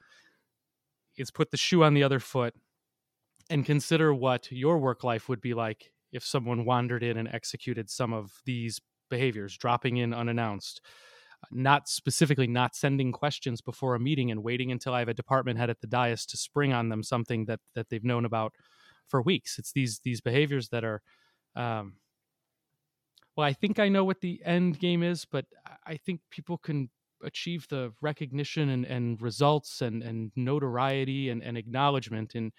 is 1.18 1.32
put 1.32 1.52
the 1.52 1.58
shoe 1.58 1.84
on 1.84 1.94
the 1.94 2.04
other 2.04 2.20
foot 2.20 2.54
and 3.50 3.66
consider 3.66 4.14
what 4.14 4.52
your 4.52 4.78
work 4.78 5.04
life 5.04 5.30
would 5.30 5.42
be 5.42 5.54
like 5.54 5.92
if 6.12 6.26
someone 6.26 6.66
wandered 6.66 7.04
in 7.04 7.18
and 7.18 7.30
executed 7.30 7.90
some 7.90 8.14
of 8.14 8.32
these 8.46 8.80
behaviors, 9.10 9.58
dropping 9.58 9.98
in 9.98 10.14
unannounced, 10.14 10.82
not 11.52 11.88
specifically 11.88 12.48
not 12.48 12.76
sending 12.76 13.12
questions 13.12 13.62
before 13.62 13.96
a 13.96 14.00
meeting 14.00 14.32
and 14.32 14.44
waiting 14.44 14.72
until 14.72 14.94
I 14.94 15.00
have 15.00 15.08
a 15.08 15.14
department 15.14 15.60
head 15.60 15.70
at 15.70 15.82
the 15.82 15.88
dais 15.88 16.26
to 16.28 16.38
spring 16.38 16.74
on 16.74 16.90
them 16.90 17.04
something 17.04 17.46
that 17.46 17.60
that 17.74 17.90
they've 17.90 18.04
known 18.04 18.26
about 18.26 18.54
for 19.08 19.22
weeks. 19.22 19.58
It's 19.60 19.72
these 19.72 20.00
these 20.04 20.22
behaviors 20.22 20.70
that 20.70 20.84
are 20.84 21.02
um, 21.56 21.96
well, 23.36 23.48
I 23.48 23.54
think 23.54 23.80
I 23.80 23.90
know 23.90 24.04
what 24.04 24.22
the 24.22 24.42
end 24.46 24.80
game 24.80 25.04
is, 25.04 25.26
but 25.26 25.46
I 25.86 25.98
think 25.98 26.22
people 26.30 26.58
can 26.58 26.90
achieve 27.24 27.68
the 27.70 27.92
recognition 28.02 28.70
and, 28.70 28.86
and 28.86 29.22
results 29.22 29.82
and, 29.82 30.04
and 30.04 30.32
notoriety 30.36 31.30
and, 31.30 31.44
and 31.44 31.58
acknowledgement 31.58 32.36
in 32.36 32.52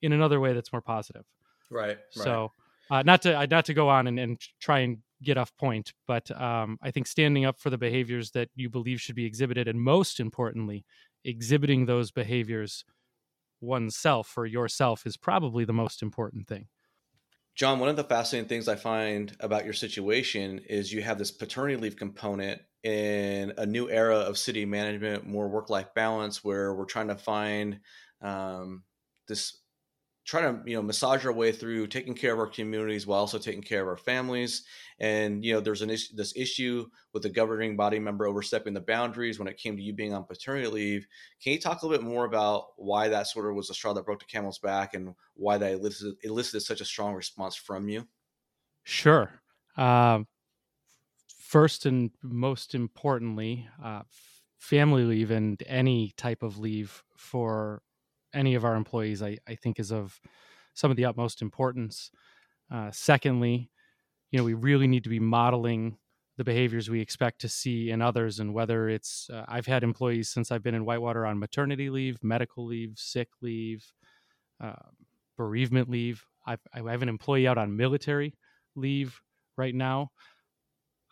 in 0.00 0.12
another 0.12 0.40
way 0.40 0.52
that's 0.52 0.72
more 0.72 0.82
positive. 0.82 1.24
Right. 1.70 1.98
So 2.10 2.50
uh, 2.90 3.02
not 3.02 3.22
to 3.22 3.46
not 3.46 3.66
to 3.66 3.74
go 3.74 3.88
on 3.88 4.06
and, 4.06 4.18
and 4.18 4.40
try 4.60 4.80
and 4.80 4.98
get 5.22 5.38
off 5.38 5.54
point, 5.56 5.92
but 6.06 6.30
um, 6.40 6.78
I 6.82 6.90
think 6.90 7.06
standing 7.06 7.44
up 7.44 7.60
for 7.60 7.70
the 7.70 7.78
behaviors 7.78 8.30
that 8.32 8.48
you 8.54 8.68
believe 8.68 9.00
should 9.00 9.14
be 9.14 9.26
exhibited, 9.26 9.68
and 9.68 9.80
most 9.80 10.20
importantly, 10.20 10.84
exhibiting 11.24 11.86
those 11.86 12.10
behaviors 12.10 12.84
oneself 13.60 14.36
or 14.36 14.46
yourself 14.46 15.06
is 15.06 15.16
probably 15.16 15.64
the 15.64 15.72
most 15.72 16.02
important 16.02 16.48
thing. 16.48 16.66
John, 17.54 17.78
one 17.78 17.90
of 17.90 17.96
the 17.96 18.04
fascinating 18.04 18.48
things 18.48 18.66
I 18.66 18.76
find 18.76 19.36
about 19.40 19.64
your 19.64 19.74
situation 19.74 20.60
is 20.70 20.92
you 20.92 21.02
have 21.02 21.18
this 21.18 21.30
paternity 21.30 21.76
leave 21.76 21.96
component 21.96 22.62
in 22.82 23.52
a 23.58 23.66
new 23.66 23.90
era 23.90 24.16
of 24.16 24.38
city 24.38 24.64
management, 24.64 25.26
more 25.26 25.48
work 25.48 25.68
life 25.68 25.94
balance, 25.94 26.42
where 26.42 26.74
we're 26.74 26.86
trying 26.86 27.08
to 27.08 27.14
find 27.14 27.80
um, 28.22 28.84
this 29.28 29.61
try 30.24 30.40
to 30.40 30.62
you 30.64 30.76
know 30.76 30.82
massage 30.82 31.26
our 31.26 31.32
way 31.32 31.52
through 31.52 31.86
taking 31.88 32.14
care 32.14 32.32
of 32.32 32.38
our 32.38 32.46
communities 32.46 33.06
while 33.06 33.18
also 33.18 33.38
taking 33.38 33.62
care 33.62 33.82
of 33.82 33.88
our 33.88 33.96
families. 33.96 34.66
And 34.98 35.44
you 35.44 35.52
know 35.52 35.60
there's 35.60 35.82
an 35.82 35.90
issue 35.90 36.14
this 36.16 36.36
issue 36.36 36.88
with 37.12 37.22
the 37.24 37.30
governing 37.30 37.76
body 37.76 37.98
member 37.98 38.26
overstepping 38.26 38.74
the 38.74 38.80
boundaries 38.80 39.38
when 39.38 39.48
it 39.48 39.56
came 39.56 39.76
to 39.76 39.82
you 39.82 39.92
being 39.94 40.14
on 40.14 40.24
paternity 40.24 40.68
leave. 40.68 41.06
Can 41.42 41.52
you 41.54 41.60
talk 41.60 41.82
a 41.82 41.86
little 41.86 42.02
bit 42.02 42.08
more 42.08 42.24
about 42.24 42.68
why 42.76 43.08
that 43.08 43.26
sort 43.26 43.48
of 43.48 43.56
was 43.56 43.70
a 43.70 43.74
straw 43.74 43.92
that 43.94 44.06
broke 44.06 44.20
the 44.20 44.26
camel's 44.26 44.58
back 44.58 44.94
and 44.94 45.14
why 45.34 45.58
that 45.58 45.72
elicited, 45.72 46.16
elicited 46.22 46.62
such 46.62 46.80
a 46.80 46.84
strong 46.84 47.14
response 47.14 47.56
from 47.56 47.88
you? 47.88 48.06
Sure. 48.84 49.40
Um, 49.76 50.26
first 51.38 51.86
and 51.86 52.10
most 52.22 52.74
importantly 52.74 53.68
uh, 53.82 54.02
family 54.58 55.04
leave 55.04 55.30
and 55.30 55.62
any 55.66 56.12
type 56.16 56.42
of 56.42 56.58
leave 56.58 57.02
for 57.16 57.82
any 58.34 58.54
of 58.54 58.64
our 58.64 58.74
employees, 58.74 59.22
I, 59.22 59.38
I 59.46 59.54
think 59.54 59.78
is 59.78 59.92
of 59.92 60.20
some 60.74 60.90
of 60.90 60.96
the 60.96 61.04
utmost 61.04 61.42
importance. 61.42 62.10
Uh, 62.70 62.90
secondly, 62.90 63.70
you 64.30 64.38
know, 64.38 64.44
we 64.44 64.54
really 64.54 64.86
need 64.86 65.04
to 65.04 65.10
be 65.10 65.20
modeling 65.20 65.98
the 66.38 66.44
behaviors 66.44 66.88
we 66.88 67.00
expect 67.00 67.40
to 67.42 67.48
see 67.48 67.90
in 67.90 68.00
others, 68.00 68.40
and 68.40 68.54
whether 68.54 68.88
it's 68.88 69.28
uh, 69.30 69.44
I've 69.46 69.66
had 69.66 69.84
employees 69.84 70.30
since 70.30 70.50
I've 70.50 70.62
been 70.62 70.74
in 70.74 70.86
Whitewater 70.86 71.26
on 71.26 71.38
maternity 71.38 71.90
leave, 71.90 72.16
medical 72.22 72.64
leave, 72.64 72.94
sick 72.96 73.28
leave, 73.42 73.92
uh, 74.62 74.72
bereavement 75.36 75.90
leave. 75.90 76.24
I've, 76.46 76.60
I 76.72 76.90
have 76.90 77.02
an 77.02 77.08
employee 77.08 77.46
out 77.46 77.58
on 77.58 77.76
military 77.76 78.34
leave 78.74 79.20
right 79.56 79.74
now. 79.74 80.10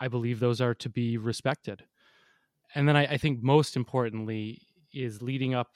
I 0.00 0.08
believe 0.08 0.40
those 0.40 0.62
are 0.62 0.74
to 0.76 0.88
be 0.88 1.18
respected. 1.18 1.84
And 2.74 2.88
then 2.88 2.96
I, 2.96 3.04
I 3.04 3.16
think 3.18 3.42
most 3.42 3.76
importantly 3.76 4.62
is 4.94 5.20
leading 5.20 5.54
up 5.54 5.68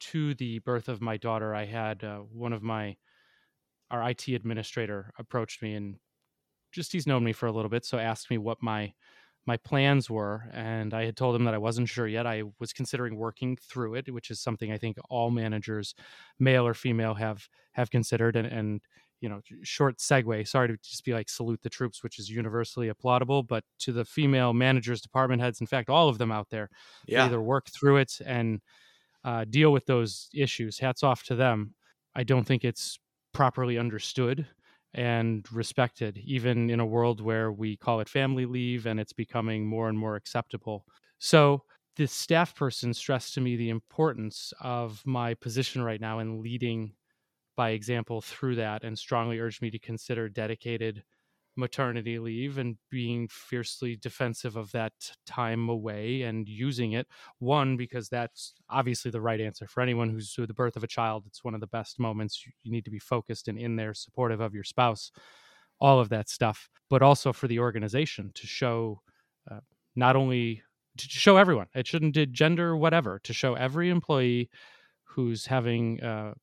to 0.00 0.34
the 0.34 0.58
birth 0.60 0.88
of 0.88 1.00
my 1.00 1.16
daughter. 1.16 1.54
I 1.54 1.64
had 1.66 2.04
uh, 2.04 2.18
one 2.18 2.52
of 2.52 2.62
my 2.62 2.96
our 3.90 4.08
IT 4.10 4.28
administrator 4.28 5.12
approached 5.18 5.62
me 5.62 5.74
and 5.74 5.96
just 6.70 6.92
he's 6.92 7.06
known 7.06 7.24
me 7.24 7.32
for 7.32 7.46
a 7.46 7.52
little 7.52 7.68
bit, 7.68 7.84
so 7.84 7.98
asked 7.98 8.30
me 8.30 8.38
what 8.38 8.62
my 8.62 8.92
my 9.46 9.56
plans 9.56 10.10
were 10.10 10.48
and 10.52 10.92
i 10.92 11.04
had 11.04 11.16
told 11.16 11.34
him 11.34 11.44
that 11.44 11.54
i 11.54 11.58
wasn't 11.58 11.88
sure 11.88 12.06
yet 12.06 12.26
i 12.26 12.42
was 12.58 12.72
considering 12.72 13.16
working 13.16 13.56
through 13.56 13.94
it 13.94 14.12
which 14.12 14.30
is 14.30 14.40
something 14.40 14.70
i 14.70 14.78
think 14.78 14.96
all 15.08 15.30
managers 15.30 15.94
male 16.38 16.66
or 16.66 16.74
female 16.74 17.14
have 17.14 17.48
have 17.72 17.90
considered 17.90 18.36
and, 18.36 18.46
and 18.46 18.80
you 19.20 19.28
know 19.28 19.40
short 19.62 19.98
segue 19.98 20.46
sorry 20.46 20.68
to 20.68 20.76
just 20.82 21.04
be 21.04 21.12
like 21.12 21.28
salute 21.28 21.60
the 21.62 21.70
troops 21.70 22.02
which 22.02 22.18
is 22.18 22.30
universally 22.30 22.88
applaudable 22.88 23.46
but 23.46 23.64
to 23.78 23.92
the 23.92 24.04
female 24.04 24.52
managers 24.52 25.00
department 25.00 25.40
heads 25.42 25.60
in 25.60 25.66
fact 25.66 25.88
all 25.88 26.08
of 26.08 26.18
them 26.18 26.30
out 26.30 26.50
there 26.50 26.68
yeah. 27.06 27.24
either 27.24 27.40
work 27.40 27.68
through 27.70 27.96
it 27.96 28.18
and 28.24 28.60
uh, 29.24 29.44
deal 29.44 29.72
with 29.72 29.86
those 29.86 30.28
issues 30.34 30.78
hats 30.78 31.02
off 31.02 31.22
to 31.24 31.34
them 31.34 31.74
i 32.14 32.22
don't 32.22 32.44
think 32.44 32.64
it's 32.64 32.98
properly 33.32 33.78
understood 33.78 34.46
and 34.92 35.46
respected, 35.52 36.18
even 36.18 36.68
in 36.68 36.80
a 36.80 36.86
world 36.86 37.20
where 37.20 37.52
we 37.52 37.76
call 37.76 38.00
it 38.00 38.08
family 38.08 38.44
leave 38.44 38.86
and 38.86 38.98
it's 38.98 39.12
becoming 39.12 39.64
more 39.64 39.88
and 39.88 39.96
more 39.96 40.16
acceptable. 40.16 40.84
So, 41.18 41.62
this 41.96 42.12
staff 42.12 42.56
person 42.56 42.92
stressed 42.92 43.34
to 43.34 43.40
me 43.40 43.54
the 43.54 43.68
importance 43.68 44.52
of 44.60 45.06
my 45.06 45.34
position 45.34 45.82
right 45.82 46.00
now 46.00 46.18
in 46.18 46.42
leading 46.42 46.94
by 47.56 47.70
example 47.70 48.20
through 48.20 48.56
that 48.56 48.84
and 48.84 48.98
strongly 48.98 49.38
urged 49.38 49.62
me 49.62 49.70
to 49.70 49.78
consider 49.78 50.28
dedicated 50.28 51.04
maternity 51.56 52.18
leave 52.18 52.58
and 52.58 52.76
being 52.90 53.28
fiercely 53.28 53.96
defensive 53.96 54.56
of 54.56 54.72
that 54.72 54.92
time 55.26 55.68
away 55.68 56.22
and 56.22 56.48
using 56.48 56.92
it. 56.92 57.06
One, 57.38 57.76
because 57.76 58.08
that's 58.08 58.54
obviously 58.68 59.10
the 59.10 59.20
right 59.20 59.40
answer 59.40 59.66
for 59.66 59.80
anyone 59.80 60.08
who's 60.08 60.32
through 60.32 60.46
the 60.46 60.54
birth 60.54 60.76
of 60.76 60.84
a 60.84 60.88
child. 60.88 61.24
It's 61.26 61.44
one 61.44 61.54
of 61.54 61.60
the 61.60 61.66
best 61.66 61.98
moments. 61.98 62.44
You 62.62 62.72
need 62.72 62.84
to 62.84 62.90
be 62.90 62.98
focused 62.98 63.48
and 63.48 63.58
in 63.58 63.76
there, 63.76 63.94
supportive 63.94 64.40
of 64.40 64.54
your 64.54 64.64
spouse, 64.64 65.10
all 65.80 66.00
of 66.00 66.08
that 66.10 66.28
stuff, 66.28 66.68
but 66.88 67.02
also 67.02 67.32
for 67.32 67.48
the 67.48 67.58
organization 67.58 68.30
to 68.34 68.46
show 68.46 69.00
uh, 69.50 69.60
not 69.96 70.16
only 70.16 70.62
to 70.96 71.08
show 71.08 71.36
everyone, 71.36 71.66
it 71.74 71.86
shouldn't 71.86 72.16
gender, 72.32 72.76
whatever, 72.76 73.20
to 73.20 73.32
show 73.32 73.54
every 73.54 73.90
employee 73.90 74.50
who's 75.04 75.46
having 75.46 76.02
uh, 76.02 76.34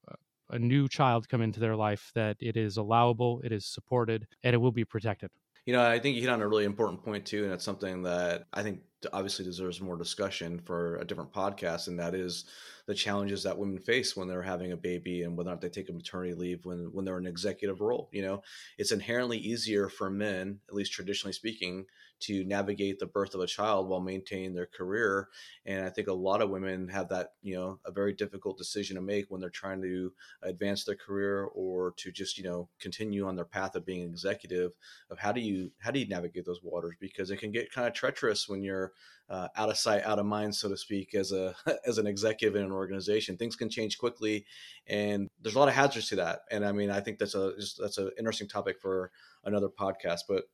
a 0.49 0.59
new 0.59 0.87
child 0.87 1.27
come 1.29 1.41
into 1.41 1.59
their 1.59 1.75
life 1.75 2.11
that 2.15 2.37
it 2.39 2.57
is 2.57 2.77
allowable, 2.77 3.41
it 3.43 3.51
is 3.51 3.65
supported, 3.65 4.27
and 4.43 4.53
it 4.53 4.57
will 4.57 4.71
be 4.71 4.85
protected. 4.85 5.29
You 5.65 5.73
know, 5.73 5.85
I 5.85 5.99
think 5.99 6.15
you 6.15 6.21
hit 6.21 6.29
on 6.29 6.41
a 6.41 6.47
really 6.47 6.63
important 6.63 7.03
point 7.03 7.25
too, 7.25 7.43
and 7.43 7.51
it's 7.51 7.65
something 7.65 8.03
that 8.03 8.45
I 8.53 8.63
think 8.63 8.81
obviously 9.11 9.43
deserves 9.43 9.81
more 9.81 9.97
discussion 9.97 10.59
for 10.59 10.95
a 10.95 11.05
different 11.05 11.33
podcast, 11.33 11.89
and 11.89 11.99
that 11.99 12.15
is 12.15 12.45
the 12.85 12.95
challenges 12.95 13.43
that 13.43 13.57
women 13.57 13.77
face 13.77 14.15
when 14.15 14.29
they're 14.29 14.41
having 14.41 14.71
a 14.71 14.77
baby 14.77 15.23
and 15.23 15.35
whether 15.35 15.49
or 15.49 15.53
not 15.53 15.61
they 15.61 15.67
take 15.67 15.89
a 15.89 15.93
maternity 15.93 16.33
leave 16.33 16.65
when 16.65 16.93
when 16.93 17.03
they're 17.03 17.17
in 17.17 17.25
an 17.25 17.29
executive 17.29 17.81
role. 17.81 18.07
You 18.13 18.21
know, 18.21 18.43
it's 18.77 18.93
inherently 18.93 19.37
easier 19.39 19.89
for 19.89 20.09
men, 20.09 20.59
at 20.69 20.73
least 20.73 20.93
traditionally 20.93 21.33
speaking, 21.33 21.85
to 22.19 22.43
navigate 22.43 22.99
the 22.99 23.05
birth 23.05 23.35
of 23.35 23.41
a 23.41 23.47
child 23.47 23.87
while 23.87 23.99
maintaining 23.99 24.53
their 24.53 24.65
career. 24.65 25.27
And 25.65 25.85
I 25.85 25.89
think 25.89 26.07
a 26.07 26.13
lot 26.13 26.41
of 26.41 26.49
women 26.49 26.87
have 26.89 27.09
that, 27.09 27.33
you 27.41 27.55
know, 27.55 27.79
a 27.85 27.91
very 27.91 28.13
difficult 28.13 28.57
decision 28.57 28.95
to 28.95 29.01
make 29.01 29.25
when 29.29 29.41
they're 29.41 29.49
trying 29.49 29.81
to 29.81 30.11
advance 30.41 30.83
their 30.83 30.95
career 30.95 31.45
or 31.53 31.93
to 31.97 32.11
just, 32.11 32.37
you 32.37 32.43
know, 32.43 32.69
continue 32.79 33.27
on 33.27 33.35
their 33.35 33.45
path 33.45 33.75
of 33.75 33.85
being 33.85 34.03
an 34.03 34.09
executive 34.09 34.71
of 35.09 35.19
how 35.19 35.31
do 35.31 35.41
you 35.41 35.71
how 35.79 35.91
do 35.91 35.99
you 35.99 36.07
navigate 36.07 36.45
those 36.45 36.63
waters 36.63 36.95
because 36.99 37.31
it 37.31 37.37
can 37.37 37.51
get 37.51 37.71
kind 37.71 37.87
of 37.87 37.93
treacherous 37.93 38.47
when 38.49 38.63
you're 38.63 38.93
uh, 39.29 39.47
out 39.57 39.69
of 39.69 39.77
sight, 39.77 40.05
out 40.05 40.19
of 40.19 40.25
mind, 40.25 40.55
so 40.55 40.69
to 40.69 40.77
speak, 40.77 41.13
as 41.13 41.31
a 41.31 41.53
as 41.87 41.97
an 41.97 42.07
executive 42.07 42.55
in 42.55 42.65
an 42.65 42.71
organization. 42.71 43.37
Things 43.37 43.55
can 43.55 43.69
change 43.69 43.97
quickly, 43.97 44.45
and 44.87 45.29
there's 45.41 45.55
a 45.55 45.59
lot 45.59 45.67
of 45.67 45.73
hazards 45.73 46.09
to 46.09 46.15
that. 46.17 46.39
And 46.51 46.65
I 46.65 46.71
mean, 46.71 46.89
I 46.89 47.01
think 47.01 47.19
that's 47.19 47.35
a 47.35 47.53
just, 47.59 47.79
that's 47.79 47.97
an 47.97 48.11
interesting 48.17 48.47
topic 48.47 48.77
for 48.81 49.11
another 49.43 49.69
podcast. 49.69 50.21
But 50.27 50.45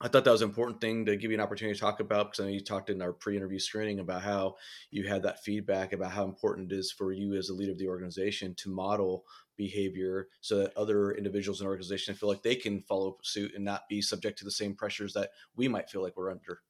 I 0.00 0.08
thought 0.08 0.24
that 0.24 0.30
was 0.30 0.42
an 0.42 0.48
important 0.48 0.80
thing 0.80 1.06
to 1.06 1.16
give 1.16 1.30
you 1.30 1.38
an 1.38 1.42
opportunity 1.42 1.74
to 1.74 1.80
talk 1.80 2.00
about 2.00 2.26
because 2.30 2.40
I 2.40 2.44
know 2.44 2.52
you 2.52 2.60
talked 2.60 2.90
in 2.90 3.00
our 3.00 3.14
pre-interview 3.14 3.58
screening 3.58 3.98
about 3.98 4.22
how 4.22 4.56
you 4.90 5.08
had 5.08 5.22
that 5.22 5.42
feedback 5.42 5.94
about 5.94 6.12
how 6.12 6.24
important 6.24 6.70
it 6.70 6.76
is 6.76 6.92
for 6.92 7.12
you 7.12 7.34
as 7.34 7.48
a 7.48 7.54
leader 7.54 7.72
of 7.72 7.78
the 7.78 7.88
organization 7.88 8.54
to 8.58 8.70
model 8.70 9.24
behavior 9.56 10.28
so 10.42 10.58
that 10.58 10.76
other 10.76 11.12
individuals 11.12 11.60
in 11.60 11.64
the 11.64 11.70
organization 11.70 12.14
feel 12.14 12.28
like 12.28 12.42
they 12.42 12.54
can 12.54 12.82
follow 12.82 13.16
suit 13.22 13.54
and 13.54 13.64
not 13.64 13.88
be 13.88 14.02
subject 14.02 14.38
to 14.38 14.44
the 14.44 14.50
same 14.50 14.74
pressures 14.74 15.14
that 15.14 15.30
we 15.56 15.66
might 15.66 15.88
feel 15.88 16.02
like 16.02 16.16
we're 16.16 16.30
under. 16.30 16.60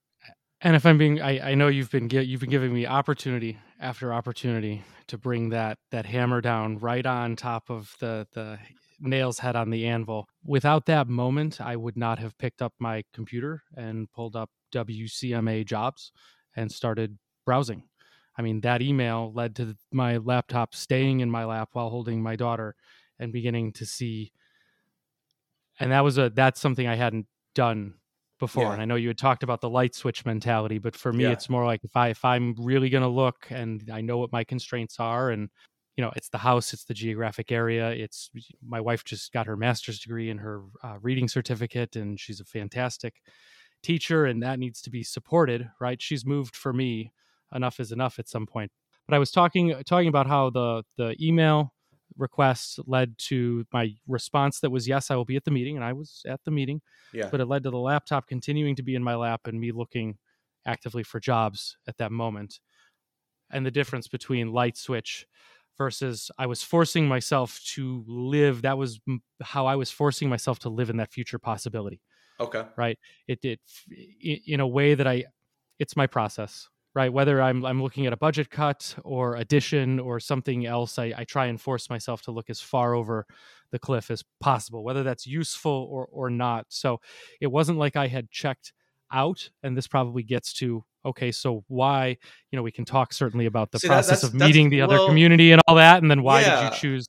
And 0.60 0.76
if 0.76 0.86
I'm 0.86 0.96
being, 0.96 1.20
I, 1.20 1.50
I 1.50 1.54
know 1.54 1.68
you've 1.68 1.90
been 1.90 2.08
you've 2.08 2.40
been 2.40 2.50
giving 2.50 2.72
me 2.72 2.86
opportunity 2.86 3.58
after 3.78 4.14
opportunity 4.14 4.84
to 5.08 5.18
bring 5.18 5.50
that 5.50 5.78
that 5.90 6.06
hammer 6.06 6.40
down 6.40 6.78
right 6.78 7.04
on 7.04 7.36
top 7.36 7.70
of 7.70 7.94
the 8.00 8.26
the 8.32 8.58
nails 9.00 9.38
head 9.38 9.56
on 9.56 9.70
the 9.70 9.86
anvil. 9.86 10.28
Without 10.44 10.86
that 10.86 11.08
moment, 11.08 11.60
I 11.60 11.76
would 11.76 11.96
not 11.96 12.18
have 12.18 12.38
picked 12.38 12.62
up 12.62 12.72
my 12.78 13.04
computer 13.12 13.62
and 13.76 14.10
pulled 14.12 14.36
up 14.36 14.50
WCMA 14.72 15.64
jobs 15.66 16.12
and 16.54 16.70
started 16.70 17.18
browsing. 17.44 17.84
I 18.38 18.42
mean, 18.42 18.60
that 18.62 18.82
email 18.82 19.32
led 19.34 19.56
to 19.56 19.76
my 19.92 20.18
laptop 20.18 20.74
staying 20.74 21.20
in 21.20 21.30
my 21.30 21.44
lap 21.44 21.70
while 21.72 21.88
holding 21.88 22.22
my 22.22 22.36
daughter 22.36 22.74
and 23.18 23.32
beginning 23.32 23.72
to 23.74 23.86
see. 23.86 24.32
And 25.80 25.92
that 25.92 26.04
was 26.04 26.18
a 26.18 26.30
that's 26.30 26.60
something 26.60 26.86
I 26.86 26.96
hadn't 26.96 27.26
done 27.54 27.94
before. 28.38 28.64
Yeah. 28.64 28.72
And 28.74 28.82
I 28.82 28.84
know 28.84 28.96
you 28.96 29.08
had 29.08 29.18
talked 29.18 29.42
about 29.42 29.60
the 29.60 29.70
light 29.70 29.94
switch 29.94 30.24
mentality, 30.26 30.78
but 30.78 30.94
for 30.94 31.12
me, 31.12 31.24
yeah. 31.24 31.32
it's 31.32 31.48
more 31.48 31.64
like 31.64 31.82
if 31.84 31.96
I 31.96 32.08
if 32.08 32.24
I'm 32.24 32.54
really 32.58 32.90
going 32.90 33.02
to 33.02 33.08
look 33.08 33.46
and 33.50 33.88
I 33.92 34.02
know 34.02 34.18
what 34.18 34.32
my 34.32 34.44
constraints 34.44 35.00
are 35.00 35.30
and 35.30 35.48
you 35.96 36.04
know 36.04 36.12
it's 36.16 36.28
the 36.28 36.38
house 36.38 36.72
it's 36.72 36.84
the 36.84 36.94
geographic 36.94 37.50
area 37.50 37.90
it's 37.90 38.30
my 38.66 38.80
wife 38.80 39.04
just 39.04 39.32
got 39.32 39.46
her 39.46 39.56
master's 39.56 39.98
degree 39.98 40.30
and 40.30 40.40
her 40.40 40.62
uh, 40.82 40.96
reading 41.00 41.28
certificate 41.28 41.96
and 41.96 42.20
she's 42.20 42.40
a 42.40 42.44
fantastic 42.44 43.22
teacher 43.82 44.24
and 44.24 44.42
that 44.42 44.58
needs 44.58 44.80
to 44.82 44.90
be 44.90 45.02
supported 45.02 45.70
right? 45.80 46.00
She's 46.00 46.24
moved 46.24 46.56
for 46.56 46.72
me 46.72 47.12
enough 47.54 47.78
is 47.78 47.92
enough 47.92 48.18
at 48.18 48.28
some 48.28 48.46
point. 48.46 48.70
But 49.06 49.14
i 49.14 49.18
was 49.18 49.30
talking 49.30 49.74
talking 49.86 50.08
about 50.08 50.26
how 50.26 50.50
the 50.50 50.82
the 50.96 51.16
email 51.20 51.72
request 52.16 52.80
led 52.86 53.18
to 53.18 53.64
my 53.72 53.92
response 54.06 54.60
that 54.60 54.70
was 54.70 54.88
yes 54.88 55.10
i 55.10 55.16
will 55.16 55.24
be 55.24 55.36
at 55.36 55.44
the 55.44 55.50
meeting 55.50 55.76
and 55.76 55.84
i 55.84 55.92
was 55.92 56.22
at 56.26 56.40
the 56.44 56.50
meeting 56.50 56.80
yeah. 57.12 57.28
but 57.30 57.40
it 57.40 57.46
led 57.46 57.62
to 57.64 57.70
the 57.70 57.78
laptop 57.78 58.26
continuing 58.26 58.74
to 58.74 58.82
be 58.82 58.94
in 58.94 59.02
my 59.02 59.14
lap 59.14 59.42
and 59.46 59.60
me 59.60 59.70
looking 59.70 60.16
actively 60.66 61.02
for 61.02 61.20
jobs 61.20 61.78
at 61.86 61.96
that 61.98 62.12
moment. 62.12 62.60
And 63.50 63.64
the 63.64 63.70
difference 63.70 64.08
between 64.08 64.52
light 64.52 64.76
switch 64.76 65.26
versus 65.78 66.30
I 66.38 66.46
was 66.46 66.62
forcing 66.62 67.06
myself 67.08 67.60
to 67.74 68.04
live. 68.06 68.62
That 68.62 68.78
was 68.78 69.00
how 69.42 69.66
I 69.66 69.76
was 69.76 69.90
forcing 69.90 70.28
myself 70.28 70.58
to 70.60 70.68
live 70.68 70.90
in 70.90 70.96
that 70.96 71.12
future 71.12 71.38
possibility. 71.38 72.00
Okay. 72.40 72.64
Right. 72.76 72.98
It 73.28 73.40
did 73.40 73.60
in 74.20 74.60
a 74.60 74.66
way 74.66 74.94
that 74.94 75.06
I, 75.06 75.24
it's 75.78 75.96
my 75.96 76.06
process, 76.06 76.68
right? 76.94 77.12
Whether 77.12 77.40
I'm, 77.40 77.64
I'm 77.64 77.82
looking 77.82 78.06
at 78.06 78.12
a 78.12 78.16
budget 78.16 78.50
cut 78.50 78.94
or 79.04 79.36
addition 79.36 79.98
or 79.98 80.20
something 80.20 80.66
else, 80.66 80.98
I, 80.98 81.12
I 81.16 81.24
try 81.24 81.46
and 81.46 81.60
force 81.60 81.88
myself 81.88 82.22
to 82.22 82.30
look 82.30 82.50
as 82.50 82.60
far 82.60 82.94
over 82.94 83.26
the 83.72 83.78
cliff 83.78 84.10
as 84.10 84.22
possible, 84.40 84.84
whether 84.84 85.02
that's 85.02 85.26
useful 85.26 85.88
or, 85.90 86.06
or 86.10 86.30
not. 86.30 86.66
So 86.68 87.00
it 87.40 87.48
wasn't 87.48 87.78
like 87.78 87.96
I 87.96 88.06
had 88.06 88.30
checked 88.30 88.72
out. 89.12 89.48
And 89.62 89.76
this 89.76 89.86
probably 89.86 90.22
gets 90.22 90.52
to 90.54 90.84
okay, 91.06 91.30
so 91.30 91.64
why, 91.68 92.16
you 92.50 92.56
know, 92.56 92.62
we 92.62 92.72
can 92.72 92.84
talk 92.84 93.12
certainly 93.12 93.46
about 93.46 93.70
the 93.70 93.78
See, 93.78 93.86
process 93.86 94.22
that, 94.22 94.28
of 94.28 94.34
meeting 94.34 94.70
the 94.70 94.82
other 94.82 94.96
well, 94.96 95.06
community 95.06 95.52
and 95.52 95.62
all 95.66 95.76
that. 95.76 96.02
And 96.02 96.10
then 96.10 96.22
why 96.22 96.40
yeah. 96.40 96.64
did 96.64 96.72
you 96.72 96.78
choose? 96.78 97.06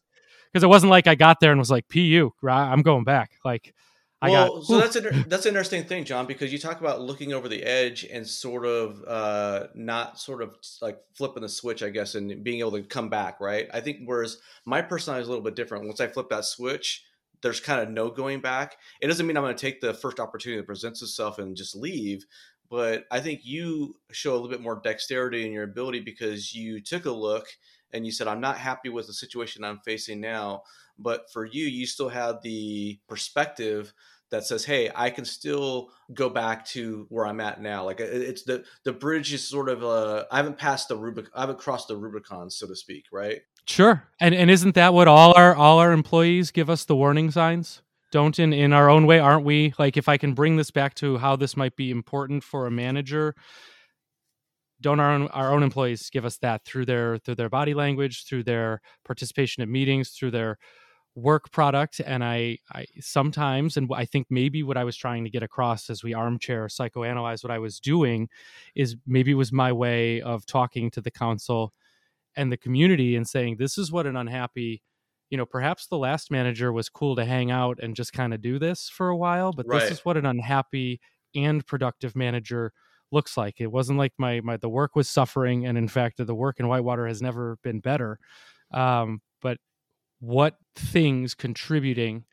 Because 0.54 0.64
it 0.64 0.68
wasn't 0.68 0.92
like 0.92 1.08
I 1.08 1.16
got 1.16 1.40
there 1.40 1.52
and 1.52 1.60
was 1.60 1.72
like, 1.72 1.88
PU, 1.90 2.32
I'm 2.48 2.84
going 2.84 3.04
back. 3.04 3.32
Like, 3.44 3.74
I 4.20 4.32
well, 4.32 4.56
got, 4.56 4.64
so 4.66 4.80
that's 4.80 4.98
that's 5.28 5.46
an 5.46 5.50
interesting 5.50 5.84
thing, 5.84 6.04
John, 6.04 6.26
because 6.26 6.52
you 6.52 6.58
talk 6.58 6.80
about 6.80 7.02
looking 7.02 7.34
over 7.34 7.48
the 7.48 7.62
edge 7.62 8.04
and 8.04 8.26
sort 8.26 8.66
of 8.66 9.04
uh, 9.08 9.68
not 9.76 10.20
sort 10.20 10.42
of 10.42 10.56
like 10.82 10.98
flipping 11.16 11.44
the 11.44 11.50
switch, 11.50 11.84
I 11.84 11.90
guess, 11.90 12.16
and 12.16 12.44
being 12.44 12.60
able 12.60 12.72
to 12.72 12.82
come 12.82 13.10
back, 13.10 13.40
right? 13.40 13.68
I 13.72 13.82
think 13.82 14.00
whereas 14.06 14.38
my 14.66 14.82
personality 14.82 15.22
is 15.22 15.28
a 15.28 15.32
little 15.32 15.44
bit 15.44 15.56
different. 15.56 15.86
Once 15.86 16.02
I 16.02 16.08
flip 16.08 16.30
that 16.30 16.46
switch, 16.46 17.04
there's 17.42 17.60
kind 17.60 17.82
of 17.82 17.90
no 17.90 18.10
going 18.10 18.42
back. 18.42 18.78
It 19.02 19.08
doesn't 19.08 19.26
mean 19.26 19.38
I'm 19.38 19.44
going 19.44 19.56
to 19.56 19.62
take 19.62 19.82
the 19.82 19.94
first 19.94 20.20
opportunity 20.20 20.60
that 20.60 20.68
presents 20.68 21.02
itself 21.02 21.40
and 21.40 21.56
just 21.56 21.76
leave, 21.76 22.26
but 22.70 23.06
I 23.12 23.20
think 23.20 23.42
you 23.44 23.96
show 24.12 24.32
a 24.32 24.36
little 24.36 24.50
bit 24.50 24.62
more 24.62 24.82
dexterity 24.84 25.46
in 25.46 25.52
your 25.52 25.64
ability 25.64 26.02
because 26.02 26.54
you 26.54 26.82
took 26.82 27.06
a 27.06 27.12
look 27.12 27.48
and 27.94 28.06
you 28.06 28.12
said, 28.12 28.28
I'm 28.28 28.42
not 28.42 28.58
happy 28.58 28.90
with 28.90 29.08
the 29.08 29.14
situation 29.14 29.64
I'm 29.64 29.80
facing 29.80 30.20
now. 30.20 30.64
But 31.00 31.32
for 31.32 31.46
you, 31.46 31.66
you 31.66 31.86
still 31.86 32.10
have 32.10 32.42
the 32.42 33.00
perspective 33.08 33.94
that 34.30 34.46
says, 34.46 34.66
"Hey, 34.66 34.92
I 34.94 35.10
can 35.10 35.26
still 35.26 35.92
go 36.14 36.30
back 36.30 36.66
to 36.68 37.06
where 37.10 37.26
I'm 37.26 37.40
at 37.40 37.62
now." 37.62 37.86
Like 37.86 38.00
it's 38.00 38.44
the 38.44 38.66
the 38.84 38.94
bridge 38.94 39.32
is 39.32 39.48
sort 39.48 39.70
of 39.70 39.84
uh, 39.84 40.26
I 40.32 40.38
haven't 40.38 40.58
passed 40.58 40.88
the 40.88 40.98
Rubicon, 40.98 41.32
I 41.36 41.42
haven't 41.42 41.60
crossed 41.60 41.88
the 41.88 41.98
Rubicon, 41.98 42.50
so 42.50 42.68
to 42.68 42.76
speak, 42.76 43.06
right? 43.12 43.42
Sure, 43.68 44.04
and 44.22 44.34
and 44.34 44.50
isn't 44.50 44.76
that 44.76 44.94
what 44.94 45.08
all 45.10 45.34
our 45.36 45.54
all 45.54 45.80
our 45.80 45.92
employees 45.92 46.52
give 46.52 46.70
us 46.70 46.86
the 46.86 46.96
warning 46.96 47.32
signs? 47.32 47.82
don't 48.10 48.40
in 48.40 48.54
in 48.54 48.72
our 48.72 48.90
own 48.90 49.06
way 49.06 49.20
aren't 49.20 49.44
we? 49.44 49.74
Like 49.78 49.98
if 49.98 50.08
i 50.08 50.16
can 50.18 50.34
bring 50.34 50.56
this 50.56 50.72
back 50.72 50.96
to 50.96 51.18
how 51.18 51.36
this 51.36 51.58
might 51.58 51.76
be 51.76 51.92
important 51.92 52.42
for 52.44 52.66
a 52.66 52.72
manager 52.72 53.36
don't 54.82 55.00
our 55.00 55.12
own 55.12 55.28
our 55.30 55.52
own 55.54 55.64
employees 55.64 56.10
give 56.12 56.26
us 56.26 56.38
that 56.38 56.64
through 56.64 56.86
their 56.86 57.18
through 57.18 57.36
their 57.36 57.50
body 57.50 57.74
language 57.74 58.26
through 58.26 58.44
their 58.44 58.80
participation 59.04 59.64
in 59.64 59.72
meetings 59.72 60.10
through 60.12 60.32
their 60.32 60.58
work 61.16 61.52
product? 61.52 62.02
And 62.06 62.24
I, 62.24 62.60
I 62.74 62.86
sometimes 63.00 63.78
and 63.78 63.90
i 63.96 64.06
think 64.06 64.28
maybe 64.30 64.64
what 64.64 64.78
i 64.78 64.84
was 64.84 64.98
trying 64.98 65.24
to 65.26 65.32
get 65.32 65.44
across 65.44 65.90
as 65.90 66.04
we 66.04 66.14
armchair 66.14 66.68
psychoanalyze 66.68 67.44
what 67.44 67.52
i 67.52 67.60
was 67.60 67.80
doing 67.80 68.30
is 68.76 68.98
maybe 69.08 69.32
it 69.32 69.36
was 69.36 69.54
my 69.54 69.72
way 69.74 70.22
of 70.22 70.46
talking 70.46 70.92
to 70.92 71.02
the 71.02 71.12
council 71.12 71.74
and 72.38 72.52
the 72.52 72.58
community 72.58 73.18
and 73.18 73.28
saying 73.28 73.58
this 73.58 73.78
is 73.78 73.92
what 73.92 74.08
an 74.08 74.16
unhappy 74.18 74.84
you 75.30 75.38
know 75.38 75.46
perhaps 75.46 75.88
the 75.88 75.98
last 75.98 76.32
manager 76.32 76.72
was 76.72 76.90
cool 76.90 77.16
to 77.18 77.26
hang 77.26 77.52
out 77.52 77.80
and 77.82 77.96
just 77.96 78.14
kind 78.14 78.34
of 78.34 78.42
do 78.42 78.60
this 78.60 78.90
for 78.90 79.10
a 79.10 79.18
while 79.18 79.52
but 79.54 79.66
Right. 79.66 79.82
this 79.82 79.92
is 79.92 80.06
what 80.06 80.18
an 80.18 80.26
unhappy 80.26 81.02
and 81.36 81.66
productive 81.68 82.16
manager 82.16 82.72
looks 83.12 83.38
like 83.38 83.60
it 83.62 83.68
wasn't 83.72 83.98
like 83.98 84.14
my 84.18 84.42
my 84.42 84.58
the 84.58 84.70
work 84.70 84.96
was 84.96 85.10
suffering 85.10 85.66
and 85.66 85.78
in 85.78 85.88
fact 85.90 86.18
the 86.26 86.36
work 86.36 86.60
in 86.60 86.68
whitewater 86.68 87.08
has 87.08 87.22
never 87.22 87.58
been 87.64 87.80
better 87.82 88.20
um, 88.72 89.22
but 89.42 89.60
what 90.20 90.58
things 90.76 91.36
contributing 91.36 92.26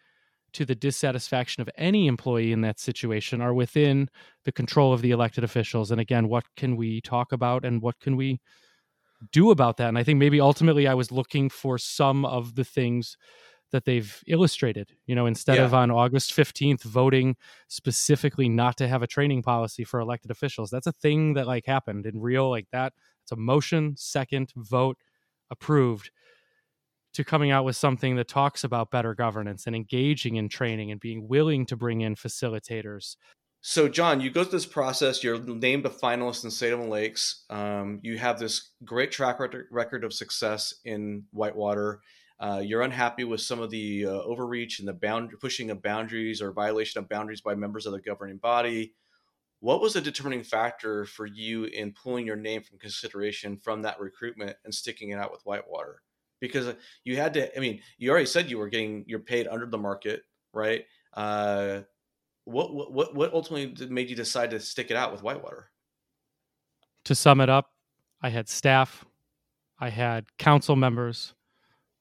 to 0.53 0.65
the 0.65 0.75
dissatisfaction 0.75 1.61
of 1.63 1.71
any 1.77 2.07
employee 2.07 2.53
in 2.53 2.61
that 2.63 2.79
situation 2.81 3.41
are 3.41 3.55
within 3.55 4.09
the 4.45 4.53
control 4.53 4.93
of 4.93 5.03
the 5.03 5.11
elected 5.13 5.45
officials 5.45 5.91
and 5.91 6.01
again 6.01 6.29
what 6.29 6.45
can 6.57 6.77
we 6.77 7.01
talk 7.01 7.33
about 7.33 7.65
and 7.65 7.83
what 7.83 7.99
can 8.01 8.17
we 8.17 8.41
do 9.33 9.51
about 9.51 9.77
that 9.77 9.89
and 9.89 9.99
i 9.99 10.03
think 10.05 10.19
maybe 10.19 10.41
ultimately 10.41 10.87
i 10.87 10.95
was 10.95 11.11
looking 11.13 11.49
for 11.49 11.79
some 11.79 12.25
of 12.25 12.55
the 12.55 12.65
things 12.65 13.17
that 13.73 13.85
they've 13.85 14.23
illustrated 14.29 14.93
you 15.07 15.15
know 15.15 15.27
instead 15.27 15.57
Yeah. 15.57 15.65
of 15.65 15.75
on 15.75 15.91
august 15.91 16.33
15th 16.33 16.83
voting 16.83 17.37
specifically 17.69 18.49
not 18.49 18.77
to 18.77 18.87
have 18.89 19.03
a 19.03 19.07
training 19.07 19.43
policy 19.43 19.83
for 19.85 19.99
elected 20.01 20.31
officials. 20.31 20.71
That's 20.71 20.87
a 20.87 20.93
thing 20.93 21.35
that 21.35 21.47
like 21.49 21.67
happened 21.67 22.07
in 22.07 22.21
real 22.21 22.49
like 22.51 22.69
that. 22.71 22.93
It's 23.23 23.33
a 23.33 23.37
motion 23.37 23.95
second 23.97 24.53
vote 24.57 24.99
approved 25.51 26.11
to 27.15 27.25
coming 27.25 27.51
out 27.51 27.65
with 27.65 27.77
something 27.77 28.17
that 28.17 28.29
talks 28.29 28.65
about 28.65 28.91
better 28.91 29.15
governance 29.15 29.67
and 29.67 29.75
engaging 29.77 30.37
in 30.37 30.49
training 30.49 30.91
and 30.91 31.01
being 31.01 31.27
willing 31.29 31.65
to 31.67 31.77
bring 31.77 32.01
in 32.03 32.15
facilitators 32.17 33.17
So, 33.67 33.89
John, 33.89 34.21
you 34.21 34.29
go 34.31 34.45
through 34.45 34.59
this 34.59 34.67
process. 34.67 35.25
You're 35.25 35.43
named 35.43 35.87
a 35.87 35.89
finalist 35.89 36.45
in 36.45 36.51
Salem 36.51 36.91
Lakes. 36.91 37.47
Um, 37.49 37.99
you 38.03 38.19
have 38.19 38.39
this 38.39 38.73
great 38.85 39.11
track 39.11 39.41
record 39.71 40.05
of 40.05 40.13
success 40.13 40.75
in 40.85 41.25
Whitewater. 41.31 42.03
Uh, 42.39 42.61
you're 42.63 42.83
unhappy 42.83 43.25
with 43.25 43.41
some 43.41 43.61
of 43.61 43.71
the 43.71 44.05
uh, 44.05 44.11
overreach 44.11 44.81
and 44.81 44.87
the 44.87 44.93
bound 44.93 45.31
pushing 45.41 45.71
of 45.71 45.81
boundaries 45.81 46.43
or 46.43 46.53
violation 46.53 46.99
of 46.99 47.09
boundaries 47.09 47.41
by 47.41 47.55
members 47.55 47.87
of 47.87 47.95
the 47.95 48.03
governing 48.03 48.37
body. 48.37 48.93
What 49.61 49.81
was 49.81 49.95
the 49.95 50.03
determining 50.03 50.45
factor 50.45 51.07
for 51.07 51.25
you 51.25 51.65
in 51.65 51.95
pulling 51.95 52.27
your 52.27 52.37
name 52.37 52.63
from 52.63 52.79
consideration 52.79 53.57
from 53.57 53.81
that 53.81 53.99
recruitment 53.99 54.59
and 54.67 54.75
sticking 54.75 55.09
it 55.09 55.19
out 55.19 55.33
with 55.33 55.41
Whitewater? 55.45 56.03
Because 56.39 56.75
you 57.05 57.17
had 57.17 57.33
to. 57.33 57.57
I 57.57 57.61
mean, 57.61 57.81
you 57.97 58.11
already 58.11 58.27
said 58.27 58.51
you 58.51 58.59
were 58.59 58.69
getting 58.69 59.05
you're 59.07 59.21
paid 59.21 59.49
under 59.49 59.65
the 59.65 59.79
market, 59.79 60.21
right? 60.53 60.85
Uh, 61.15 61.81
what 62.45 62.75
what 62.93 63.15
what 63.15 63.33
ultimately 63.33 63.87
made 63.89 64.11
you 64.11 64.17
decide 64.17 64.51
to 64.51 64.61
stick 64.61 64.91
it 64.91 64.97
out 64.97 65.13
with 65.13 65.23
Whitewater? 65.23 65.71
to 67.05 67.15
sum 67.15 67.41
it 67.41 67.49
up, 67.49 67.71
I 68.23 68.31
had 68.31 68.49
staff, 68.49 69.05
I 69.79 69.91
had 69.91 70.27
council 70.39 70.77
members, 70.77 71.35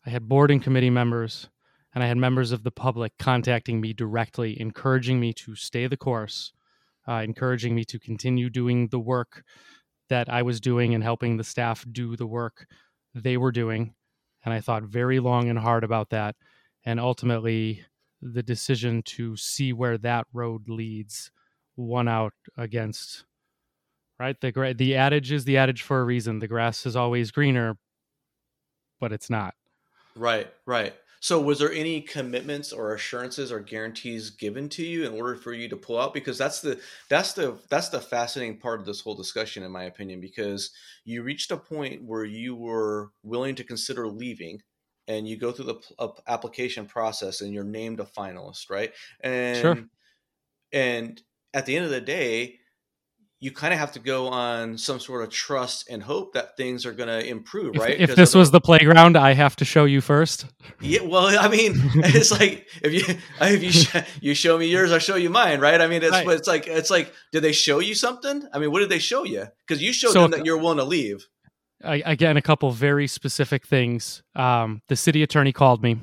I 0.05 0.09
had 0.09 0.27
board 0.27 0.51
and 0.51 0.63
committee 0.63 0.89
members, 0.89 1.49
and 1.93 2.03
I 2.03 2.07
had 2.07 2.17
members 2.17 2.51
of 2.51 2.63
the 2.63 2.71
public 2.71 3.13
contacting 3.19 3.81
me 3.81 3.93
directly, 3.93 4.59
encouraging 4.59 5.19
me 5.19 5.33
to 5.33 5.55
stay 5.55 5.87
the 5.87 5.97
course, 5.97 6.53
uh, 7.07 7.15
encouraging 7.15 7.75
me 7.75 7.83
to 7.85 7.99
continue 7.99 8.49
doing 8.49 8.87
the 8.87 8.99
work 8.99 9.43
that 10.09 10.29
I 10.29 10.41
was 10.41 10.59
doing 10.59 10.93
and 10.93 11.03
helping 11.03 11.37
the 11.37 11.43
staff 11.43 11.85
do 11.91 12.15
the 12.15 12.27
work 12.27 12.65
they 13.13 13.37
were 13.37 13.51
doing. 13.51 13.93
And 14.43 14.53
I 14.53 14.61
thought 14.61 14.83
very 14.83 15.19
long 15.19 15.49
and 15.49 15.59
hard 15.59 15.83
about 15.83 16.09
that. 16.09 16.35
And 16.85 16.99
ultimately, 16.99 17.85
the 18.23 18.43
decision 18.43 19.03
to 19.03 19.35
see 19.35 19.73
where 19.73 19.97
that 19.97 20.27
road 20.33 20.69
leads 20.69 21.31
one 21.75 22.07
out 22.07 22.33
against 22.57 23.25
right 24.19 24.39
the 24.41 24.75
the 24.77 24.95
adage 24.95 25.31
is 25.31 25.45
the 25.45 25.57
adage 25.57 25.81
for 25.81 26.01
a 26.01 26.05
reason 26.05 26.39
the 26.39 26.47
grass 26.47 26.85
is 26.85 26.95
always 26.95 27.31
greener 27.31 27.77
but 28.99 29.11
it's 29.11 29.29
not 29.29 29.55
Right, 30.15 30.53
right. 30.65 30.93
So, 31.19 31.39
was 31.39 31.59
there 31.59 31.71
any 31.71 32.01
commitments 32.01 32.73
or 32.73 32.93
assurances 32.93 33.51
or 33.51 33.61
guarantees 33.61 34.29
given 34.29 34.67
to 34.69 34.85
you 34.85 35.05
in 35.05 35.13
order 35.13 35.35
for 35.37 35.53
you 35.53 35.69
to 35.69 35.77
pull 35.77 35.99
out? 35.99 36.13
Because 36.13 36.37
that's 36.37 36.59
the 36.59 36.81
that's 37.09 37.33
the 37.33 37.57
that's 37.69 37.89
the 37.89 38.01
fascinating 38.01 38.59
part 38.59 38.81
of 38.81 38.85
this 38.85 38.99
whole 38.99 39.15
discussion, 39.15 39.63
in 39.63 39.71
my 39.71 39.85
opinion. 39.85 40.19
Because 40.19 40.71
you 41.05 41.23
reached 41.23 41.51
a 41.51 41.57
point 41.57 42.03
where 42.03 42.25
you 42.25 42.55
were 42.55 43.11
willing 43.23 43.55
to 43.55 43.63
consider 43.63 44.07
leaving, 44.07 44.61
and 45.07 45.27
you 45.27 45.37
go 45.37 45.51
through 45.51 45.65
the 45.65 45.75
pl- 45.75 46.19
application 46.27 46.85
process, 46.85 47.41
and 47.41 47.53
you're 47.53 47.63
named 47.63 47.99
a 47.99 48.05
finalist, 48.05 48.69
right? 48.69 48.91
And 49.21 49.57
Sure. 49.61 49.83
and 50.71 51.21
at 51.53 51.65
the 51.65 51.75
end 51.75 51.85
of 51.85 51.91
the 51.91 52.01
day, 52.01 52.59
you 53.39 53.51
kind 53.51 53.73
of 53.73 53.79
have 53.79 53.91
to 53.91 53.99
go 53.99 54.29
on 54.29 54.77
some 54.77 55.01
sort 55.01 55.21
of 55.21 55.29
trust 55.29 55.89
and 55.89 56.01
hope 56.01 56.33
that 56.33 56.55
things 56.55 56.85
are 56.85 56.93
going 56.93 57.09
to 57.09 57.27
improve, 57.27 57.75
if, 57.75 57.81
right? 57.81 57.99
if 57.99 58.09
'Cause 58.11 58.15
this 58.15 58.33
was 58.33 58.51
the 58.51 58.61
playground 58.61 59.17
i 59.17 59.33
have 59.33 59.57
to 59.57 59.65
show 59.65 59.83
you 59.83 59.99
first 59.99 60.45
yeah, 60.79 61.01
well, 61.01 61.27
I 61.37 61.49
mean, 61.49 61.73
it's 61.95 62.31
like 62.31 62.67
if 62.81 62.93
you 62.93 63.15
if 63.41 63.63
you 63.63 63.71
sh- 63.71 63.95
you 64.21 64.33
show 64.33 64.57
me 64.57 64.67
yours, 64.67 64.91
I 64.93 64.97
show 64.97 65.15
you 65.15 65.29
mine, 65.29 65.59
right? 65.59 65.79
I 65.79 65.87
mean, 65.87 66.03
it's 66.03 66.11
Right. 66.11 66.27
it's 66.29 66.47
like 66.47 66.67
it's 66.67 66.89
like, 66.89 67.13
did 67.33 67.41
they 67.41 67.51
show 67.53 67.79
you 67.79 67.95
something? 67.95 68.47
I 68.53 68.59
mean, 68.59 68.71
what 68.71 68.79
did 68.79 68.89
they 68.89 68.99
show 68.99 69.23
you? 69.25 69.45
Because 69.67 69.81
you 69.81 69.91
showed 69.93 70.11
So 70.13 70.21
them 70.23 70.31
that 70.31 70.45
you're 70.45 70.57
willing 70.57 70.77
to 70.77 70.83
leave. 70.83 71.25
Again 71.83 72.37
a 72.37 72.41
couple 72.41 72.71
very 72.71 73.07
specific 73.07 73.65
things. 73.67 74.23
Um, 74.35 74.81
the 74.87 74.95
city 74.95 75.21
attorney 75.23 75.51
called 75.51 75.83
me 75.83 75.97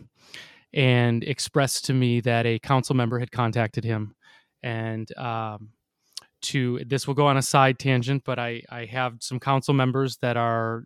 and 0.73 1.25
expressed 1.25 1.87
to 1.87 1.95
me 1.95 2.21
that 2.21 2.47
a 2.47 2.59
council 2.59 2.95
member 2.95 3.19
had 3.19 3.33
contacted 3.33 3.85
him. 3.85 4.15
And 4.63 5.11
um, 5.17 5.71
to 6.43 6.83
this 6.87 7.07
will 7.07 7.15
go 7.15 7.27
on 7.27 7.37
a 7.37 7.43
side 7.43 7.79
tangent 7.79 8.23
but 8.25 8.39
I, 8.39 8.63
I 8.71 8.85
have 8.87 9.17
some 9.21 9.39
council 9.39 9.75
members 9.75 10.17
that 10.19 10.37
are 10.37 10.85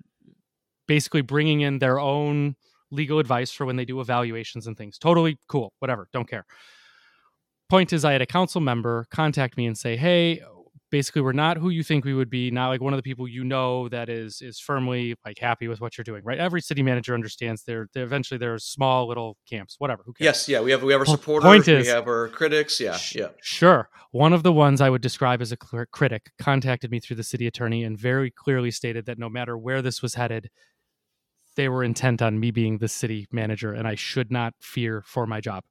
basically 0.87 1.23
bringing 1.23 1.61
in 1.61 1.79
their 1.79 1.99
own 1.99 2.57
legal 2.91 3.19
advice 3.19 3.51
for 3.51 3.65
when 3.65 3.77
they 3.77 3.85
do 3.85 4.01
evaluations 4.01 4.67
and 4.67 4.77
things. 4.77 4.99
Totally 4.99 5.39
cool 5.49 5.73
whatever 5.79 6.09
don't 6.13 6.29
care. 6.29 6.45
Point 7.69 7.93
is 7.93 8.05
i 8.05 8.13
had 8.13 8.23
a 8.23 8.27
council 8.27 8.61
member 8.61 9.07
contact 9.11 9.57
me 9.57 9.67
and 9.67 9.77
say 9.77 9.97
hey 9.97 10.43
basically 10.95 11.23
we're 11.23 11.33
not 11.33 11.57
who 11.57 11.71
you 11.71 11.83
think 11.83 12.05
we 12.05 12.15
would 12.15 12.31
be 12.31 12.53
not 12.53 12.69
like 12.69 12.81
one 12.81 12.93
of 12.93 12.97
the 12.97 13.03
people 13.03 13.27
you 13.27 13.43
know 13.43 13.89
that 13.89 14.09
is 14.09 14.41
is 14.41 14.61
firmly 14.61 15.17
like 15.27 15.37
happy 15.41 15.67
with 15.67 15.81
what 15.81 15.99
you're 15.99 16.05
doing 16.05 16.23
right 16.23 16.39
every 16.39 16.61
city 16.61 16.85
manager 16.85 17.15
understands 17.15 17.65
they're, 17.65 17.89
they're 17.93 18.05
eventually 18.05 18.39
they're 18.39 18.61
small 18.61 19.09
little 19.09 19.37
camps 19.51 19.75
whatever 19.79 20.05
who 20.07 20.13
cares 20.13 20.25
Yes, 20.25 20.49
yeah, 20.49 20.61
we 20.61 20.71
have 20.71 20.85
we 20.85 20.93
have 20.93 21.01
our 21.01 21.05
Po- 21.05 21.17
supporters, 21.17 21.49
point 21.49 21.67
is, 21.67 21.87
we 21.87 21.93
have 21.93 22.07
our 22.07 22.29
critics, 22.29 22.79
yeah, 22.79 22.97
Sh- 22.97 23.17
yeah. 23.17 23.29
Sure. 23.43 23.89
One 24.13 24.33
of 24.33 24.45
the 24.45 24.53
ones 24.53 24.81
I 24.81 24.89
would 24.89 25.03
describe 25.03 25.43
as 25.43 25.51
a 25.51 25.57
cl- 25.61 25.87
critic 25.91 26.31
contacted 26.39 26.93
me 26.93 27.01
through 27.01 27.17
the 27.17 27.25
city 27.25 27.49
attorney 27.49 27.83
and 27.83 27.99
very 27.99 28.31
clearly 28.31 28.71
stated 28.71 29.07
that 29.07 29.19
no 29.19 29.29
matter 29.29 29.59
where 29.59 29.83
this 29.83 30.01
was 30.01 30.15
headed, 30.15 30.49
they 31.57 31.69
were 31.69 31.83
intent 31.83 32.23
on 32.23 32.39
me 32.39 32.53
being 32.53 32.79
the 32.79 32.89
city 32.89 33.27
manager 33.33 33.73
and 33.73 33.89
I 33.89 33.97
should 33.97 34.31
not 34.31 34.55
fear 34.61 35.03
for 35.05 35.27
my 35.27 35.41
job. 35.41 35.65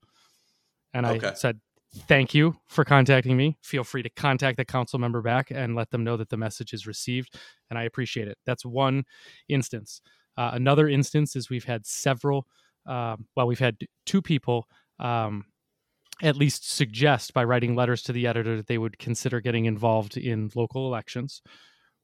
And 0.93 1.05
I 1.05 1.33
said, 1.33 1.61
Thank 1.95 2.33
you 2.33 2.55
for 2.67 2.83
contacting 2.83 3.37
me. 3.37 3.57
Feel 3.61 3.83
free 3.83 4.01
to 4.03 4.09
contact 4.09 4.57
the 4.57 4.65
council 4.65 4.97
member 4.99 5.21
back 5.21 5.51
and 5.51 5.75
let 5.75 5.91
them 5.91 6.03
know 6.03 6.17
that 6.17 6.29
the 6.29 6.37
message 6.37 6.73
is 6.73 6.87
received. 6.87 7.35
And 7.69 7.77
I 7.77 7.83
appreciate 7.83 8.27
it. 8.27 8.37
That's 8.45 8.65
one 8.65 9.03
instance. 9.47 10.01
Uh, 10.35 10.51
another 10.53 10.87
instance 10.89 11.35
is 11.35 11.49
we've 11.49 11.65
had 11.65 11.85
several, 11.85 12.47
um, 12.87 13.27
well, 13.35 13.45
we've 13.45 13.59
had 13.59 13.77
two 14.07 14.21
people 14.23 14.67
um, 14.99 15.45
at 16.21 16.35
least 16.35 16.71
suggest 16.71 17.33
by 17.33 17.43
writing 17.43 17.75
letters 17.75 18.01
to 18.03 18.13
the 18.13 18.27
editor 18.27 18.55
that 18.57 18.67
they 18.67 18.77
would 18.77 18.97
consider 18.99 19.39
getting 19.41 19.65
involved 19.65 20.17
in 20.17 20.49
local 20.55 20.85
elections 20.87 21.41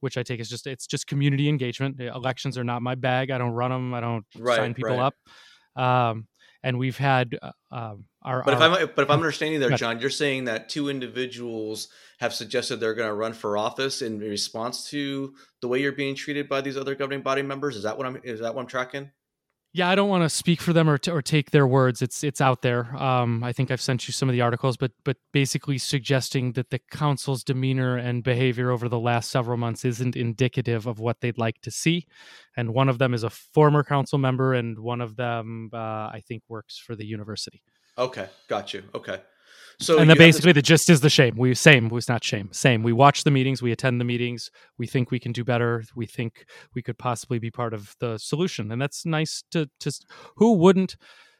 which 0.00 0.16
i 0.18 0.22
take 0.22 0.40
as 0.40 0.48
just 0.48 0.66
it's 0.66 0.86
just 0.86 1.06
community 1.06 1.48
engagement 1.48 2.00
elections 2.00 2.58
are 2.58 2.64
not 2.64 2.82
my 2.82 2.94
bag 2.94 3.30
i 3.30 3.38
don't 3.38 3.52
run 3.52 3.70
them 3.70 3.94
i 3.94 4.00
don't 4.00 4.24
Right, 4.36 4.56
sign 4.56 4.74
people 4.74 4.96
right. 4.96 5.12
up 5.12 5.14
um, 5.76 6.26
and 6.62 6.78
we've 6.78 6.96
had 6.98 7.38
uh, 7.40 7.52
um, 7.70 8.04
our, 8.22 8.42
But 8.44 8.54
if 8.54 8.60
our- 8.60 8.78
I'm 8.78 8.86
but 8.94 9.02
if 9.02 9.10
I'm 9.10 9.18
understanding 9.18 9.60
there, 9.60 9.70
John, 9.70 10.00
you're 10.00 10.10
saying 10.10 10.44
that 10.44 10.68
two 10.68 10.88
individuals 10.88 11.88
have 12.18 12.34
suggested 12.34 12.76
they're 12.76 12.94
going 12.94 13.08
to 13.08 13.14
run 13.14 13.32
for 13.32 13.56
office 13.56 14.02
in 14.02 14.18
response 14.18 14.90
to 14.90 15.34
the 15.62 15.68
way 15.68 15.80
you're 15.80 15.92
being 15.92 16.14
treated 16.14 16.48
by 16.48 16.60
these 16.60 16.76
other 16.76 16.94
governing 16.94 17.22
body 17.22 17.42
members. 17.42 17.76
Is 17.76 17.84
that 17.84 17.96
what 17.96 18.06
I'm 18.06 18.20
is 18.24 18.40
that 18.40 18.54
what 18.54 18.62
I'm 18.62 18.66
tracking? 18.68 19.10
Yeah 19.72 19.88
i 19.88 19.94
don't 19.94 20.08
want 20.08 20.22
to 20.22 20.28
speak 20.28 20.60
for 20.60 20.72
them 20.72 20.88
or, 20.88 20.98
t- 20.98 21.10
or 21.10 21.22
take 21.22 21.50
their 21.50 21.66
words 21.66 22.02
it's 22.02 22.22
it's 22.24 22.40
out 22.40 22.62
there 22.62 22.94
um, 22.96 23.42
i 23.44 23.52
think 23.52 23.70
i've 23.70 23.80
sent 23.80 24.06
you 24.06 24.12
some 24.12 24.28
of 24.28 24.32
the 24.32 24.40
articles 24.40 24.76
but 24.76 24.92
but 25.04 25.16
basically 25.32 25.78
suggesting 25.78 26.52
that 26.52 26.70
the 26.70 26.80
council's 26.90 27.44
demeanor 27.44 27.96
and 27.96 28.22
behavior 28.22 28.70
over 28.70 28.88
the 28.88 28.98
last 28.98 29.30
several 29.30 29.56
months 29.56 29.84
isn't 29.84 30.16
indicative 30.16 30.86
of 30.86 30.98
what 30.98 31.20
they'd 31.20 31.38
like 31.38 31.60
to 31.60 31.70
see 31.70 32.06
and 32.56 32.74
one 32.74 32.88
of 32.88 32.98
them 32.98 33.14
is 33.14 33.22
a 33.22 33.30
former 33.30 33.82
council 33.82 34.18
member 34.18 34.54
and 34.54 34.78
one 34.78 35.00
of 35.00 35.16
them 35.16 35.70
uh, 35.72 35.76
i 35.76 36.22
think 36.26 36.42
works 36.48 36.78
for 36.78 36.94
the 36.96 37.04
university 37.04 37.62
Okay, 38.00 38.28
got 38.48 38.72
you. 38.72 38.82
Okay. 38.94 39.20
So 39.80 39.98
and 39.98 40.10
then 40.10 40.18
basically 40.18 40.52
this- 40.52 40.62
the 40.62 40.66
gist 40.66 40.90
is 40.90 41.00
the 41.00 41.10
shame. 41.10 41.36
We 41.36 41.54
same 41.54 41.88
was 41.88 42.08
not 42.08 42.22
shame. 42.22 42.50
Same. 42.52 42.82
We 42.82 42.92
watch 42.92 43.24
the 43.24 43.30
meetings. 43.30 43.62
We 43.62 43.72
attend 43.72 44.00
the 44.00 44.04
meetings. 44.04 44.50
We 44.78 44.86
think 44.86 45.10
we 45.10 45.18
can 45.18 45.32
do 45.32 45.42
better. 45.44 45.84
We 45.94 46.06
think 46.06 46.44
we 46.74 46.82
could 46.82 46.98
possibly 46.98 47.38
be 47.38 47.50
part 47.50 47.72
of 47.72 47.96
the 47.98 48.18
solution, 48.18 48.70
and 48.70 48.80
that's 48.80 49.06
nice 49.06 49.42
to 49.52 49.70
to. 49.80 49.92
Who 50.36 50.52
wouldn't 50.54 50.96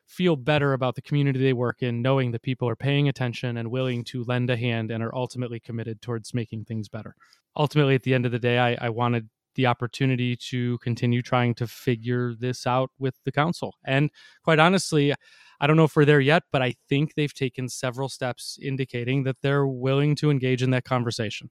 feel 0.06 0.34
better 0.36 0.72
about 0.72 0.96
the 0.96 1.02
community 1.02 1.38
they 1.38 1.52
work 1.52 1.82
in, 1.82 2.02
knowing 2.02 2.32
that 2.32 2.42
people 2.42 2.68
are 2.68 2.74
paying 2.74 3.08
attention 3.08 3.56
and 3.56 3.70
willing 3.70 4.02
to 4.02 4.24
lend 4.24 4.50
a 4.50 4.56
hand 4.56 4.90
and 4.90 5.04
are 5.04 5.14
ultimately 5.14 5.60
committed 5.60 6.02
towards 6.02 6.34
making 6.34 6.64
things 6.64 6.88
better. 6.88 7.14
Ultimately, 7.56 7.94
at 7.94 8.02
the 8.02 8.14
end 8.14 8.26
of 8.26 8.32
the 8.32 8.38
day, 8.40 8.58
I, 8.58 8.76
I 8.86 8.88
wanted 8.88 9.28
the 9.60 9.66
opportunity 9.66 10.36
to 10.36 10.78
continue 10.78 11.20
trying 11.20 11.54
to 11.54 11.66
figure 11.66 12.34
this 12.34 12.66
out 12.66 12.90
with 12.98 13.14
the 13.26 13.32
council. 13.32 13.74
And 13.84 14.10
quite 14.42 14.58
honestly, 14.58 15.12
I 15.60 15.66
don't 15.66 15.76
know 15.76 15.84
if 15.84 15.94
we're 15.94 16.06
there 16.06 16.20
yet, 16.20 16.44
but 16.50 16.62
I 16.62 16.76
think 16.88 17.14
they've 17.14 17.34
taken 17.34 17.68
several 17.68 18.08
steps 18.08 18.58
indicating 18.62 19.24
that 19.24 19.42
they're 19.42 19.66
willing 19.66 20.16
to 20.16 20.30
engage 20.30 20.62
in 20.62 20.70
that 20.70 20.84
conversation. 20.84 21.50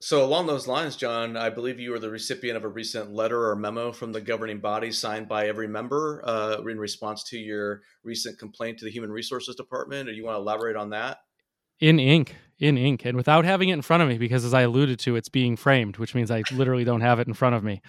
So 0.00 0.24
along 0.24 0.46
those 0.46 0.66
lines, 0.66 0.96
John, 0.96 1.36
I 1.36 1.50
believe 1.50 1.78
you 1.78 1.90
were 1.90 1.98
the 1.98 2.08
recipient 2.08 2.56
of 2.56 2.64
a 2.64 2.68
recent 2.68 3.12
letter 3.12 3.50
or 3.50 3.56
memo 3.56 3.92
from 3.92 4.12
the 4.12 4.22
governing 4.22 4.60
body 4.60 4.90
signed 4.90 5.28
by 5.28 5.48
every 5.48 5.68
member 5.68 6.22
uh, 6.24 6.62
in 6.62 6.78
response 6.78 7.24
to 7.24 7.38
your 7.38 7.82
recent 8.04 8.38
complaint 8.38 8.78
to 8.78 8.86
the 8.86 8.90
Human 8.90 9.12
Resources 9.12 9.54
Department. 9.56 10.08
Do 10.08 10.14
you 10.14 10.24
want 10.24 10.36
to 10.36 10.40
elaborate 10.40 10.76
on 10.76 10.90
that? 10.90 11.18
In 11.80 12.00
ink, 12.00 12.36
in 12.58 12.76
ink, 12.76 13.04
and 13.04 13.16
without 13.16 13.44
having 13.44 13.68
it 13.68 13.74
in 13.74 13.82
front 13.82 14.02
of 14.02 14.08
me, 14.08 14.18
because 14.18 14.44
as 14.44 14.54
I 14.54 14.62
alluded 14.62 14.98
to, 15.00 15.16
it's 15.16 15.28
being 15.28 15.56
framed, 15.56 15.98
which 15.98 16.14
means 16.14 16.30
I 16.30 16.42
literally 16.52 16.84
don't 16.84 17.02
have 17.02 17.20
it 17.20 17.28
in 17.28 17.34
front 17.34 17.54
of 17.54 17.62
me. 17.62 17.80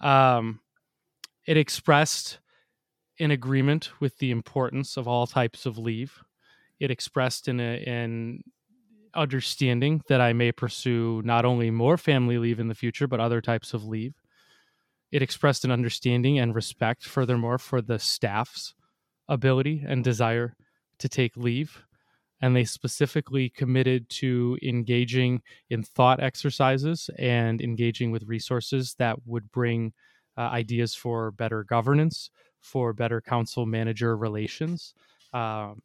Um, 0.00 0.60
it 1.46 1.56
expressed 1.56 2.38
an 3.18 3.30
agreement 3.30 3.90
with 4.00 4.18
the 4.18 4.30
importance 4.30 4.96
of 4.96 5.08
all 5.08 5.26
types 5.26 5.66
of 5.66 5.78
leave. 5.78 6.22
It 6.78 6.90
expressed 6.90 7.48
in 7.48 7.60
an 7.60 8.42
understanding 9.14 10.02
that 10.08 10.20
I 10.20 10.32
may 10.32 10.52
pursue 10.52 11.22
not 11.24 11.44
only 11.44 11.70
more 11.70 11.96
family 11.96 12.38
leave 12.38 12.60
in 12.60 12.68
the 12.68 12.74
future, 12.74 13.06
but 13.06 13.20
other 13.20 13.40
types 13.40 13.74
of 13.74 13.84
leave. 13.84 14.14
It 15.10 15.22
expressed 15.22 15.64
an 15.64 15.70
understanding 15.70 16.38
and 16.38 16.54
respect, 16.54 17.04
furthermore, 17.04 17.58
for 17.58 17.82
the 17.82 17.98
staff's 17.98 18.74
ability 19.28 19.84
and 19.86 20.02
desire 20.02 20.56
to 20.98 21.08
take 21.08 21.36
leave. 21.36 21.84
And 22.42 22.54
they 22.56 22.64
specifically 22.64 23.48
committed 23.48 24.08
to 24.10 24.58
engaging 24.62 25.42
in 25.70 25.84
thought 25.84 26.20
exercises 26.20 27.08
and 27.18 27.60
engaging 27.62 28.10
with 28.10 28.24
resources 28.24 28.94
that 28.98 29.16
would 29.26 29.50
bring 29.52 29.92
uh, 30.36 30.42
ideas 30.42 30.94
for 30.94 31.30
better 31.30 31.62
governance, 31.62 32.30
for 32.60 32.92
better 32.92 33.20
council 33.20 33.64
manager 33.64 34.16
relations. 34.16 34.92
Um, 35.32 35.82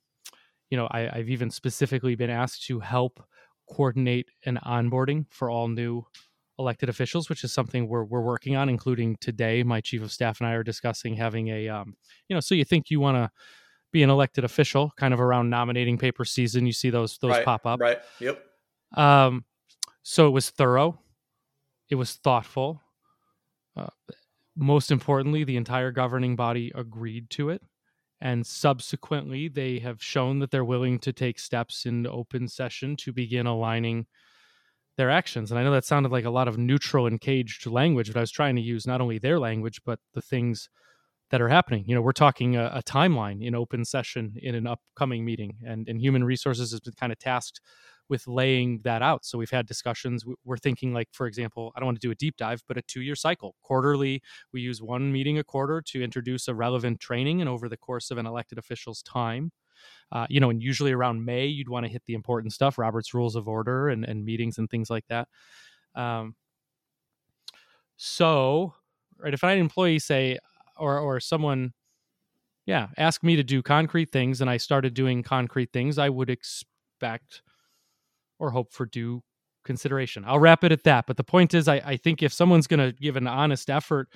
you 0.70 0.78
know, 0.78 0.88
I, 0.92 1.20
I've 1.20 1.30
even 1.30 1.52
specifically 1.52 2.16
been 2.16 2.30
asked 2.30 2.66
to 2.66 2.80
help 2.80 3.24
coordinate 3.70 4.30
an 4.46 4.60
onboarding 4.66 5.26
for 5.30 5.50
all 5.50 5.68
new 5.68 6.06
elected 6.60 6.90
officials, 6.90 7.30
which 7.30 7.44
is 7.44 7.54
something 7.54 7.88
we're 7.88 8.04
we're 8.04 8.22
working 8.22 8.56
on, 8.56 8.68
including 8.68 9.16
today. 9.22 9.64
My 9.64 9.80
chief 9.80 10.02
of 10.02 10.12
staff 10.12 10.40
and 10.40 10.50
I 10.50 10.54
are 10.54 10.64
discussing 10.64 11.16
having 11.16 11.50
a, 11.50 11.70
um, 11.70 11.96
you 12.28 12.34
know, 12.34 12.40
so 12.40 12.56
you 12.56 12.66
think 12.66 12.90
you 12.90 13.00
want 13.00 13.16
to 13.16 13.30
be 13.92 14.04
an 14.04 14.10
elected 14.10 14.44
official, 14.44 14.92
kind 14.98 15.14
of 15.14 15.22
around 15.22 15.50
nominating 15.50 15.98
paper 15.98 16.26
season. 16.26 16.66
You 16.66 16.74
see 16.74 16.90
those 16.90 17.18
those 17.20 17.32
right, 17.32 17.46
pop 17.46 17.66
up. 17.66 17.80
Right. 17.80 18.00
Yep. 18.20 18.44
Um, 18.96 19.46
so 20.04 20.28
it 20.28 20.32
was 20.32 20.50
thorough. 20.50 21.00
It 21.90 21.96
was 21.96 22.14
thoughtful. 22.14 22.82
Uh, 23.76 23.88
most 24.56 24.92
importantly, 24.92 25.44
the 25.44 25.58
entire 25.58 25.92
governing 25.92 26.36
body 26.36 26.72
agreed 26.76 27.30
to 27.32 27.50
it. 27.50 27.62
And 28.20 28.46
subsequently, 28.46 29.48
they 29.48 29.80
have 29.80 30.02
shown 30.02 30.40
that 30.40 30.50
they're 30.50 30.66
willing 30.66 30.98
to 31.00 31.14
take 31.14 31.38
steps 31.38 31.86
in 31.86 32.08
open 32.08 32.48
session 32.48 32.96
to 32.98 33.14
begin 33.14 33.46
aligning 33.46 34.08
their 34.98 35.12
actions. 35.12 35.52
And 35.52 35.60
I 35.60 35.64
know 35.64 35.72
that 35.72 35.86
sounded 35.86 36.12
like 36.12 36.26
a 36.26 36.32
lot 36.32 36.48
of 36.48 36.58
neutral 36.58 37.06
and 37.06 37.22
caged 37.22 37.68
language, 37.68 38.08
but 38.08 38.18
I 38.18 38.22
was 38.22 38.32
trying 38.32 38.56
to 38.56 38.62
use 38.62 38.88
not 38.88 39.02
only 39.02 39.20
their 39.20 39.40
language, 39.40 39.82
but 39.86 40.00
the 40.16 40.22
things 40.22 40.70
that 41.30 41.42
are 41.42 41.50
happening. 41.50 41.84
You 41.88 41.96
know, 41.96 42.02
we're 42.02 42.12
talking 42.14 42.56
a, 42.56 42.72
a 42.76 42.84
timeline 42.84 43.46
in 43.46 43.56
open 43.56 43.86
session 43.86 44.34
in 44.42 44.56
an 44.56 44.68
upcoming 44.68 45.26
meeting, 45.26 45.58
and, 45.66 45.88
and 45.88 46.00
human 46.00 46.24
resources 46.24 46.72
has 46.72 46.80
been 46.80 46.94
kind 46.94 47.12
of 47.12 47.20
tasked 47.20 47.62
with 48.10 48.26
laying 48.28 48.80
that 48.84 49.02
out. 49.02 49.26
So 49.26 49.38
we've 49.38 49.50
had 49.50 49.66
discussions. 49.66 50.24
We're 50.46 50.58
thinking, 50.58 50.94
like, 50.94 51.10
for 51.12 51.28
example, 51.28 51.74
I 51.76 51.80
don't 51.80 51.88
want 51.88 52.00
to 52.00 52.08
do 52.08 52.12
a 52.12 52.16
deep 52.16 52.38
dive, 52.38 52.64
but 52.68 52.78
a 52.78 52.82
two 52.84 53.02
year 53.02 53.16
cycle. 53.16 53.56
Quarterly, 53.62 54.22
we 54.54 54.62
use 54.62 54.82
one 54.82 55.12
meeting 55.12 55.38
a 55.38 55.44
quarter 55.44 55.82
to 55.88 56.02
introduce 56.02 56.48
a 56.48 56.56
relevant 56.56 57.00
training, 57.00 57.42
and 57.42 57.50
over 57.50 57.68
the 57.68 57.78
course 57.78 58.10
of 58.12 58.18
an 58.18 58.26
elected 58.26 58.58
official's 58.58 59.02
time, 59.02 59.52
uh, 60.12 60.26
you 60.30 60.40
know, 60.40 60.50
and 60.50 60.64
usually 60.64 60.94
around 60.94 61.26
May, 61.26 61.48
you'd 61.48 61.70
want 61.70 61.86
to 61.86 61.92
hit 61.92 62.04
the 62.08 62.14
important 62.14 62.54
stuff, 62.54 62.78
Robert's 62.78 63.14
Rules 63.14 63.36
of 63.36 63.48
Order 63.48 63.90
and, 63.90 64.06
and 64.06 64.24
meetings 64.24 64.58
and 64.58 64.70
things 64.70 64.90
like 64.90 65.06
that. 65.10 65.28
Um, 65.96 66.36
so, 67.98 68.74
right, 69.18 69.34
if 69.34 69.44
I 69.44 69.50
had 69.50 69.58
an 69.58 69.66
employee 69.66 70.00
say, 70.00 70.38
or 70.80 71.00
or 71.00 71.20
someone, 71.20 71.74
yeah, 72.66 72.88
ask 72.98 73.24
me 73.24 73.36
to 73.36 73.44
do 73.44 73.62
concrete 73.62 74.12
things, 74.12 74.42
and 74.42 74.50
I 74.50 74.58
started 74.58 74.94
doing 74.94 75.24
concrete 75.24 75.72
things, 75.72 75.98
I 75.98 76.10
would 76.10 76.30
expect 76.30 77.42
or 78.40 78.52
hope 78.52 78.72
for 78.74 78.86
due 78.86 79.24
consideration. 79.66 80.24
I'll 80.26 80.40
wrap 80.40 80.64
it 80.64 80.72
at 80.72 80.84
that. 80.84 81.06
But 81.08 81.18
the 81.18 81.24
point 81.24 81.54
is, 81.54 81.68
I, 81.68 81.76
I 81.86 81.98
think 81.98 82.24
if 82.24 82.34
someone's 82.34 82.68
going 82.68 82.80
to 82.80 82.98
give 83.00 83.16
an 83.18 83.28
honest 83.28 83.70
effort 83.70 84.10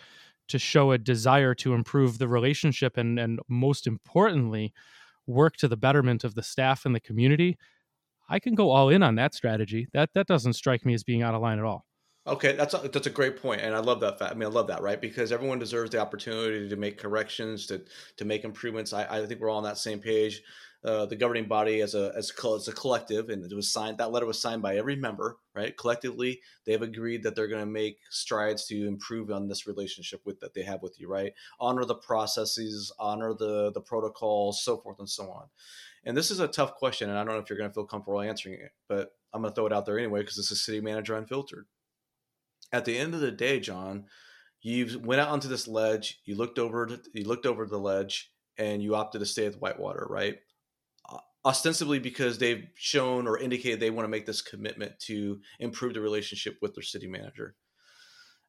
to 0.48 0.60
show 0.60 0.92
a 0.92 0.98
desire 0.98 1.54
to 1.56 1.74
improve 1.74 2.18
the 2.18 2.28
relationship 2.28 2.98
and 2.98 3.20
and 3.20 3.40
most 3.48 3.88
importantly, 3.88 4.74
work 5.28 5.56
to 5.58 5.68
the 5.68 5.78
betterment 5.78 6.24
of 6.24 6.36
the 6.36 6.44
staff 6.44 6.86
and 6.86 6.96
the 6.96 7.00
community, 7.00 7.58
I 8.30 8.40
can 8.40 8.56
go 8.56 8.72
all 8.72 8.90
in 8.90 9.04
on 9.04 9.16
that 9.16 9.34
strategy. 9.34 9.88
That 9.94 10.10
that 10.16 10.28
doesn't 10.28 10.54
strike 10.54 10.86
me 10.86 10.94
as 10.94 11.04
being 11.04 11.22
out 11.22 11.36
of 11.36 11.42
line 11.42 11.60
at 11.60 11.66
all. 11.66 11.86
Okay, 12.28 12.56
that's 12.56 12.76
a, 12.76 12.78
that's 12.88 13.08
a 13.08 13.12
great 13.12 13.42
point, 13.42 13.62
and 13.62 13.74
I 13.74 13.80
love 13.80 14.00
that 14.02 14.20
fact. 14.20 14.32
I 14.32 14.36
mean, 14.36 14.48
I 14.48 14.52
love 14.52 14.68
that, 14.68 14.84
right? 14.84 15.02
Because 15.02 15.32
everyone 15.32 15.58
deserves 15.58 15.90
the 15.90 15.98
opportunity 16.00 16.70
to 16.70 16.76
make 16.76 17.00
corrections, 17.00 17.66
to 17.68 17.82
to 18.18 18.26
make 18.26 18.44
improvements. 18.44 18.94
I, 18.94 19.06
I 19.06 19.26
think 19.26 19.42
we're 19.42 19.50
all 19.50 19.58
on 19.58 19.64
that 19.64 19.80
same 19.80 20.00
page. 20.00 20.44
Uh, 20.84 21.08
the 21.08 21.16
governing 21.16 21.48
body 21.48 21.82
as 21.82 21.96
a 21.96 22.14
as, 22.16 22.32
as 22.56 22.68
a 22.68 22.74
collective, 22.74 23.30
and 23.30 23.44
it 23.44 23.56
was 23.56 23.74
signed. 23.74 23.98
That 23.98 24.12
letter 24.12 24.28
was 24.28 24.40
signed 24.40 24.62
by 24.62 24.78
every 24.78 24.96
member, 24.96 25.38
right? 25.56 25.76
Collectively, 25.76 26.42
they've 26.64 26.82
agreed 26.82 27.24
that 27.24 27.36
they're 27.36 27.48
going 27.48 27.66
to 27.66 27.72
make 27.72 27.98
strides 28.12 28.68
to 28.68 28.88
improve 28.88 29.32
on 29.32 29.48
this 29.48 29.66
relationship 29.66 30.22
with 30.24 30.40
that 30.42 30.54
they 30.54 30.62
have 30.62 30.84
with 30.84 31.00
you, 31.00 31.08
right? 31.08 31.34
Honor 31.60 31.86
the 31.86 31.96
processes, 31.96 32.92
honor 33.00 33.34
the 33.34 33.72
the 33.72 33.82
protocols, 33.82 34.64
so 34.64 34.78
forth 34.78 35.00
and 35.00 35.10
so 35.10 35.32
on. 35.32 35.48
And 36.06 36.16
this 36.16 36.30
is 36.30 36.40
a 36.40 36.48
tough 36.48 36.76
question, 36.76 37.10
and 37.10 37.18
I 37.18 37.24
don't 37.24 37.34
know 37.34 37.42
if 37.42 37.50
you're 37.50 37.58
going 37.58 37.72
to 37.72 37.74
feel 37.74 37.86
comfortable 37.86 38.22
answering 38.22 38.62
it, 38.62 38.72
but 38.88 39.16
I'm 39.34 39.42
going 39.42 39.52
to 39.52 39.56
throw 39.56 39.66
it 39.66 39.74
out 39.74 39.88
there 39.88 39.98
anyway 39.98 40.20
because 40.20 40.36
this 40.36 40.52
is 40.52 40.64
City 40.64 40.82
Manager 40.82 41.16
Unfiltered 41.16 41.66
at 42.72 42.86
the 42.86 42.98
end 42.98 43.14
of 43.14 43.22
the 43.22 43.32
day, 43.32 43.60
John, 43.60 44.06
you 44.62 45.00
went 45.00 45.22
out 45.22 45.30
onto 45.30 45.48
this 45.48 45.68
ledge, 45.68 46.20
you 46.26 46.36
looked 46.36 46.60
over, 46.60 46.86
to, 46.86 47.02
you 47.14 47.26
looked 47.26 47.46
over 47.46 47.66
the 47.66 47.80
ledge, 47.80 48.32
and 48.58 48.82
you 48.82 48.96
opted 48.96 49.22
to 49.22 49.26
stay 49.26 49.46
at 49.46 49.60
Whitewater, 49.60 50.06
right? 50.10 50.38
Ostensibly 51.44 51.98
because 51.98 52.38
they've 52.38 52.68
shown 52.76 53.28
or 53.28 53.40
indicated 53.40 53.80
they 53.80 53.90
want 53.90 54.06
to 54.06 54.12
make 54.12 54.28
this 54.28 54.42
commitment 54.42 55.00
to 55.00 55.40
improve 55.60 55.96
the 55.96 56.02
relationship 56.02 56.58
with 56.62 56.76
their 56.76 56.84
city 56.84 57.08
manager. 57.08 57.56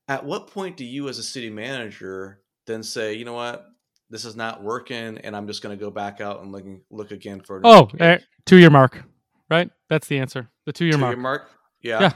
At 0.09 0.25
what 0.25 0.49
point 0.49 0.77
do 0.77 0.85
you, 0.85 1.09
as 1.09 1.19
a 1.19 1.23
city 1.23 1.49
manager, 1.49 2.43
then 2.67 2.83
say, 2.83 3.15
you 3.15 3.25
know 3.25 3.33
what, 3.33 3.67
this 4.11 4.27
is 4.27 4.37
not 4.37 4.63
working, 4.63 5.19
and 5.19 5.35
I'm 5.35 5.47
just 5.47 5.63
going 5.63 5.77
to 5.77 5.83
go 5.83 5.91
back 5.91 6.21
out 6.21 6.43
and 6.43 6.53
look 6.53 6.65
look 6.91 7.11
again 7.13 7.41
for 7.41 7.63
oh 7.65 7.89
uh, 7.99 8.19
two 8.45 8.59
year 8.59 8.69
mark, 8.69 9.03
right? 9.51 9.71
That's 9.89 10.07
the 10.07 10.19
answer. 10.19 10.51
The 10.67 10.73
two 10.73 10.85
year 10.85 10.99
mark. 10.99 11.19
mark. 11.19 11.51
Yeah. 11.81 12.03
Yeah. 12.03 12.13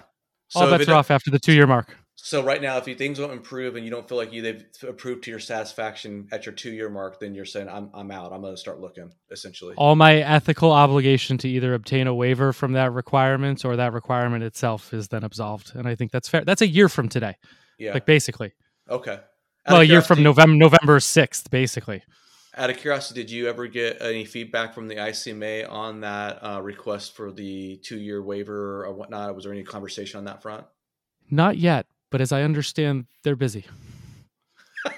So 0.49 0.61
All 0.61 0.71
bets 0.71 0.89
are 0.89 0.95
off 0.95 1.11
after 1.11 1.31
the 1.31 1.39
two 1.39 1.53
year 1.53 1.67
mark. 1.67 1.97
So 2.19 2.43
right 2.43 2.61
now, 2.61 2.79
if 2.79 2.89
you, 2.89 2.95
things 2.95 3.19
don't 3.19 3.31
improve 3.31 3.77
and 3.77 3.85
you 3.85 3.91
don't 3.91 4.09
feel 4.09 4.19
like 4.19 4.33
you 4.33 4.43
they've 4.43 4.65
approved 4.89 5.25
to 5.25 5.31
your 5.31 5.39
satisfaction 5.39 6.27
at 6.33 6.47
your 6.47 6.55
two 6.55 6.73
year 6.73 6.89
mark, 6.89 7.21
then 7.21 7.35
you're 7.35 7.45
saying 7.45 7.69
I'm 7.69 7.91
I'm 7.95 8.11
out. 8.11 8.33
I'm 8.33 8.41
going 8.41 8.55
to 8.55 8.61
start 8.61 8.81
looking. 8.81 9.13
Essentially, 9.31 9.75
all 9.77 9.95
my 9.95 10.17
ethical 10.17 10.73
obligation 10.73 11.39
to 11.39 11.49
either 11.49 11.75
obtain 11.75 12.07
a 12.07 12.15
waiver 12.15 12.53
from 12.53 12.73
that 12.73 12.93
requirement 12.93 13.65
or 13.65 13.77
that 13.77 13.93
requirement 13.93 14.43
itself 14.43 14.93
is 14.95 15.09
then 15.09 15.25
absolved, 15.25 15.73
and 15.75 15.87
I 15.87 15.95
think 15.95 16.11
that's 16.11 16.29
fair. 16.29 16.45
That's 16.45 16.63
a 16.63 16.67
year 16.67 16.89
from 16.89 17.09
today. 17.09 17.37
Yeah. 17.79 17.93
Like 17.93 18.07
basically. 18.07 18.53
Okay. 18.89 19.13
Out 19.67 19.73
well, 19.73 19.81
a 19.83 19.85
year 19.85 20.03
from 20.03 20.23
November 20.23 20.57
November 20.57 21.01
sixth, 21.01 21.51
basically. 21.51 22.03
Out 22.59 22.71
of 22.71 22.79
curiosity, 22.79 23.21
did 23.21 23.31
you 23.31 23.51
ever 23.51 23.67
get 23.67 24.01
any 24.01 24.25
feedback 24.25 24.73
from 24.73 24.89
the 24.89 24.95
ICMA 24.95 25.71
on 25.71 26.01
that 26.01 26.43
uh, 26.43 26.59
request 26.63 27.15
for 27.15 27.31
the 27.31 27.77
two 27.85 27.99
year 27.99 28.23
waiver 28.23 28.87
or 28.87 28.95
whatnot? 28.95 29.35
Was 29.35 29.45
there 29.45 29.53
any 29.53 29.63
conversation 29.63 30.17
on 30.17 30.25
that 30.25 30.41
front? 30.41 30.65
Not 31.31 31.59
yet, 31.59 31.85
but 32.11 32.23
as 32.23 32.33
I 32.33 32.45
understand, 32.45 33.09
they're 33.25 33.37
busy. 33.37 33.67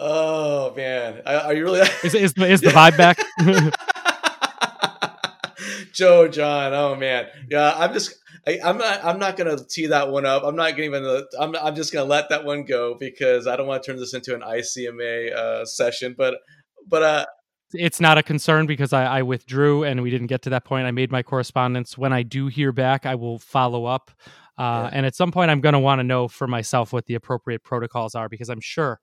oh 0.00 0.74
man, 0.74 1.22
are 1.24 1.54
you 1.54 1.62
really? 1.62 1.80
is, 2.02 2.16
is, 2.16 2.34
is 2.36 2.62
the 2.62 2.70
vibe 2.70 2.96
back? 2.96 3.20
Joe 5.92 6.26
John, 6.26 6.74
oh 6.74 6.96
man, 6.96 7.28
yeah. 7.48 7.74
I'm 7.76 7.92
just 7.92 8.16
I, 8.46 8.58
am 8.62 8.78
not. 8.78 9.04
I'm 9.04 9.18
not 9.18 9.36
going 9.36 9.56
to 9.56 9.64
tee 9.64 9.86
that 9.86 10.10
one 10.10 10.26
up. 10.26 10.42
I'm 10.44 10.56
not 10.56 10.76
going 10.76 10.90
to. 10.92 11.26
I'm. 11.38 11.54
I'm 11.56 11.74
just 11.74 11.92
going 11.92 12.04
to 12.04 12.10
let 12.10 12.28
that 12.30 12.44
one 12.44 12.64
go 12.64 12.94
because 12.94 13.46
I 13.46 13.56
don't 13.56 13.66
want 13.66 13.82
to 13.82 13.90
turn 13.90 13.98
this 13.98 14.14
into 14.14 14.34
an 14.34 14.40
ICMA 14.40 15.32
uh, 15.32 15.64
session. 15.64 16.14
But, 16.18 16.38
but 16.86 17.02
uh, 17.02 17.26
it's 17.72 18.00
not 18.00 18.18
a 18.18 18.22
concern 18.22 18.66
because 18.66 18.92
I, 18.92 19.04
I, 19.04 19.22
withdrew 19.22 19.84
and 19.84 20.02
we 20.02 20.10
didn't 20.10 20.26
get 20.26 20.42
to 20.42 20.50
that 20.50 20.64
point. 20.64 20.86
I 20.86 20.90
made 20.90 21.12
my 21.12 21.22
correspondence. 21.22 21.96
When 21.96 22.12
I 22.12 22.22
do 22.22 22.48
hear 22.48 22.72
back, 22.72 23.06
I 23.06 23.14
will 23.14 23.38
follow 23.38 23.84
up. 23.84 24.10
Uh, 24.58 24.62
yeah. 24.62 24.90
And 24.92 25.06
at 25.06 25.14
some 25.14 25.30
point, 25.30 25.50
I'm 25.50 25.60
going 25.60 25.72
to 25.74 25.78
want 25.78 26.00
to 26.00 26.04
know 26.04 26.26
for 26.28 26.46
myself 26.46 26.92
what 26.92 27.06
the 27.06 27.14
appropriate 27.14 27.62
protocols 27.62 28.14
are 28.14 28.28
because 28.28 28.48
I'm 28.48 28.60
sure, 28.60 29.00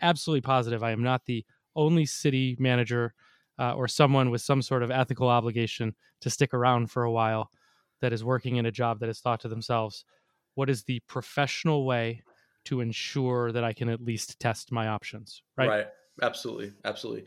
absolutely 0.00 0.42
positive, 0.42 0.82
I 0.82 0.90
am 0.90 1.02
not 1.02 1.24
the 1.24 1.44
only 1.74 2.04
city 2.04 2.56
manager 2.58 3.14
uh, 3.58 3.74
or 3.74 3.88
someone 3.88 4.30
with 4.30 4.42
some 4.42 4.60
sort 4.60 4.82
of 4.82 4.90
ethical 4.90 5.28
obligation 5.28 5.94
to 6.20 6.30
stick 6.30 6.52
around 6.52 6.90
for 6.90 7.04
a 7.04 7.10
while 7.10 7.50
that 8.02 8.12
is 8.12 8.22
working 8.22 8.56
in 8.56 8.66
a 8.66 8.70
job 8.70 9.00
that 9.00 9.06
has 9.06 9.20
thought 9.20 9.40
to 9.40 9.48
themselves, 9.48 10.04
what 10.54 10.68
is 10.68 10.84
the 10.84 11.00
professional 11.08 11.86
way 11.86 12.22
to 12.66 12.80
ensure 12.80 13.50
that 13.52 13.64
I 13.64 13.72
can 13.72 13.88
at 13.88 14.02
least 14.02 14.38
test 14.38 14.70
my 14.70 14.88
options? 14.88 15.42
Right. 15.56 15.68
Right. 15.68 15.86
Absolutely. 16.20 16.72
Absolutely. 16.84 17.24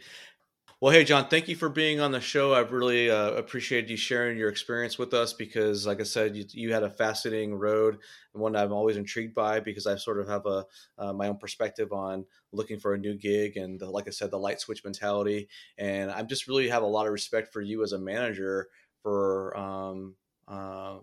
Well, 0.82 0.92
hey, 0.92 1.06
John, 1.06 1.30
thank 1.30 1.48
you 1.48 1.56
for 1.56 1.70
being 1.70 2.02
on 2.02 2.12
the 2.12 2.20
show. 2.20 2.54
I've 2.54 2.74
really 2.74 3.10
uh, 3.10 3.32
appreciated 3.32 3.90
you 3.90 3.96
sharing 3.96 4.38
your 4.38 4.50
experience 4.50 4.98
with 4.98 5.14
us 5.14 5.32
because, 5.32 5.88
like 5.88 6.02
I 6.02 6.04
said, 6.04 6.36
you, 6.36 6.44
you, 6.52 6.74
had 6.74 6.84
a 6.84 6.90
fascinating 6.90 7.56
road 7.56 7.98
and 8.34 8.44
one 8.44 8.58
I'm 8.58 8.74
always 8.74 8.98
intrigued 8.98 9.34
by 9.34 9.62
because 9.62 9.88
I 9.88 9.96
sort 9.96 10.20
of 10.20 10.28
have 10.28 10.46
a 10.46 10.66
uh, 10.98 11.14
my 11.14 11.30
own 11.30 11.38
perspective 11.38 11.94
on 11.94 12.26
looking 12.52 12.78
for 12.78 12.94
a 12.94 12.98
new 12.98 13.18
gig 13.18 13.56
and, 13.56 13.80
the, 13.80 13.90
like 13.90 14.08
I 14.08 14.12
said, 14.12 14.32
the 14.32 14.38
light 14.38 14.60
switch 14.60 14.84
mentality. 14.84 15.48
And 15.78 16.12
I 16.12 16.22
just 16.24 16.46
really 16.46 16.68
have 16.68 16.84
a 16.84 16.88
lot 16.88 17.08
of 17.08 17.14
respect 17.14 17.54
for 17.54 17.62
you 17.62 17.82
as 17.82 17.94
a 17.94 18.00
manager 18.00 18.68
for 19.02 19.58
um, 19.58 20.16
uh, 20.48 20.98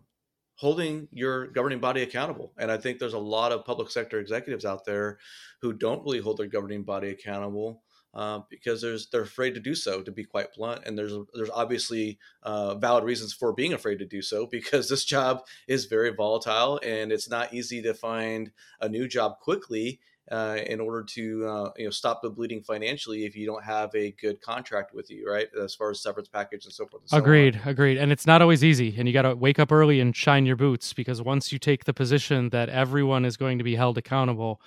holding 0.54 1.08
your 1.10 1.48
governing 1.48 1.80
body 1.80 2.02
accountable. 2.02 2.52
And 2.58 2.70
I 2.70 2.76
think 2.76 2.98
there's 2.98 3.14
a 3.14 3.18
lot 3.18 3.52
of 3.52 3.64
public 3.64 3.90
sector 3.90 4.20
executives 4.20 4.64
out 4.64 4.84
there 4.84 5.18
who 5.60 5.72
don't 5.72 6.04
really 6.04 6.20
hold 6.20 6.38
their 6.38 6.46
governing 6.46 6.84
body 6.84 7.08
accountable 7.10 7.82
uh, 8.14 8.40
because 8.50 8.82
there's 8.82 9.08
they're 9.08 9.22
afraid 9.22 9.54
to 9.54 9.60
do 9.60 9.74
so, 9.74 10.02
to 10.02 10.12
be 10.12 10.24
quite 10.24 10.52
blunt. 10.54 10.82
And 10.84 10.98
there's 10.98 11.14
there's 11.34 11.50
obviously 11.50 12.18
uh, 12.42 12.74
valid 12.74 13.04
reasons 13.04 13.32
for 13.32 13.52
being 13.52 13.72
afraid 13.72 13.98
to 13.98 14.04
do 14.04 14.22
so 14.22 14.46
because 14.50 14.88
this 14.88 15.04
job 15.04 15.40
is 15.66 15.86
very 15.86 16.10
volatile 16.10 16.78
and 16.84 17.10
it's 17.10 17.30
not 17.30 17.54
easy 17.54 17.82
to 17.82 17.94
find 17.94 18.50
a 18.80 18.88
new 18.88 19.08
job 19.08 19.38
quickly. 19.40 20.00
Uh, 20.30 20.58
in 20.68 20.80
order 20.80 21.02
to 21.02 21.44
uh, 21.44 21.70
you 21.76 21.84
know 21.84 21.90
stop 21.90 22.22
the 22.22 22.30
bleeding 22.30 22.62
financially, 22.62 23.24
if 23.24 23.34
you 23.34 23.44
don't 23.44 23.64
have 23.64 23.92
a 23.94 24.12
good 24.12 24.40
contract 24.40 24.94
with 24.94 25.10
you, 25.10 25.28
right, 25.28 25.48
as 25.60 25.74
far 25.74 25.90
as 25.90 26.00
severance 26.00 26.28
package 26.28 26.64
and 26.64 26.72
so 26.72 26.86
forth. 26.86 27.02
And 27.02 27.10
so 27.10 27.16
agreed, 27.16 27.60
on. 27.64 27.68
agreed. 27.68 27.98
And 27.98 28.12
it's 28.12 28.24
not 28.24 28.40
always 28.40 28.62
easy, 28.62 28.94
and 28.96 29.08
you 29.08 29.12
got 29.12 29.22
to 29.22 29.34
wake 29.34 29.58
up 29.58 29.72
early 29.72 29.98
and 29.98 30.14
shine 30.14 30.46
your 30.46 30.54
boots 30.54 30.92
because 30.92 31.20
once 31.20 31.50
you 31.50 31.58
take 31.58 31.84
the 31.84 31.92
position 31.92 32.50
that 32.50 32.68
everyone 32.68 33.24
is 33.24 33.36
going 33.36 33.58
to 33.58 33.64
be 33.64 33.74
held 33.74 33.98
accountable, 33.98 34.60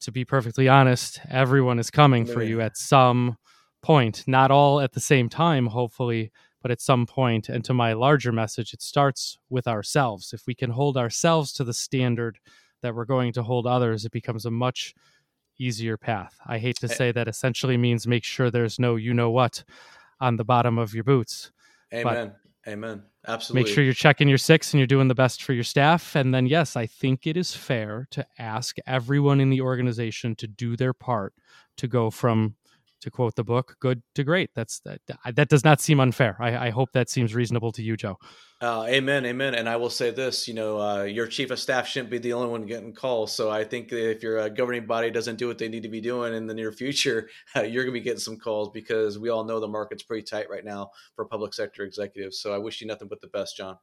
to 0.00 0.12
be 0.12 0.24
perfectly 0.24 0.68
honest, 0.68 1.20
everyone 1.28 1.80
is 1.80 1.90
coming 1.90 2.24
for 2.24 2.42
you 2.42 2.60
at 2.60 2.76
some 2.76 3.36
point. 3.82 4.24
Not 4.26 4.50
all 4.50 4.80
at 4.80 4.92
the 4.92 5.00
same 5.00 5.28
time, 5.28 5.66
hopefully, 5.66 6.30
but 6.62 6.70
at 6.70 6.80
some 6.80 7.06
point. 7.06 7.48
And 7.48 7.64
to 7.64 7.74
my 7.74 7.92
larger 7.92 8.32
message, 8.32 8.72
it 8.72 8.82
starts 8.82 9.38
with 9.48 9.66
ourselves. 9.66 10.32
If 10.32 10.46
we 10.46 10.54
can 10.54 10.70
hold 10.70 10.96
ourselves 10.96 11.52
to 11.54 11.64
the 11.64 11.74
standard 11.74 12.38
that 12.82 12.94
we're 12.94 13.04
going 13.04 13.32
to 13.34 13.42
hold 13.42 13.66
others, 13.66 14.04
it 14.04 14.12
becomes 14.12 14.46
a 14.46 14.50
much 14.50 14.94
easier 15.58 15.96
path. 15.96 16.38
I 16.46 16.58
hate 16.58 16.76
to 16.76 16.86
eh 16.90 16.94
say 16.94 17.12
that 17.12 17.28
essentially 17.28 17.76
means 17.76 18.06
make 18.06 18.24
sure 18.24 18.50
there's 18.50 18.78
no 18.78 18.96
you 18.96 19.14
know 19.14 19.30
what 19.30 19.62
on 20.20 20.36
the 20.36 20.44
bottom 20.44 20.78
of 20.78 20.94
your 20.94 21.04
boots. 21.04 21.52
Amen. 21.92 22.04
But 22.04 22.36
Amen. 22.68 23.02
Absolutely. 23.26 23.64
Make 23.64 23.74
sure 23.74 23.84
you're 23.84 23.92
checking 23.94 24.28
your 24.28 24.38
six 24.38 24.72
and 24.72 24.78
you're 24.78 24.86
doing 24.86 25.08
the 25.08 25.14
best 25.14 25.42
for 25.42 25.52
your 25.52 25.64
staff. 25.64 26.14
And 26.14 26.34
then, 26.34 26.46
yes, 26.46 26.76
I 26.76 26.86
think 26.86 27.26
it 27.26 27.36
is 27.36 27.54
fair 27.54 28.06
to 28.10 28.26
ask 28.38 28.76
everyone 28.86 29.40
in 29.40 29.50
the 29.50 29.60
organization 29.60 30.34
to 30.36 30.46
do 30.46 30.76
their 30.76 30.92
part 30.92 31.34
to 31.78 31.88
go 31.88 32.10
from, 32.10 32.56
to 33.00 33.10
quote 33.10 33.34
the 33.34 33.44
book, 33.44 33.76
good 33.80 34.02
to 34.14 34.24
great. 34.24 34.50
That's 34.54 34.80
that. 34.80 35.00
That 35.34 35.48
does 35.48 35.64
not 35.64 35.80
seem 35.80 36.00
unfair. 36.00 36.36
I, 36.40 36.68
I 36.68 36.70
hope 36.70 36.92
that 36.92 37.08
seems 37.08 37.34
reasonable 37.34 37.72
to 37.72 37.82
you, 37.82 37.96
Joe. 37.96 38.16
Uh, 38.62 38.84
amen, 38.88 39.24
amen. 39.24 39.54
And 39.54 39.68
I 39.68 39.76
will 39.76 39.90
say 39.90 40.10
this: 40.10 40.46
you 40.46 40.54
know, 40.54 40.80
uh, 40.80 41.02
your 41.04 41.26
chief 41.26 41.50
of 41.50 41.58
staff 41.58 41.86
shouldn't 41.86 42.10
be 42.10 42.18
the 42.18 42.34
only 42.34 42.48
one 42.48 42.66
getting 42.66 42.92
calls. 42.92 43.32
So 43.34 43.50
I 43.50 43.64
think 43.64 43.92
if 43.92 44.22
your 44.22 44.38
uh, 44.38 44.48
governing 44.48 44.86
body 44.86 45.10
doesn't 45.10 45.36
do 45.36 45.48
what 45.48 45.58
they 45.58 45.68
need 45.68 45.82
to 45.82 45.88
be 45.88 46.00
doing 46.00 46.34
in 46.34 46.46
the 46.46 46.54
near 46.54 46.72
future, 46.72 47.30
uh, 47.56 47.62
you're 47.62 47.84
going 47.84 47.94
to 47.94 48.00
be 48.00 48.04
getting 48.04 48.20
some 48.20 48.36
calls 48.36 48.70
because 48.70 49.18
we 49.18 49.30
all 49.30 49.44
know 49.44 49.60
the 49.60 49.68
market's 49.68 50.02
pretty 50.02 50.24
tight 50.24 50.50
right 50.50 50.64
now 50.64 50.90
for 51.16 51.24
public 51.24 51.54
sector 51.54 51.84
executives. 51.84 52.40
So 52.40 52.52
I 52.54 52.58
wish 52.58 52.80
you 52.80 52.86
nothing 52.86 53.08
but 53.08 53.20
the 53.20 53.28
best, 53.28 53.56
John. 53.56 53.78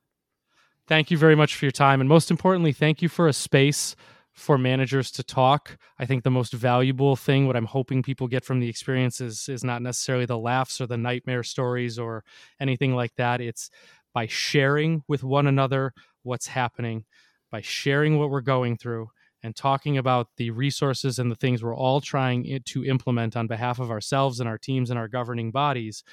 Thank 0.88 1.11
you 1.11 1.18
very 1.18 1.36
much 1.36 1.55
for 1.55 1.65
your 1.65 1.72
time, 1.72 1.99
and 1.99 2.07
most 2.07 2.32
importantly, 2.32 2.72
thank 2.72 3.01
you 3.01 3.09
for 3.09 3.28
a 3.28 3.34
space 3.34 3.95
for 4.38 4.58
managers 4.58 5.10
to 5.10 5.24
talk. 5.24 5.78
I 5.98 6.06
think 6.06 6.24
the 6.24 6.30
most 6.30 6.54
valuable 6.54 7.16
thing, 7.16 7.48
what 7.48 7.56
I'm 7.56 7.66
hoping 7.66 8.04
people 8.04 8.28
get 8.28 8.46
from 8.46 8.60
the 8.60 8.70
experience 8.70 9.20
is, 9.20 9.50
is 9.50 9.64
not 9.64 9.82
necessarily 9.82 10.28
the 10.28 10.38
laughs 10.38 10.80
or 10.80 10.86
the 10.86 10.96
nightmare 10.96 11.44
stories 11.44 11.98
or 11.98 12.24
anything 12.60 12.94
like 12.94 13.16
that. 13.16 13.42
It's 13.42 13.72
by 14.14 14.28
sharing 14.28 15.04
with 15.08 15.24
one 15.24 15.48
another 15.48 15.92
what's 16.22 16.46
happening, 16.46 17.06
by 17.52 17.62
sharing 17.62 18.20
what 18.20 18.30
we're 18.30 18.42
going 18.42 18.78
through, 18.78 19.10
and 19.42 19.56
talking 19.56 19.98
about 19.98 20.28
the 20.38 20.52
resources 20.52 21.18
and 21.18 21.32
the 21.32 21.36
things 21.36 21.64
we're 21.64 21.76
all 21.76 22.00
trying 22.00 22.60
to 22.64 22.86
implement 22.86 23.36
on 23.36 23.48
behalf 23.48 23.80
of 23.80 23.90
ourselves 23.90 24.40
and 24.40 24.48
our 24.48 24.58
teams 24.60 24.92
and 24.92 25.00
our 25.00 25.08
governing 25.08 25.50
bodies, 25.50 26.04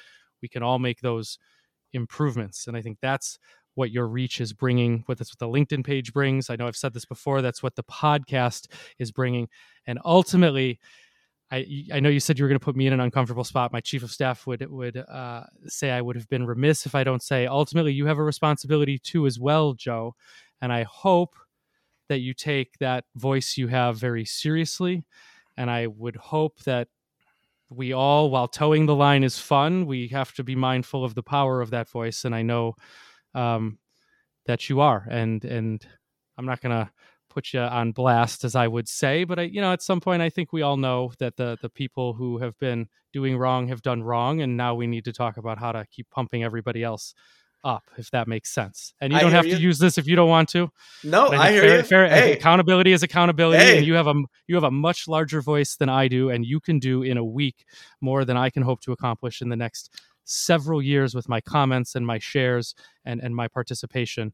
we 0.41 0.47
can 0.47 0.63
all 0.63 0.79
make 0.79 1.01
those 1.01 1.37
improvements. 1.93 2.65
And 2.65 2.75
I 2.75 2.81
think 2.81 2.97
that's 3.01 3.37
what 3.75 3.91
your 3.91 4.07
reach 4.07 4.41
is 4.41 4.53
bringing, 4.53 5.03
what 5.05 5.17
that's 5.17 5.31
what 5.31 5.39
the 5.39 5.47
LinkedIn 5.47 5.85
page 5.85 6.11
brings. 6.11 6.49
I 6.49 6.55
know 6.55 6.67
I've 6.67 6.75
said 6.75 6.93
this 6.93 7.05
before. 7.05 7.41
That's 7.41 7.61
what 7.61 7.75
the 7.75 7.83
podcast 7.83 8.67
is 8.99 9.11
bringing, 9.11 9.47
and 9.85 9.99
ultimately, 10.03 10.79
I 11.51 11.85
I 11.93 11.99
know 11.99 12.09
you 12.09 12.19
said 12.19 12.39
you 12.39 12.45
were 12.45 12.49
going 12.49 12.59
to 12.59 12.65
put 12.65 12.75
me 12.75 12.87
in 12.87 12.93
an 12.93 12.99
uncomfortable 12.99 13.43
spot. 13.43 13.73
My 13.73 13.81
chief 13.81 14.03
of 14.03 14.11
staff 14.11 14.47
would 14.47 14.65
would 14.69 14.97
uh, 14.97 15.43
say 15.67 15.91
I 15.91 16.01
would 16.01 16.15
have 16.15 16.27
been 16.29 16.45
remiss 16.45 16.85
if 16.85 16.95
I 16.95 17.03
don't 17.03 17.23
say 17.23 17.45
ultimately 17.45 17.93
you 17.93 18.05
have 18.07 18.17
a 18.17 18.23
responsibility 18.23 18.97
too 18.97 19.27
as 19.27 19.39
well, 19.39 19.73
Joe, 19.73 20.15
and 20.61 20.73
I 20.73 20.83
hope 20.83 21.35
that 22.07 22.19
you 22.19 22.33
take 22.33 22.77
that 22.79 23.03
voice 23.15 23.57
you 23.57 23.67
have 23.67 23.97
very 23.97 24.25
seriously, 24.25 25.03
and 25.57 25.69
I 25.69 25.87
would 25.87 26.15
hope 26.15 26.59
that 26.63 26.87
we 27.69 27.93
all, 27.93 28.29
while 28.29 28.47
towing 28.47 28.85
the 28.85 28.95
line 28.95 29.23
is 29.23 29.39
fun, 29.39 29.87
we 29.87 30.07
have 30.09 30.33
to 30.35 30.43
be 30.43 30.55
mindful 30.55 31.03
of 31.03 31.15
the 31.15 31.23
power 31.23 31.61
of 31.61 31.71
that 31.71 31.89
voice, 31.89 32.23
and 32.23 32.35
I 32.35 32.41
know 32.41 32.75
um, 33.35 33.77
that 34.45 34.69
you 34.69 34.79
are, 34.79 35.05
and 35.09 35.43
and 35.45 35.85
I'm 36.37 36.45
not 36.45 36.61
gonna 36.61 36.91
put 37.29 37.53
you 37.53 37.59
on 37.59 37.91
blast, 37.91 38.43
as 38.43 38.55
I 38.55 38.67
would 38.67 38.87
say. 38.87 39.25
But 39.25 39.39
I, 39.39 39.41
you 39.43 39.61
know, 39.61 39.73
at 39.73 39.81
some 39.81 39.99
point, 39.99 40.21
I 40.21 40.29
think 40.29 40.53
we 40.53 40.61
all 40.61 40.77
know 40.77 41.11
that 41.19 41.35
the 41.35 41.57
the 41.61 41.69
people 41.69 42.13
who 42.13 42.39
have 42.39 42.57
been 42.57 42.87
doing 43.13 43.37
wrong 43.37 43.67
have 43.67 43.81
done 43.81 44.03
wrong, 44.03 44.41
and 44.41 44.57
now 44.57 44.73
we 44.73 44.87
need 44.87 45.05
to 45.05 45.13
talk 45.13 45.37
about 45.37 45.59
how 45.59 45.71
to 45.71 45.85
keep 45.91 46.09
pumping 46.09 46.43
everybody 46.43 46.83
else 46.83 47.13
up, 47.65 47.89
if 47.97 48.11
that 48.11 48.27
makes 48.27 48.51
sense. 48.51 48.93
And 49.01 49.11
you 49.11 49.19
don't 49.19 49.31
have 49.31 49.47
you. 49.47 49.55
to 49.55 49.61
use 49.61 49.79
this 49.79 49.97
if 49.97 50.07
you 50.07 50.15
don't 50.15 50.29
want 50.29 50.49
to. 50.49 50.69
No, 51.03 51.27
I, 51.27 51.47
I 51.47 51.51
hear 51.51 51.61
fair, 51.61 51.77
you. 51.77 51.83
Fair, 51.83 52.09
hey. 52.09 52.33
Accountability 52.33 52.93
is 52.93 53.03
accountability, 53.03 53.63
hey. 53.63 53.77
and 53.77 53.85
you 53.85 53.95
have 53.95 54.07
a 54.07 54.13
you 54.47 54.55
have 54.55 54.63
a 54.63 54.71
much 54.71 55.07
larger 55.07 55.41
voice 55.41 55.75
than 55.75 55.89
I 55.89 56.07
do, 56.07 56.29
and 56.29 56.45
you 56.45 56.59
can 56.59 56.79
do 56.79 57.03
in 57.03 57.17
a 57.17 57.25
week 57.25 57.65
more 57.99 58.23
than 58.23 58.37
I 58.37 58.49
can 58.49 58.63
hope 58.63 58.81
to 58.81 58.91
accomplish 58.91 59.41
in 59.41 59.49
the 59.49 59.55
next 59.55 59.91
several 60.25 60.81
years 60.81 61.15
with 61.15 61.29
my 61.29 61.39
comments 61.39 61.95
and 61.95 62.05
my 62.05 62.19
shares 62.19 62.75
and 63.05 63.21
and 63.21 63.35
my 63.35 63.47
participation 63.47 64.33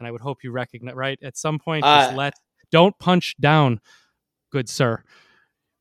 and 0.00 0.08
I 0.08 0.10
would 0.10 0.22
hope 0.22 0.42
you 0.42 0.50
recognize 0.50 0.94
right 0.94 1.18
at 1.22 1.36
some 1.36 1.58
point. 1.60 1.84
Uh, 1.84 2.06
just 2.06 2.16
let 2.16 2.34
don't 2.72 2.98
punch 2.98 3.36
down, 3.38 3.80
good 4.50 4.68
sir. 4.68 5.04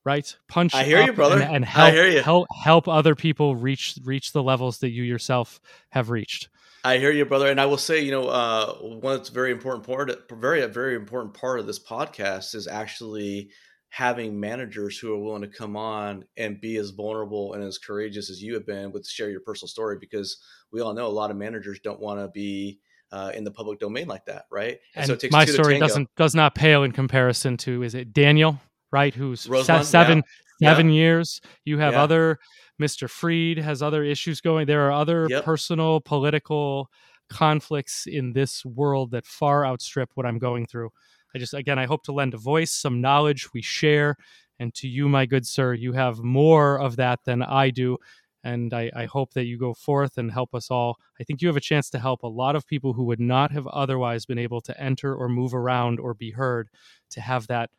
Right, 0.05 0.35
punch. 0.47 0.73
I 0.73 0.83
hear 0.83 1.01
you, 1.03 1.13
brother, 1.13 1.39
and, 1.39 1.57
and 1.57 1.65
help, 1.65 1.89
I 1.89 1.91
hear 1.91 2.07
you. 2.07 2.21
help 2.21 2.47
help 2.63 2.87
other 2.87 3.15
people 3.15 3.55
reach 3.55 3.97
reach 4.03 4.31
the 4.31 4.43
levels 4.43 4.79
that 4.79 4.89
you 4.89 5.03
yourself 5.03 5.59
have 5.89 6.09
reached. 6.09 6.49
I 6.83 6.97
hear 6.97 7.11
you, 7.11 7.25
brother, 7.25 7.51
and 7.51 7.59
I 7.59 7.65
will 7.65 7.77
say, 7.77 7.99
you 7.99 8.11
know, 8.11 8.27
uh, 8.27 8.75
one 8.75 9.17
that's 9.17 9.29
very 9.29 9.51
important 9.51 9.85
part, 9.85 10.09
very 10.31 10.65
very 10.67 10.95
important 10.95 11.33
part 11.33 11.59
of 11.59 11.67
this 11.67 11.79
podcast 11.79 12.55
is 12.55 12.67
actually 12.67 13.49
having 13.89 14.39
managers 14.39 14.97
who 14.97 15.13
are 15.13 15.19
willing 15.19 15.41
to 15.41 15.47
come 15.47 15.75
on 15.75 16.23
and 16.37 16.61
be 16.61 16.77
as 16.77 16.91
vulnerable 16.91 17.53
and 17.53 17.63
as 17.63 17.77
courageous 17.77 18.29
as 18.29 18.41
you 18.41 18.53
have 18.53 18.65
been 18.65 18.91
with 18.91 19.07
share 19.07 19.29
your 19.29 19.41
personal 19.41 19.67
story 19.67 19.97
because 19.99 20.37
we 20.71 20.79
all 20.81 20.93
know 20.93 21.07
a 21.07 21.09
lot 21.09 21.31
of 21.31 21.37
managers 21.37 21.79
don't 21.79 21.99
want 21.99 22.19
to 22.19 22.27
be 22.27 22.79
uh, 23.11 23.31
in 23.33 23.43
the 23.43 23.51
public 23.51 23.79
domain 23.79 24.07
like 24.07 24.25
that, 24.25 24.45
right? 24.51 24.77
And, 24.95 25.09
and 25.09 25.21
so 25.21 25.27
my 25.31 25.45
story 25.45 25.79
doesn't 25.79 26.09
does 26.15 26.35
not 26.35 26.53
pale 26.53 26.83
in 26.83 26.91
comparison 26.91 27.57
to 27.57 27.83
is 27.83 27.95
it 27.95 28.13
Daniel, 28.13 28.59
right? 28.91 29.13
Who's 29.13 29.41
seven 29.65 30.23
yeah. 30.59 30.69
seven 30.69 30.89
yeah. 30.89 30.95
years. 30.95 31.41
You 31.65 31.79
have 31.79 31.93
yeah. 31.93 32.03
other 32.03 32.39
Mr. 32.79 33.09
Freed 33.09 33.57
has 33.57 33.81
other 33.81 34.03
issues 34.03 34.41
going. 34.41 34.67
There 34.67 34.87
are 34.87 34.91
other 34.91 35.27
yep. 35.29 35.43
personal 35.43 36.01
political 36.01 36.89
conflicts 37.29 38.05
in 38.07 38.33
this 38.33 38.65
world 38.65 39.11
that 39.11 39.25
far 39.25 39.65
outstrip 39.65 40.11
what 40.15 40.25
I'm 40.25 40.39
going 40.39 40.65
through. 40.65 40.89
I 41.33 41.39
just 41.39 41.53
again 41.53 41.79
I 41.79 41.85
hope 41.85 42.03
to 42.03 42.11
lend 42.11 42.33
a 42.33 42.37
voice, 42.37 42.71
some 42.71 43.01
knowledge 43.01 43.49
we 43.53 43.61
share, 43.61 44.15
and 44.59 44.73
to 44.75 44.87
you, 44.87 45.07
my 45.09 45.25
good 45.25 45.45
sir, 45.45 45.73
you 45.73 45.93
have 45.93 46.19
more 46.19 46.79
of 46.79 46.95
that 46.97 47.19
than 47.25 47.41
I 47.41 47.69
do 47.69 47.97
and 48.43 48.73
I, 48.73 48.91
I, 48.95 49.05
hope 49.05 49.33
that 49.33 49.45
you 49.45 49.57
go 49.57 49.73
forth 49.73 50.17
and 50.17 50.31
help 50.31 50.55
us 50.55 50.71
all. 50.71 50.97
I 51.19 51.23
think 51.23 51.41
you 51.41 51.47
have 51.47 51.57
a 51.57 51.61
chance 51.61 51.89
to 51.89 51.99
help 51.99 52.23
a 52.23 52.27
lot 52.27 52.55
of 52.55 52.65
people 52.65 52.93
who 52.93 53.03
would 53.05 53.19
not 53.19 53.51
have 53.51 53.67
otherwise 53.67 54.25
been 54.25 54.39
able 54.39 54.61
to 54.61 54.81
enter 54.81 55.13
or 55.13 55.27
move 55.27 55.53
around 55.53 55.99
or 55.99 56.13
be 56.13 56.31
heard 56.31 56.69
to 57.11 57.21
have 57.21 57.47
that 57.47 57.69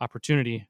opportunity. 0.00 0.68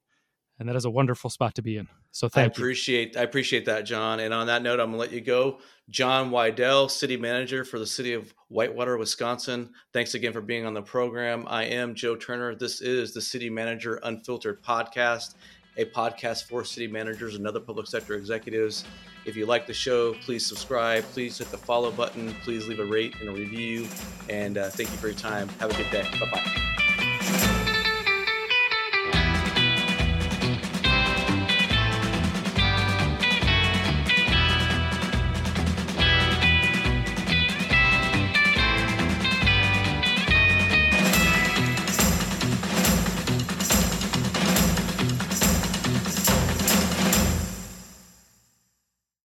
And 0.59 0.69
that 0.69 0.77
is 0.77 0.85
a 0.85 0.91
wonderful 0.91 1.31
spot 1.31 1.55
to 1.55 1.63
be 1.63 1.77
in. 1.77 1.87
So 2.11 2.29
thank 2.29 2.45
I 2.45 2.47
appreciate 2.53 3.15
you. 3.15 3.21
I 3.21 3.25
appreciate 3.25 3.65
that, 3.67 3.83
John. 3.83 4.21
And 4.21 4.35
on 4.35 4.49
that 4.49 4.63
note, 4.63 4.81
I'm 4.81 4.89
gonna 4.89 4.99
let 4.99 5.13
you 5.13 5.21
go. 5.21 5.59
John 5.89 6.31
Weidl, 6.31 6.91
City 6.91 7.17
Manager 7.17 7.65
for 7.65 7.79
the 7.79 7.87
City 7.87 8.13
of 8.13 8.35
Whitewater, 8.49 8.97
Wisconsin. 8.99 9.71
Thanks 9.93 10.15
again 10.15 10.33
for 10.33 10.41
being 10.41 10.67
on 10.67 10.75
the 10.75 10.83
program. 10.83 11.45
I 11.47 11.65
am 11.65 11.95
Joe 11.95 12.17
Turner. 12.17 12.55
This 12.55 12.81
is 12.81 13.15
the 13.15 13.23
City 13.23 13.49
Manager 13.49 14.01
Unfiltered 14.03 14.63
podcast 14.63 15.35
a 15.79 15.85
podcast 15.87 16.45
for 16.45 16.65
city 16.65 16.89
managers 16.89 17.37
and 17.37 17.47
other 17.47 17.61
public 17.61 17.87
sector 17.87 18.15
executives. 18.15 18.85
If 19.25 19.37
you 19.37 19.47
like 19.47 19.67
the 19.67 19.73
show, 19.73 20.13
please 20.15 20.45
subscribe. 20.45 21.05
Please 21.05 21.39
hit 21.39 21.51
the 21.51 21.59
follow 21.59 21.91
button. 21.91 22.35
Please 22.43 22.67
leave 22.67 22.81
a 22.81 22.85
rate 22.85 23.15
and 23.21 23.29
a 23.29 23.33
review. 23.33 23.87
And 24.29 24.59
uh, 24.59 24.71
thank 24.71 24.91
you 24.91 24.97
for 24.99 25.09
your 25.09 25.17
time. 25.17 25.49
Have 25.61 25.71
a 25.71 25.77
good 25.77 25.91
day. 25.91 26.07
Bye 26.19 26.31
bye. 26.31 26.85